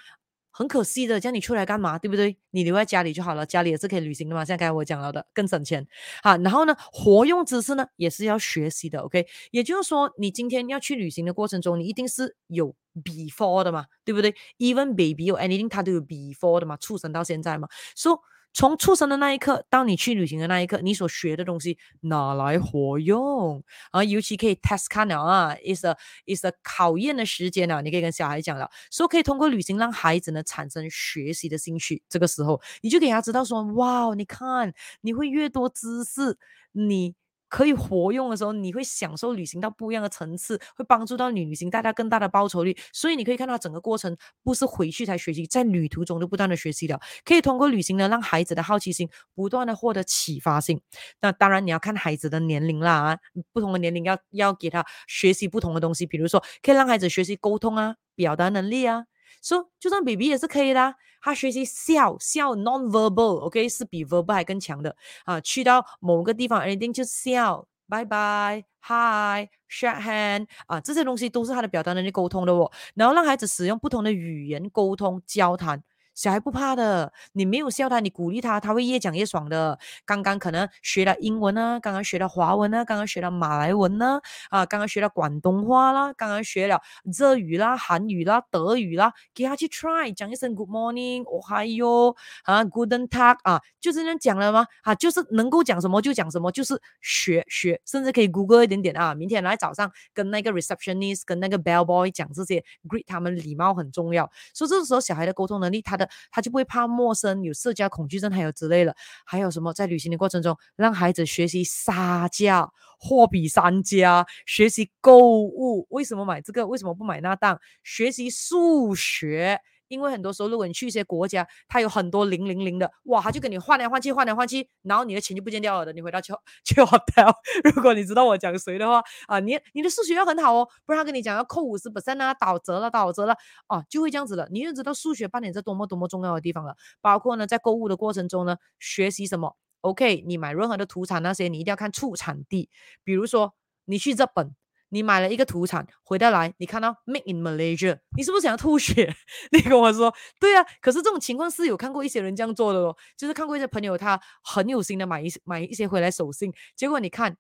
[0.57, 1.99] 很可惜的，叫你出来干嘛？
[1.99, 2.35] 对不对？
[2.51, 4.43] 你留在家里就好了，家里也是可以旅行的嘛。
[4.43, 5.87] 像刚才我讲了的，更省钱。
[6.23, 9.01] 好，然后呢，活用知识呢，也是要学习的。
[9.01, 12.75] OK，也就是说，你今天要去旅行的过程中，你一定是有
[13.05, 17.69] before 的嘛，对不对？Even baby or anything，它都有 before 的嘛，出生到现在嘛。
[17.95, 18.21] So
[18.57, 34.73] 从出生的那一刻到你去旅行的那一刻，你所学的东西哪来活用啊，尤其可以 test 看了啊，is a is a 考验的时间啊，你可以跟小孩讲了，说可以通过旅行让孩子呢产生学习的兴趣，这个时候你就给他知道说，哇，你看
[35.03, 36.39] 你会越多知识，
[36.73, 37.15] 你。
[37.49, 42.77] 可以活用的时候，你会享受旅行到不一样的层次，会帮助到你旅行带来更大的报酬率。
[42.93, 47.01] 所以你可以看到整个过程不是回去才学习，在旅途中就不断的学习了。
[47.25, 50.81] 可以通过旅行呢，让孩子的好奇心不断的获得启发性。
[51.21, 53.19] 那当然你要看孩子的年龄啦啊，
[53.53, 59.05] 不同的年龄要要给他学习不同的东西，比如说可以让孩子学习沟通啊，表达能力啊。
[59.47, 65.41] 说、so, 就算 baby 也是可以的，他学习笑笑 non-verbal，OK、是比 verbal 还更强的啊。
[65.41, 72.71] 去到某个地方，，anything 就笑，拜拜，hi，shake hand 啊，这些东西都是他的表达能力沟通的哦。
[72.95, 75.81] 然后让孩子使用不同的语言沟通交谈。
[76.17, 79.79] 小孩不怕的，你没有笑他，你鼓励他，他会越讲越爽的。
[80.07, 84.19] 刚刚可能学了英文呢，刚刚学了华文呢，刚刚学了马来文呢，
[84.49, 94.67] 啊，刚刚学了广东话啦，刚刚学了日语啦、韩语啦、德语啦，给他去 try 讲一声 Good morning，哦嗨哟，啊，Guten talk 啊，就是这样讲了吗？
[94.85, 99.15] 啊，就是能够讲什么就讲什么，就是学学，甚至可以 Google 一点点啊。
[99.15, 104.31] 明天来早上跟那个 receptionist 跟那个 bell boy 讲这些，greet 他们礼貌很重要。
[104.55, 106.06] 所以这个时候小孩的沟通能力，他的。
[106.31, 108.95] 他就不会怕陌生，有社交恐惧症，还有之类的。
[109.25, 109.73] 还有什么？
[109.73, 112.69] 在旅行的过程中，让孩子学习杀价、
[112.99, 116.67] 货比三家，学习购物，为什么买这个？
[116.67, 117.61] 为什么不买那档？
[117.83, 119.61] 学习数学。
[119.89, 125.93] 因为很多时候，如果你去一些国家，它有很多零零零的，哇，他就给你换来换去，换来换去，然后你的钱就不见掉了的。
[125.93, 126.33] 你回到去
[126.65, 127.33] 去 hotel，
[127.75, 133.37] 如果你知道我讲谁的话啊，你你的数学要很好哦，不然他跟你讲要扣五十 percent 啊，打折了，打折了，
[133.69, 134.49] 啊，就会这样子了。
[134.51, 136.77] 你就知道数学扮演着多么多么重要的地方了。
[137.01, 142.69] 包括呢，在购物的过程中呢，学习什么？OK，你买任何的土产那些，你一定要看出产地。
[143.05, 143.55] 比如说
[143.85, 144.55] 你去日本。
[144.91, 149.15] 你买了一个土产回到来，你看到 Made in Malaysia，你是不是想要吐血？
[149.53, 150.65] 你跟我说，对啊。
[150.81, 157.37] 可是这种情况是有看过一些人这样做的哦，就是看过一些朋友他很有心的买一买一些回来手信，结果你看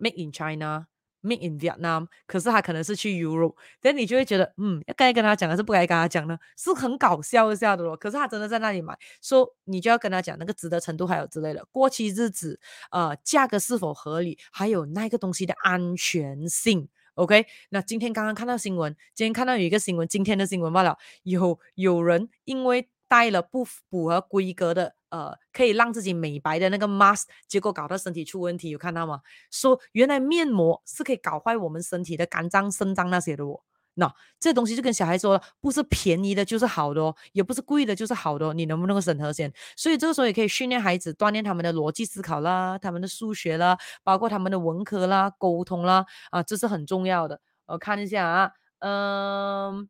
[0.00, 0.86] Made in China。
[1.28, 6.38] 命 in Vietnam，可是他可能是去 Europe，但你就会觉得，嗯，该跟他讲还是不该跟他讲呢？
[6.56, 7.94] 是很搞笑一下的咯。
[7.96, 12.58] 可是他真的在那里买，说、你就要跟他讲那个值得程度还有之类的，过期日子，
[12.90, 16.88] 呃，价格是否合理，还有那个东西的安全性。
[17.14, 24.94] OK，那今天刚刚看到新闻，今天看到有一个新闻，今天的新闻罢了，有有人因为带了不符合规格的。
[25.10, 29.20] 呃，可以让自己美白的那个 mask，结果搞到身体出问题，有看到吗？
[29.50, 33.60] 说原来面膜是可以搞坏我们身体的肝脏、肾脏那些的哦。
[33.94, 38.54] 那这东西就跟小孩说了，不是便宜的就是好的哦，也不是贵的就是好的哦。
[38.54, 39.52] 你能不能够审核先？
[39.76, 47.40] 所以这个时候也可以训练孩子，锻炼他们的逻辑思考啦，他们的数学啦，包括他们的文科啦、沟通啦，啊，这是很重要的。
[47.66, 49.88] 我看一下啊，嗯。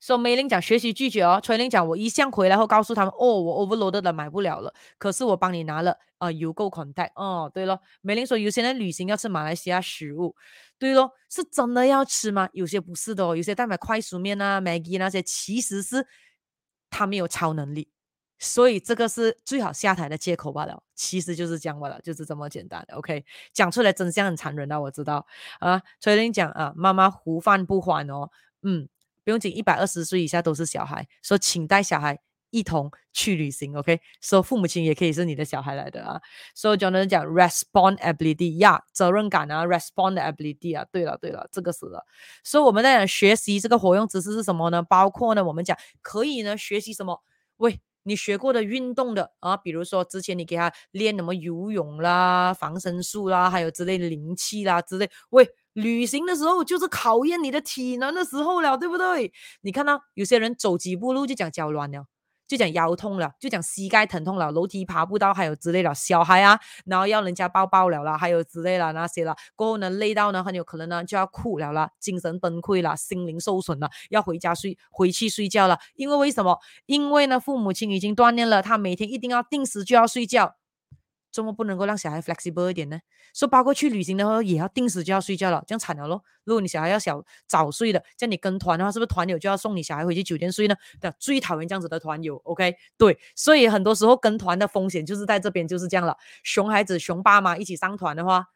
[0.00, 7.50] 所以梅玲讲学习拒绝哦，崔玲讲我一向回来后告诉他们哦，我 overloaded 了买不了了，可是我帮你拿了啊，有够 contact 哦。
[7.52, 10.36] 对咯，梅玲说有些人旅行要吃马来西亚食物，
[10.78, 12.48] 对咯，是真的要吃吗？
[12.52, 16.06] 有些不是的哦，有些代买快熟面啊、Maggi 那些，其实是
[16.90, 17.88] 他没有超能力，
[18.38, 20.80] 所以这个是最好下台的借口罢了。
[20.94, 22.86] 其实就是这样罢了，就是这么简单。
[22.92, 25.26] OK，讲出来真相很残忍啊，我知道
[25.58, 25.82] 啊。
[25.98, 28.30] 崔玲讲啊，妈妈胡饭不还哦，
[28.62, 28.88] 嗯。
[29.28, 31.06] 不用紧，一百二十岁以下都是小孩。
[31.22, 32.18] 说，请带小孩
[32.48, 33.76] 一同去旅行。
[33.76, 36.18] OK，说父母亲也可以是你的小孩来的啊。
[36.54, 40.86] 所以就能讲 responsibility 呀，责任感啊，responsibility 啊。
[40.90, 42.06] 对了对了，这个是了。
[42.42, 44.82] 所以我们在讲学习这个活用知识是什么呢？
[44.82, 47.22] 包括呢，我们讲可以呢学习什么？
[47.58, 55.10] 喂，你学过的运动的啊，比如说之前你给他练什么游泳啦、防身术啦，还有之类的灵气啦之类。
[55.28, 55.46] 喂。
[55.74, 59.32] 旅行的时候就是考验你的体能的时候了，对不对？
[59.60, 62.06] 你看到有些人走几步路就讲脚软了，
[62.48, 65.94] 就讲腰痛了，就讲膝盖疼痛了，楼梯爬不到，还有之类的。
[65.94, 69.36] 小孩啊，然后要人家抱抱了啦，还有之类的那些了。
[69.54, 75.78] 过后呢，累到呢，很有可能呢就要哭了啦，精神崩溃了，心灵受损了，要回家睡，回去睡觉了。
[75.94, 76.58] 因为为什么？
[76.86, 80.56] 因为呢，父母亲已经锻炼了他，每天一定要定时就要睡觉。
[81.30, 82.98] 周末不能够让小孩 flexible 一点呢？
[83.34, 86.22] 说包括去旅行的话，也要定时就要睡觉了，这样惨了咯。
[86.44, 90.74] 如果你小孩要小早睡的，叫你跟团的话，是不是团友就要送你小孩回去酒店睡呢？
[91.00, 92.36] 对，最讨厌这样子的团友。
[92.44, 96.16] OK，对，所以很多时候跟团的风险就是在这边就是这样了。
[96.42, 98.46] 熊孩子、熊爸妈一起上团的话，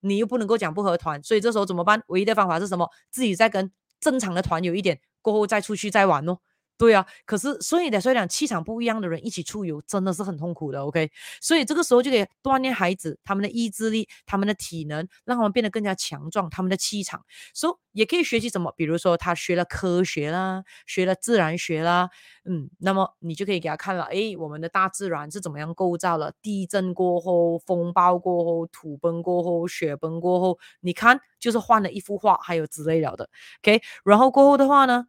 [0.00, 2.02] 你又不能够讲不合团，所以这时候怎么办？
[2.06, 2.88] 唯一的方法是什么？
[3.10, 6.40] 自己再跟正常的团友一点，过后再出去再玩咯。
[6.76, 11.10] 对啊，可是所以的，所以讲气场不一样的人一起出游真的是很痛苦的，OK？
[11.40, 17.24] 所以这个时候就可以锻炼孩子他们的意志力、他们的体能，让他们变得更加强壮，他们的气场。
[17.54, 22.10] 所以也可以学习什么，比如说他学了科学啦，学了自然学啦，
[22.44, 26.32] 嗯，那么你就可以给他看了，诶，我们的大自然是怎么样构造了？
[26.42, 33.30] 地震过后、风暴过后、土崩过后、雪崩过后，你看就是换了一幅画，还有之类的的
[33.62, 33.80] ，OK？
[34.04, 35.06] 然后过后的话呢？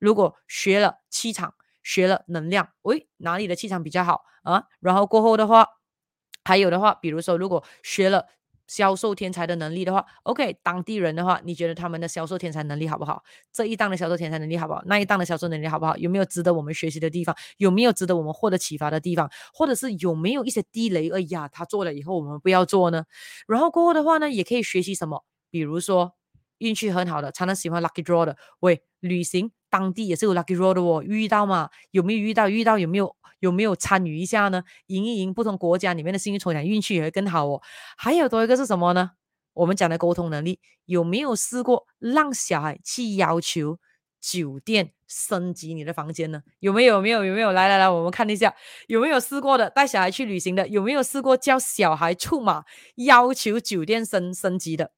[0.00, 1.54] 如果学了气场，
[1.84, 4.64] 学了能量，喂，哪里的气场比较好啊？
[4.80, 5.66] 然后过后的话，
[6.44, 8.26] 还有的话，比如说，如果学了
[8.66, 13.22] 销售天才的能力的话，OK，当地人的话，你觉得他们的销售天才能力好不好？
[13.52, 14.82] 这一档的销售天才能力好不好？
[14.86, 15.96] 那一档的销售能力好不好？
[15.96, 17.36] 有没有值得我们学习的地方？
[17.58, 19.30] 有没有值得我们获得启发的地方？
[19.52, 21.10] 或者是有没有一些地雷？
[21.10, 23.04] 哎呀，他做了以后我们不要做呢？
[23.48, 25.24] 然后过后的话呢，也可以学习什么？
[25.50, 26.14] 比如说
[26.58, 29.50] 运气很好的，常常喜欢 lucky draw 的，喂，旅行。
[29.70, 31.70] 当地也是有 lucky road 的哦，遇到嘛？
[31.92, 32.48] 有没有遇到？
[32.48, 33.16] 遇到有没有？
[33.38, 34.62] 有没有参与一下呢？
[34.88, 37.62] 赢一赢不同国家里面的幸运抽奖，运气也会更好哦。
[37.96, 39.12] 还有多一个是什么呢？
[39.54, 43.78] 我们讲的沟通能力，有没有试过让小孩去要求
[44.20, 46.42] 酒店升级你的房间呢？
[46.58, 46.96] 有没有？
[46.96, 47.24] 有没有？
[47.24, 47.52] 有没有？
[47.52, 48.54] 来来来，我们看一下
[48.88, 52.64] 有没有试过的带小孩去旅行的，有没有试过叫小孩出马
[52.96, 54.92] 要求酒店升升级的？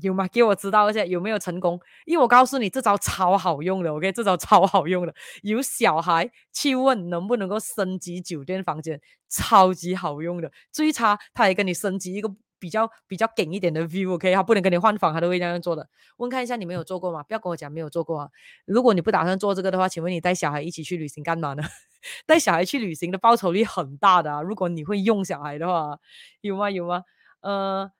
[0.00, 0.28] 有吗？
[0.28, 1.80] 给我知道一下有没有成功？
[2.06, 4.12] 因为我告诉你，这招超好用的，OK？
[4.12, 10.50] 这招超好用的，有小孩去问能不能够升级酒店房间，超级好用的。
[10.72, 14.32] 最差他也跟你升级一个比较比较顶一点的 view，OK？
[14.32, 15.88] 他不能跟你换房，他都会这样做的。
[16.18, 17.24] 问看一下你没有做过吗？
[17.24, 18.28] 不要跟我讲没有做过啊！
[18.66, 21.62] 如果你不打算做这个的话，请问你带小孩一起去旅行干嘛呢？
[22.24, 24.42] 带小孩去旅行的报酬率很大的啊！
[24.42, 25.98] 如果你会用小孩的话，
[26.40, 26.70] 有吗？
[26.70, 27.02] 有吗？
[27.40, 27.90] 呃。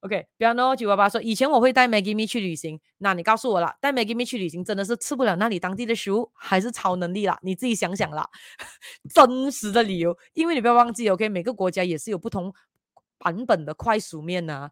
[0.00, 7.38] OK，不要闹九八八说，以前我会带 Maggie Me 去旅行，那你告诉我了，带 Maggie Me 去旅行真的是吃不了那里当地的食物，还是超能力啦？
[7.42, 8.28] 你自己想想啦，
[9.12, 12.52] 真实的理由，因为你不要忘记，OK，每个国家也是有不同
[13.18, 14.70] 版本的快熟面呐、啊，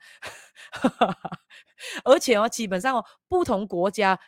[2.05, 4.21] 而且哦，基本上哦，不同国家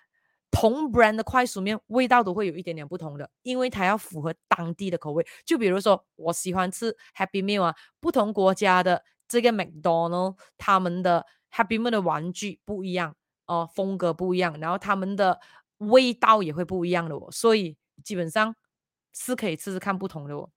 [0.51, 5.24] 同 brand 的快熟面味道都会有一点点不同的，因为它要符合当地的口味。
[5.44, 9.05] 就比如说，我喜欢吃 Happy Meal 啊，不同国家的。
[9.28, 13.15] 这个麦当劳他们的 Happy Meal 的玩具不一样
[13.47, 15.40] 哦、呃，风格不一样，然后他们的
[15.78, 18.55] 味道也会不一样的哦，所以基本上
[19.12, 20.51] 是可以试试看不同的哦。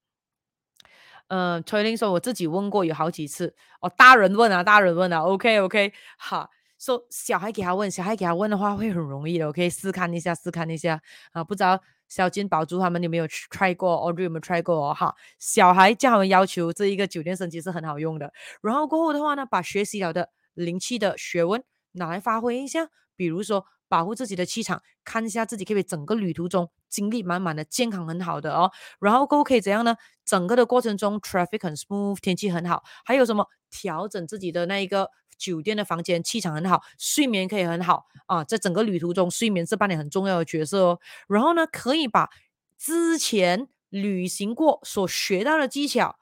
[1.27, 10.99] 嗯、呃，崔玲说我自己问过有好几次哦，大人问啊，大人问啊，OK OK，好，说、小孩给他问，小孩给他问的话会很容易的，OK，试看一下，试看一下
[11.31, 11.79] 啊，不知道。
[12.09, 14.89] 小金宝珠他们有没有 try 过？Audrey 有没有 try 过？
[14.89, 18.33] 哦，哈，小孩叫他们要求这一个酒店升级是很好用的。
[18.61, 21.63] 然后过后的话呢，把学习了的灵气的学问
[21.93, 28.71] 拿来发挥一下，比如说保护自己的气场，看一下自己可不可以整个旅途中精力满满的、健康很好的哦。
[29.01, 29.97] 然后过后可以怎样呢？
[30.23, 35.09] 整个的过程中 traffic 很 smooth，天气很好，还有什么调整自己的那一个。
[35.39, 40.99] 酒店的房间气场很好，睡眠可以很好啊，在整个旅途中，睡眠是扮演很重要的角色哦。
[41.29, 42.29] 然后呢，可以把
[42.77, 46.19] 之前旅行过所学到的技巧，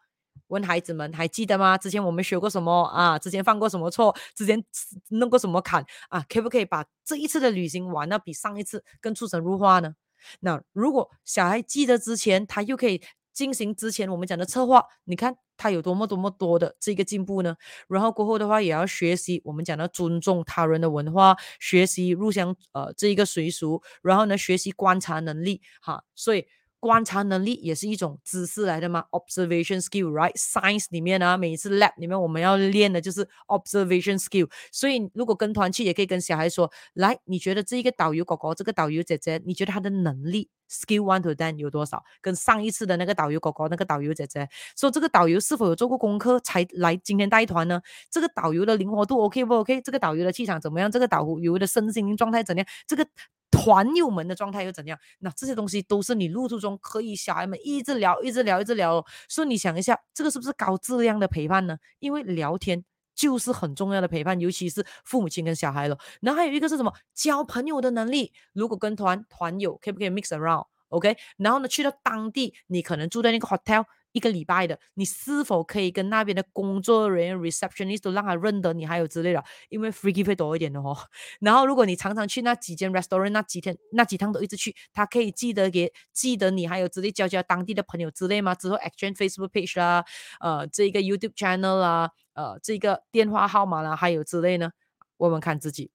[0.48, 1.78] 问孩子们还记得吗？
[1.78, 3.18] 之前我们学过什么啊？
[3.19, 4.15] 之前犯过什么错？
[4.36, 4.64] 之前
[5.10, 6.26] 弄过什么坎啊？
[6.30, 9.95] 可不可以把这一次的旅行玩得比上一次更出神入化呢？
[10.40, 13.02] 那如果小孩记得之前，他又可以。
[13.34, 17.56] 进行之前我们讲的策划，你看他有多么多么多的这个进步呢？
[17.88, 26.48] 然后过后的话，也要学习我们讲的尊重他人的文化，学习入乡呃这一个随俗，然后呢，学习观察能力哈，所以。
[26.79, 34.49] 观察能力也是一种知识来的嘛，observation skill，right？Science 里面啊，每一次 lab 里面我们要练的就是 observation skill。
[34.71, 42.03] 所以如果跟团去，也可以跟小孩说：来，你觉得这一个导游哥哥，这个导游姐姐，你觉得他的能力 skill one to ten 有多少？
[42.21, 44.47] 跟上一次的那个导游哥哥、那个导游姐姐，
[44.77, 47.81] 说这个导游是否有做过功课才来今天带团呢？
[48.11, 49.81] 这个导游的灵活度 OK 不 OK？
[49.81, 50.91] 这个导游的气场怎么样？
[50.91, 52.65] 这个导游的身心灵状态怎样？
[52.85, 53.07] 这个。
[53.49, 54.98] 团友们的状态又怎样？
[55.19, 59.03] 那这些东西都是你路途中可以小孩们一直聊、一直聊、一直聊。
[59.30, 61.78] 所以你想一下，这个是不是高质量的陪伴呢？
[61.99, 62.84] 因为聊天
[63.15, 65.98] 就是很重要的陪伴，尤其是父母亲跟小孩了。
[66.22, 66.94] 然后还有一个是什么？
[67.14, 68.34] 交朋友的能力。
[68.53, 71.18] 如果跟团团友可不可以 mix around？OK？
[71.38, 73.86] 然后呢，去到当地，你可能住在那个 hotel。
[74.11, 80.97] 一个礼拜的，你是否可以跟那边的工作人员 receptionist 都让他认得你，还有之类的，因为 free gift 会多一点的哦。
[81.41, 88.55] 然后如果你常常去那几间 restaurant，那几天那几趟都一直去，他可以记得给记得你，还有之类交交当地的朋友之类吗？
[88.55, 90.03] 之后 exchange Facebook page 啦，
[90.39, 94.71] 呃，这个 YouTube channel 啦，呃，这个电话号码啦，还有之类呢，
[95.17, 95.91] 问问看自己。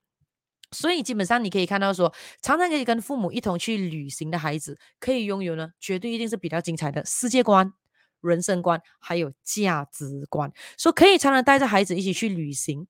[0.75, 7.71] 所以基本上你可以看到说，常常可以跟父母一同去旅行的孩子，可以拥有呢，绝对一定是比较精彩的世界观、
[8.23, 10.51] 人生观，还有价值观。
[10.79, 12.87] 所以可以常常带着孩子一起去旅行，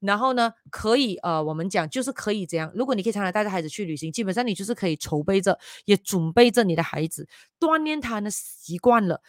[0.00, 2.70] 然后呢，可以呃，我们讲就是可以这样。
[2.74, 7.28] 如果你可以常常带着孩子去旅行，基本上你就是可以筹备着，也准备着你的孩子，
[7.58, 9.20] 锻炼他的习惯了，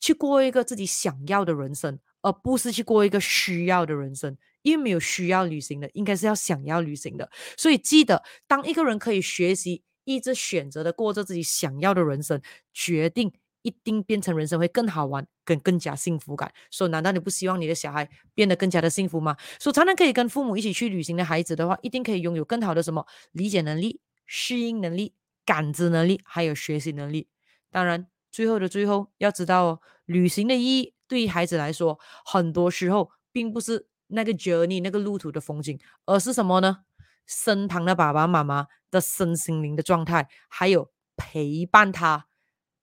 [0.00, 4.36] 去过一个自己想要的人生，而不是去过一个需要的人生。
[4.62, 7.30] 因为没有需要旅行的，应该是要想要旅行的。
[7.56, 12.42] 所以记得，当一个人可以学习，一直选择的过着自己想要的人生，
[12.74, 13.32] 决定
[13.62, 16.52] 一定变成人生会更好玩，跟更加幸福感。
[16.70, 19.36] 所以，难道你不希望你的小孩变得更加的幸福吗？
[19.58, 25.14] 所以，常常可以跟父母一起去旅行的孩子的话，一定可以拥有更好的什么理解能力、适应能力、
[25.44, 27.28] 感知能力，还有学习能力。
[27.70, 33.88] 当然，最后的最后，要知道哦，旅行的意义对于孩子来说，很多时候并不是。
[34.12, 36.78] 那个 journey 那个路途的风景，而是什么呢？
[37.26, 42.26] 身旁的爸爸妈妈的身心灵的状态，还有陪伴他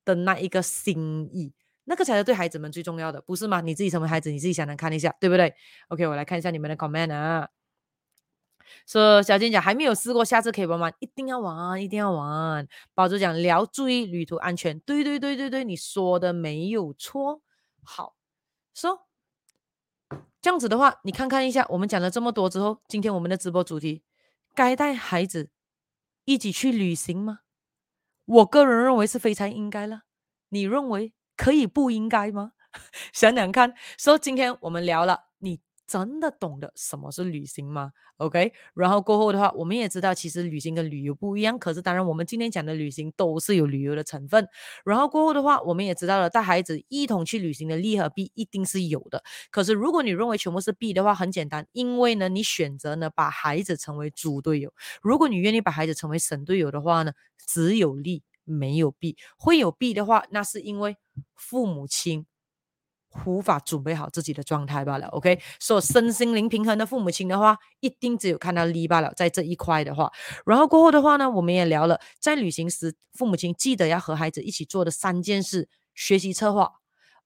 [0.08, 1.52] 的那一个心意，
[1.84, 3.60] 那个才是对孩子们最重要的，不是吗？
[3.60, 5.54] 你自己成为孩子，你自己想想看一下，对不对
[5.88, 7.50] ？OK，我来看一下你们的 comment 啊。
[8.86, 12.66] 说小金讲还没有试过，下次可以玩玩，一定要玩，一定要玩。
[12.94, 17.42] 宝珠讲聊注意旅途安全，对对对对对，你说的没有错。
[17.82, 18.16] 好，
[18.74, 19.06] 说、
[20.40, 24.02] 这样子的话，你看看一下，我们讲了这么多之后，今天我们的直播主题，
[24.54, 25.50] 该带孩子
[26.24, 27.40] 一起去旅行吗？
[28.28, 30.02] 我个人认为是非常应该了。
[30.50, 32.52] 你认为可以不应该吗？
[33.12, 33.74] 想想看。
[33.98, 35.27] 说今天我们聊了。
[35.88, 41.58] 真的懂得什么是旅行吗？OK，然后过后的话，我们也知道其实旅行跟旅游不一样。
[41.58, 44.46] 可是当然，我们今天讲的旅行都是有旅游的成分。
[44.84, 49.24] 然后过后的话，我们也知道了带孩子一同去旅行的利和弊一定是有的。
[49.50, 54.70] 可是如果你认为全部是弊的话，很简单，因为呢，你选择呢把孩子成为猪队友。
[55.00, 57.12] 如果你愿意把孩子成为神队友的话呢，
[57.46, 59.16] 只有利没有弊。
[59.38, 60.98] 会有弊的话，那是因为
[61.34, 62.26] 父母亲。
[63.24, 65.40] 无法准备好自己的状态罢了，OK？
[65.58, 70.12] 所以身心灵平衡的父母亲的话，一定只有看到利罢了，在这一块的话。
[70.44, 76.70] 然后过后的话呢，我们也聊了，在旅行时，父母亲记得要和孩子一起做的三件事：学习策划，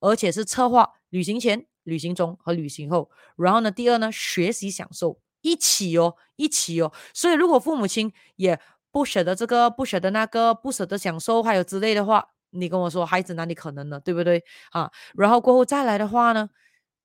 [0.00, 3.10] 而且是策划旅行前、旅行中和旅行后。
[3.36, 6.92] 然后呢，第二呢，学习享受，一起哦，一起哦。
[7.12, 8.58] 所以如果父母亲也
[8.90, 12.28] 不舍得这个，不舍得那个，不舍得享受，还有之类的话。
[12.52, 13.98] 你跟我说，孩子哪里可能呢？
[14.00, 14.90] 对不对啊？
[15.14, 16.48] 然后过后再来的话呢，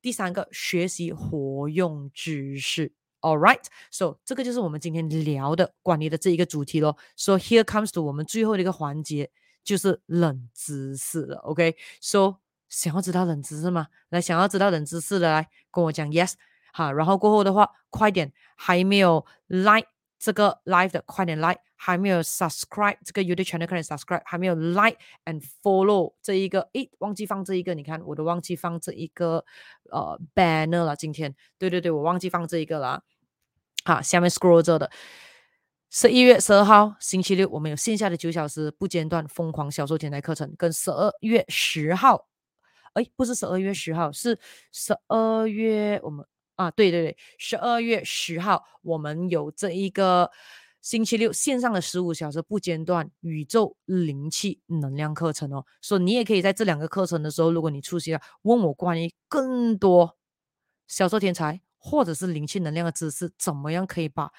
[0.01, 2.93] 第三个学习活用知识。
[3.21, 6.97] All right，so 这个就是我们今天聊的管理的这一个主题咯。
[7.15, 9.31] So here comes to 我们最后的一个环节，
[9.63, 11.37] 就是冷知识了。
[11.37, 12.35] OK，so
[12.69, 13.87] 想要知道冷知识吗？
[14.09, 16.33] 来，想要知道冷知识的来跟我讲 yes。
[16.71, 19.87] 好，然后过后的话，快点，还没有 like
[20.17, 21.59] 这个 live 的，快点 like。
[21.79, 24.23] 还没有 subscribe 这个 YouTube channel，快点 subscribe。
[24.25, 29.45] 还没有 like and follow 这一个，诶，忘记放这一个，你看我都忘记放这一个
[29.91, 30.95] 呃 banner 了。
[30.95, 33.03] 今天，对对对，我忘记放这一个了。
[33.85, 34.89] 好，下面 scroll 这的，
[35.91, 42.27] 十一月十二号星期六，我们有线下的九小时不间断疯狂销售天才课程，跟十二月十号，
[42.95, 44.39] 诶，不是十二月十号，是
[44.71, 46.25] 十二月我们
[46.57, 50.29] 啊，对对对，十二月十号我们有这一个。
[50.79, 60.15] 星期六线上的十五小时不间断宇宙灵气能量课程哦，所以你也可以在这两个课程的时候，如果你出席了，问我关于更多
[60.87, 64.31] 销售天才或者是灵气能量的知识，怎么样可以把。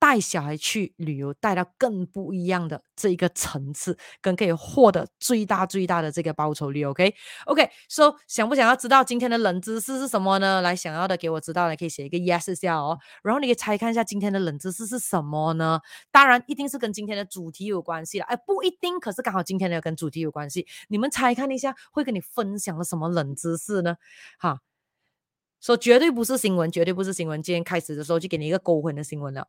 [0.00, 6.82] 带小孩去旅游，带到更不一样的这一个层次，跟可以获得最大最大的这个报酬率。
[6.84, 10.62] OK，OK，说、想不想要知道今天的冷知识是什么呢？
[10.62, 12.98] 来，想要的给我知道，来可以写一个 yes 一下哦。
[13.22, 15.78] 然后你可以猜看一下今天的冷知识是什么呢？
[16.10, 18.24] 当然一定是跟今天的主题有关系了。
[18.24, 20.66] 哎，不一定，可是刚好今天的跟主题有关系。
[20.88, 23.96] 你们猜看一下，会跟你分享了什么冷知识呢？
[24.38, 24.60] 哈，
[25.60, 27.42] 说、绝对不是新闻，绝对不是新闻。
[27.42, 29.46] 今天开始的时候就给你一个勾魂的新闻了。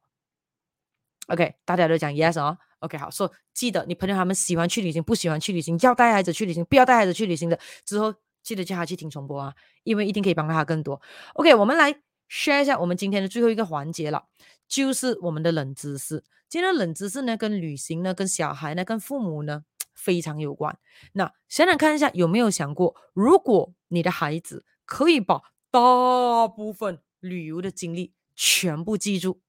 [1.31, 2.57] OK，大家都讲 yes 哦。
[2.79, 8.13] OK，好，说、so, 记得你朋友他们喜欢去旅行，不喜欢去旅行，要带孩子去旅行，不要带孩子去旅行的之后，
[8.43, 9.53] 记得叫他去听重播啊，
[9.83, 10.99] 因为一定可以帮到他更多。
[11.35, 11.93] OK，我们来
[12.29, 14.25] share 一下我们今天的最后一个环节了，
[14.67, 16.23] 就是我们的冷知识。
[16.49, 19.63] 今天的冷知识呢，跟旅行呢，跟小孩呢，跟父母呢
[19.93, 20.77] 非常有关。
[21.13, 25.39] 那想想看一下，有没有想过，如果你的孩子可以把
[25.69, 29.39] 大部分旅游的经历全部记住，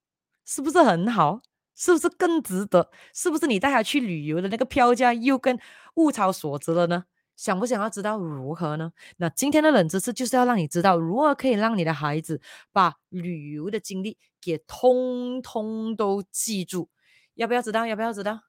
[0.45, 1.41] 是不是很好？
[1.75, 2.91] 是不是更值得？
[3.15, 5.59] 是不是你带他去旅游的那个票价又更
[5.95, 7.05] 物超所值了呢？
[7.35, 8.93] 想不想要知道如何呢？
[9.17, 12.41] 那今天的冷知识就是要让你知道如何可以让你的孩子
[12.73, 16.91] 把旅游的经历给通通都记住。
[17.35, 17.87] 要不要知道？
[17.87, 18.41] 要不要知道？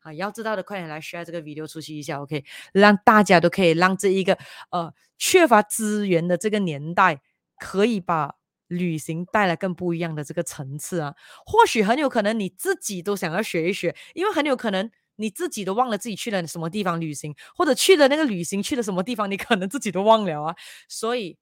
[0.00, 4.36] 啊，要知道的快点来 share 这个 video 出去一下，OK，让大家都可以让这一个
[4.70, 7.20] 呃缺乏资源的这个年代，
[7.58, 8.34] 可以把
[8.76, 11.14] 旅行带来更不一样的这个层次啊。
[11.46, 14.90] 或许很有可能你自己都想要学一学，因为很有可能。
[15.16, 20.56] 你自己都忘了自己去了什么地方旅行，或者去了那个旅行去了什么地方，你可能自己都忘了啊。
[20.88, 21.36] 所以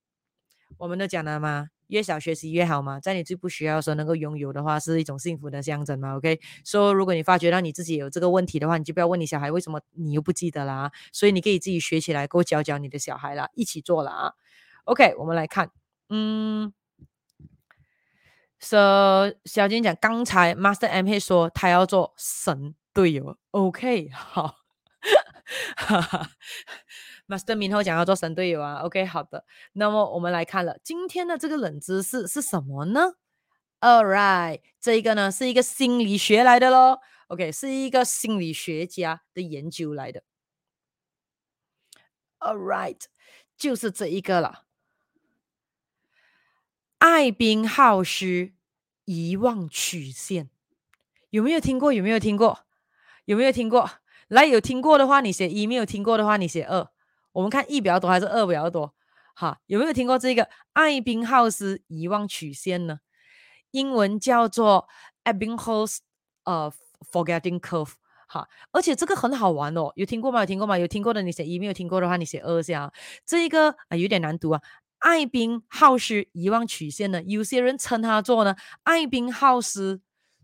[0.77, 2.99] 我们都讲了嘛，越小学习越好嘛。
[2.99, 6.17] 在你最不需要的时候能够拥有的话，是一种幸福的象征嘛。
[6.17, 10.91] OK，说如果你发觉到你自己有这个问题的话，你就不要问你小孩为什么你又不记得啦。
[11.13, 14.33] 所以你可以自己学起来，给我教教你的小孩啦，一起做了啊。
[14.85, 15.71] OK，我们来看，
[16.09, 16.73] 嗯
[18.61, 22.75] ，So 小金讲，刚才 Master M H 说他要做神。
[22.93, 24.57] 队友，OK， 好，
[25.77, 26.31] 哈哈
[27.29, 33.13] ，Master 明后讲要做神队友啊，OK，好的，那么我们来看了今天的这个冷知识是什么呢
[33.79, 40.25] ？All right，这一个呢是一个心理学来的咯，OK，是一个心理学家的研究来的。
[42.41, 43.01] All right，
[43.57, 44.65] 就是这一个了，
[47.01, 48.53] 艾宾浩斯
[49.07, 50.51] 遗忘曲线，
[51.31, 51.95] 有没有听过？
[51.95, 52.67] 有没有听过？
[53.25, 53.91] 有没有听过？
[54.29, 56.87] 来，有听过的话，你写一；没有听过的话，你写二。
[57.33, 58.95] 我们看一比较多还是二比较多？
[59.35, 63.01] 哈，有没有听过这个艾宾浩斯遗忘曲线呢？
[63.71, 64.87] 英文叫做
[65.25, 66.01] Ebbinghaus
[66.45, 66.71] 呃
[67.11, 67.93] forgetting curve。
[68.29, 69.91] 哈，而且这个很好玩哦。
[69.97, 70.41] 有听过吗？
[70.41, 70.79] 有听过吗？
[70.79, 72.93] 有听过的你写一；没有听过的话，你写二下。
[73.27, 74.63] 这一个啊有点难读啊。
[75.01, 80.01] 爱宾浩斯遗忘曲线呢，有些人称它做呢爱宾浩斯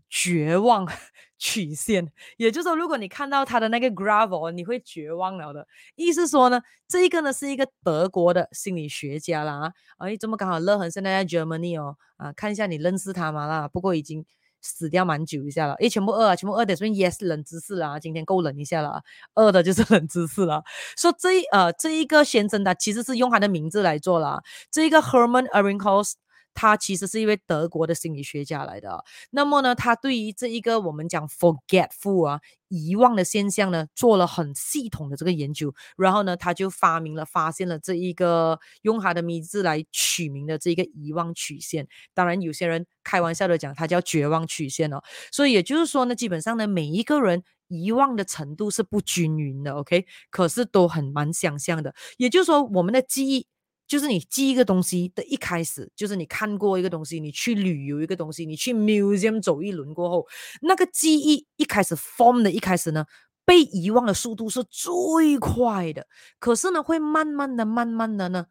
[0.09, 0.87] 绝望。
[1.39, 5.67] 曲线，也就是说，如果你看到它的那个 gravel，你会绝望了的。
[5.93, 13.67] 意思说呢，这一个呢是一个德国的心理学家啦啊，哎，这么刚好乐恒现在在 Germany 哦啊，看一下你认识他吗啦？
[13.67, 14.25] 不过已经
[14.61, 19.01] 死掉蛮久一下了，诶，全部饿啊，全部饿的，所以 yes 冷知识啦，今天够冷一下了，
[19.35, 20.63] 饿的就是冷知识了。
[20.97, 26.13] 说这一呃这一个先生的其实是用他的名字来做了，这一个 Herman Arinkos
[26.59, 41.87] 他其实是一位德国的心理学家来的，那么呢，他对于这一个我们讲 forgetful 啊遗忘的现象呢，做了很系统的这个研究，然后呢，他就发明了、发现了这一个用他的名字来取名的这一个遗忘曲线。
[42.15, 45.03] 当然，有些人开玩笑的讲，它叫绝望曲线哦。
[45.31, 51.93] 所以也就是说呢，基本上呢，每一个人遗忘的程度是不均匀的，OK，可是都很蛮相像的。
[52.17, 53.45] 也就是说，我们的记忆。
[53.87, 60.27] 就是你记一个东西的一开始，就是你看过一个东西，你去旅游一个东西，你去 museum 走一轮过后，
[60.61, 63.05] 那个记忆一开始 form 的一开始呢，
[63.45, 66.05] 被遗忘的速度是最快的，
[66.37, 68.47] 可是呢，会慢慢的、慢慢的呢，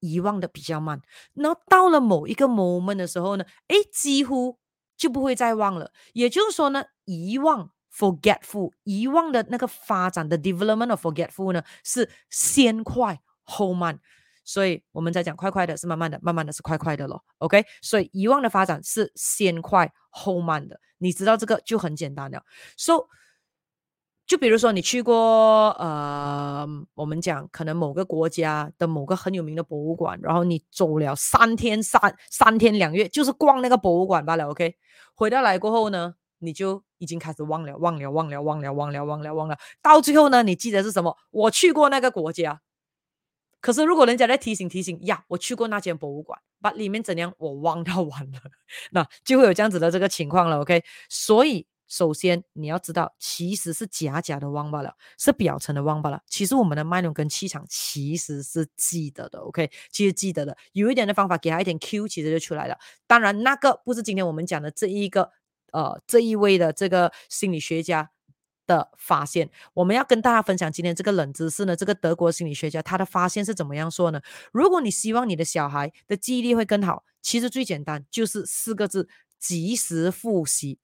[0.00, 1.00] 遗忘的比较慢。
[1.34, 4.58] 然后到了某一个 moment 的时候呢，哎，几乎
[4.96, 5.92] 就不会再忘了。
[6.14, 14.00] 也就是说呢，遗忘 forgetful 遗忘的那个发展的 development of forgetful 呢，是先快后慢。
[14.44, 17.22] 所以我们在讲快快的，是慢慢的，慢慢的是快快的咯。
[17.38, 20.80] OK，所以遗忘的发展是先快后慢的。
[20.98, 22.42] 你知道这个就很简单了。
[22.76, 23.06] So，
[24.26, 32.00] 就比如说你去过呃，我们讲可能某个国家的某个很有名的博物馆，然后你走了三天三
[32.30, 34.48] 三天两夜，就是逛那个博物馆罢了。
[34.48, 34.76] OK，
[35.14, 41.16] 回到来过后呢，你就已经开始忘了，忘了，忘了，忘了，忘了，忘了，忘了，到最后呢，你记得是什么？
[41.30, 42.60] 我去过那个国家。
[43.62, 48.40] 可是，如果人家在提醒提醒呀，我去过那间博物馆，把里面怎样我忘掉完了，
[48.90, 50.60] 那就会有这样子的这个情况了。
[50.60, 56.20] OK，所以首先你要知道，其实是假假的忘罢了，是表层的忘罢了。
[56.26, 59.38] 其实我们的脉轮跟气场其实是记得的。
[59.38, 62.76] OK，其实记得的，有一点的方法给他一点 Q，其实就出来了。
[63.06, 65.30] 当然，那个不是今天我们讲的这一个
[65.72, 68.10] 呃这一位的这个心理学家。
[68.76, 71.76] 的发现，我们要跟大家分享今天这个冷知识呢。
[71.76, 74.20] 这个德国心理学家他的发现是怎么样说呢？
[74.52, 79.08] 如果你希望你的小孩的记忆力会更好，其实最简单就是四个字：
[79.38, 80.78] 及时复习，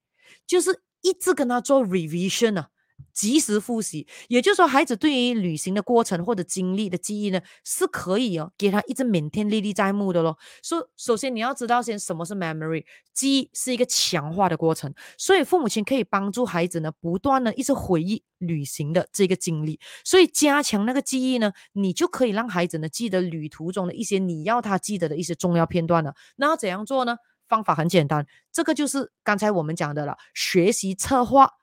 [0.45, 2.69] 就是一直跟他做 revision 啊。
[3.13, 10.37] 及时复习，也就是说，孩子对于旅行的过程或者经历的记忆呢，是可以哦，给他一直每天历历在目的咯。
[10.63, 26.13] 所，首先你要知道先什么是 memory，记忆是一个强化的过程，所以父母亲可以帮助孩子呢，不断的一直回忆旅行的这个经历，所以加强那个记忆呢，你就可以让孩子呢记得旅途中的一些你要他记得的一些重要片段了。
[26.37, 27.17] 那要怎样做呢？
[27.47, 31.58] 方法很简单，这个就是刚才我们讲的了，学习策划。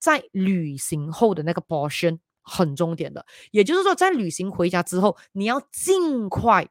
[0.00, 3.24] 在旅行后的那个 portion 很重点的。
[3.52, 6.68] 也就是说，在旅行回家之后，你要尽快、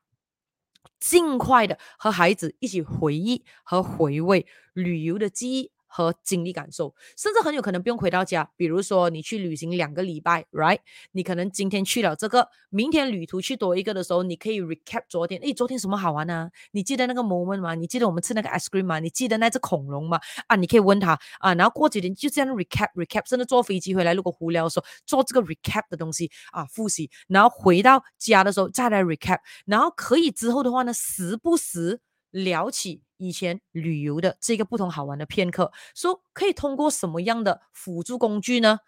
[0.99, 5.71] 尽快的和孩子一起回忆和回味旅游的记忆。
[5.89, 8.49] 和经历感受，甚至很有可能不用回到家。
[8.55, 10.79] 比如说，你去旅行两个礼拜，right？
[11.11, 15.41] 你可能今天去了这个，明天旅途去多一个的时候，你可以 recap 昨天。
[15.41, 17.75] 诶，昨天什么好玩呢、你记得那个 moment 吗？
[17.75, 18.99] 你记得我们吃那个 ice cream 吗？
[18.99, 20.19] 你记得那只恐龙吗？
[20.47, 21.53] 啊，你可以问他啊。
[21.55, 27.09] 然后过几天就这样 recap recap，甚至坐飞机回来，如果无聊的时候做这个 recap 的东西啊，复习。
[27.27, 29.39] 然后回到家的时候再来 recap。
[29.65, 31.99] 然后可以之后的话呢，时不时
[32.31, 33.01] 聊起。
[33.19, 38.79] 以前旅游的这个不同好玩的片刻，说可以通过什么样的辅助工具呢？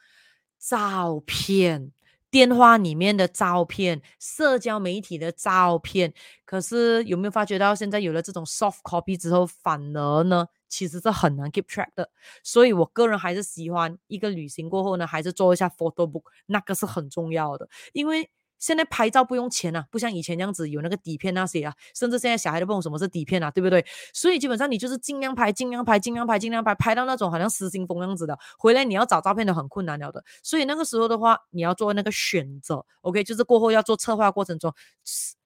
[0.57, 1.91] 照片、
[2.29, 6.13] 电话里面的照片、社交媒体的照片。
[6.45, 12.09] 可是有没有发觉到，现在有了这种 soft copy 之后，反而呢，其实是很难 keep track 的。
[12.43, 18.29] 所以我个人还是喜欢一个旅行过后呢，还是做一下 photo book，那个是很重要的，因为。
[18.61, 23.83] 现在拍照不用钱啊，不像以前这样子有那个底片那些啊，甚至现在小孩都不懂什么是底片啊，对不对？
[24.13, 30.23] 所以基本上你就是尽量拍，尽量拍，尽量拍，尽量拍，拍到那种好像失心疯样子的，回来你要找照片都很困难了的。
[30.43, 34.71] 所以那个时候的话，你要做那个选择，OK，就是过后要做策划过程中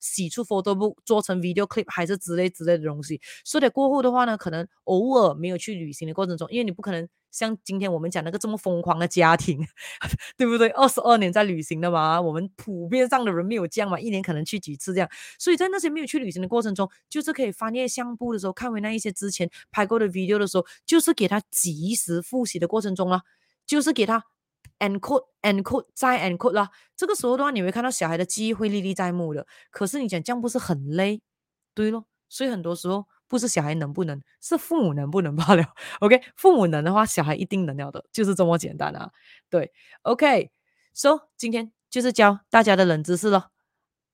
[0.01, 3.21] 洗出 photo book 做成 video clip 还是之类之类的东西。
[3.45, 7.07] 所以过后的话呢，可能偶尔没有去旅行的过程中，因为你不可能。
[7.35, 9.59] 像今天我们讲那个这么疯狂的家庭，
[10.37, 10.69] 对不对？
[10.69, 23.23] 二十二年在旅行的嘛，我们普遍上的人没有这样嘛，一年可能去几次这样，所以在那些没有去旅行的过程中，就是可以翻阅相簿的时候，看回那一些之前拍过的 video 的时候，就是给他及时复习的过程中了，
[23.65, 24.23] 就是给他
[24.79, 26.69] encode encode 再 encode 啦。
[26.95, 29.45] 这个时候的话，你会看到小孩的记忆会历历在目的。
[29.71, 31.21] 可是你讲这样不是很累？
[31.73, 33.05] 对咯，所以很多时候。
[33.35, 35.65] 不是小孩能不能，是父母能不能罢了。
[35.99, 39.11] OK，父母能的话，小孩一定能了的，就是这么简单啊。
[39.49, 43.49] 对，OK，So、今天就是教大家的冷知识了。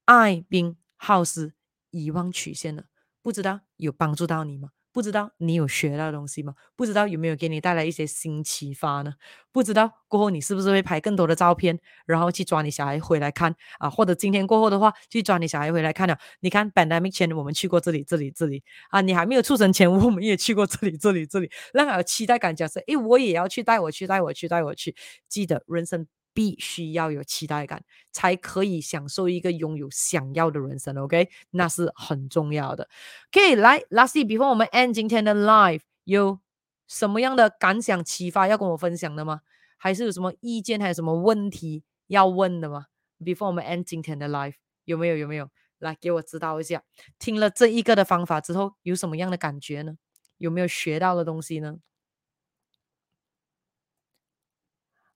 [0.05, 1.53] 艾宾浩斯
[1.91, 2.85] 遗忘曲线了，
[3.21, 4.69] 不知道有帮助到你吗？
[4.93, 6.53] 不知道你有学到东西吗？
[6.75, 9.13] 不知道有没有给你带来一些新启发呢？
[9.51, 13.89] 不知道过后你是不是会拍更多的照片，然后去抓你小孩回来看啊？
[13.89, 16.17] 或者今天过后的话，去抓你小孩回来看了。
[16.41, 24.95] 你看，pandemic 前我们去过这里、这里、这里啊，你还没有出生前 我们也去过这里、这里、这里，让他有期待感，讲说，诶，我也要去，带我去，带我去，带我去。
[25.29, 26.07] 记得人生。
[26.33, 30.97] 必须要有期待感，才可以享受一个拥有想要的人生。
[30.97, 32.87] OK，那是很重要的。
[33.29, 36.39] OK，来，Lastly，before 我们 end 今天的 live，有
[36.87, 39.41] 什么样的感想、启发要跟我分享的吗？
[39.77, 42.85] 还是有什么意见，还有什么问题要问的吗
[43.19, 44.55] ？Before 我们 end 今天的 live，
[44.85, 45.17] 有没有？
[45.17, 45.49] 有没有？
[45.79, 46.83] 来给我指导一下。
[47.17, 49.95] 听了这一个的方法之后，有什么样的感觉呢？
[50.37, 51.77] 有没有学到的东西呢？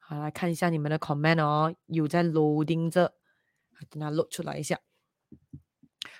[0.07, 3.11] 好，来看一下你们的 comment 哦，有在 loading 这，
[3.90, 4.80] 等它露出来一下。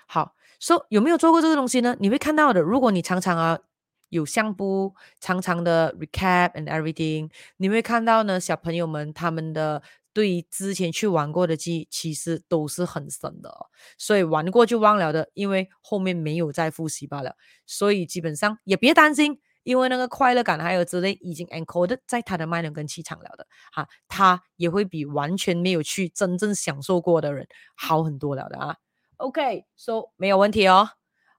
[0.08, 1.96] 好，So 有没有做过这个东西呢？
[2.00, 3.60] 你会看到的，如果你常常啊
[4.08, 9.80] 有相簿，常常的 recap and everything，你会看到呢，小朋友们他们的
[10.12, 17.36] 对之前去玩过的记忆其实都是很深的哦，所以玩过就忘了的，因为后面没有再复习罢了。
[17.64, 19.38] 所以基本上也别担心。
[19.66, 28.76] 因为那个快乐感还有之类已经 encoded 在他的脉轮跟气场了的，哈，他也会比完全没有去真正享受过的人好很多了的啊。
[29.16, 30.90] OK，so 没有问题哦。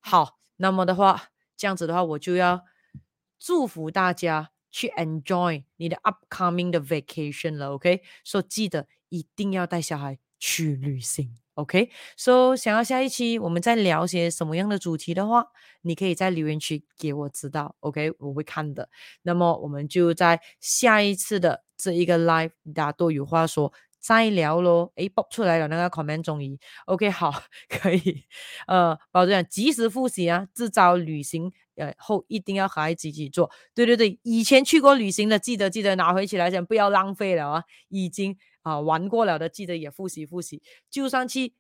[0.01, 2.65] 好，那么的话，这样子的话，我就要
[3.39, 7.75] 祝福大家去 enjoy 你的 upcoming 的 vacation 了。
[7.75, 11.37] OK，so 记得一定要带小孩去旅行。
[11.57, 15.47] OK，so、想要下一期我们再聊些什么样的主题的话，
[15.81, 18.89] 你可以在留言区给我知道，OK，我会看的。
[19.23, 24.91] 那么我们就在下一次的这一个 live，大家都有话说再聊咯。
[24.97, 27.33] 诶爆出来了那个 comment 终于，OK，好，
[27.67, 28.23] 可以，
[28.67, 33.49] 呃，保证及时复习啊，制造旅行呃后一定要和孩子一起做。
[33.73, 38.37] 对对对，以前去过旅行的，记得记得拿回起来，先不要浪费了啊，已经。
[38.67, 41.53] 啊，玩过了的记得也复习复习，就算去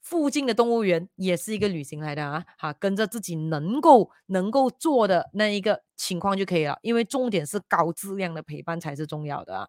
[0.00, 2.46] 附近的动物园也是一个旅行来的啊！
[2.56, 9.68] 哈，跟着自己能够能够做的那一个情况就可以了，因为重点是高质量的陪伴才是重要的啊。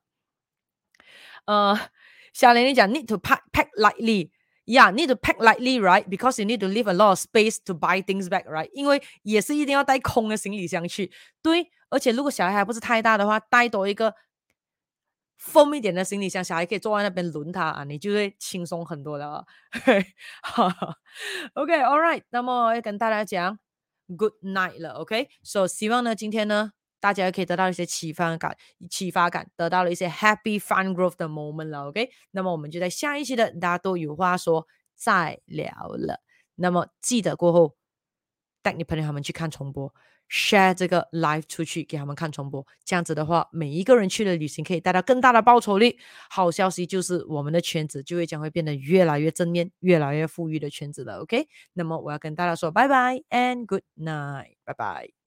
[1.44, 1.78] 呃，
[2.32, 7.20] 小玲你讲 need to pack pack lightly，yeah，need to pack lightly，right？Because you need to leave a lot of
[7.20, 8.70] space to buy things back，right？
[8.72, 11.12] 因为也是一定要带空的行李箱去，
[11.42, 14.16] 对，而且如果小孩还不是太大的话，带多一个。
[15.42, 19.44] 封一点的行李箱，小孩可以坐在那边轮它啊，你就会轻松很多了。
[21.56, 23.58] OK，All right，那么要跟大家讲
[24.16, 24.92] Good night 了。
[25.00, 28.56] OK，所以希望呢，今天呢大家可以得到一些启发感，
[28.88, 32.12] 启发感得到了一些 happy fun growth 的 moment 了，OK？
[32.30, 36.22] 那么我们就在下一期的大家都有话说再聊了。
[36.54, 37.76] 那么记得过后
[38.62, 39.92] 带你朋友他们去看重播。
[40.32, 45.98] Share 这个 live 出去给他们看重播，这样子的话，每一个人去的旅行可以带到更大的报酬率。
[46.30, 51.20] 好消息就是我们的圈子就会将会变得越来越正面，越来越富裕的圈子了。
[51.22, 55.21] OK，那么我要跟大家说拜拜 and good night，拜拜。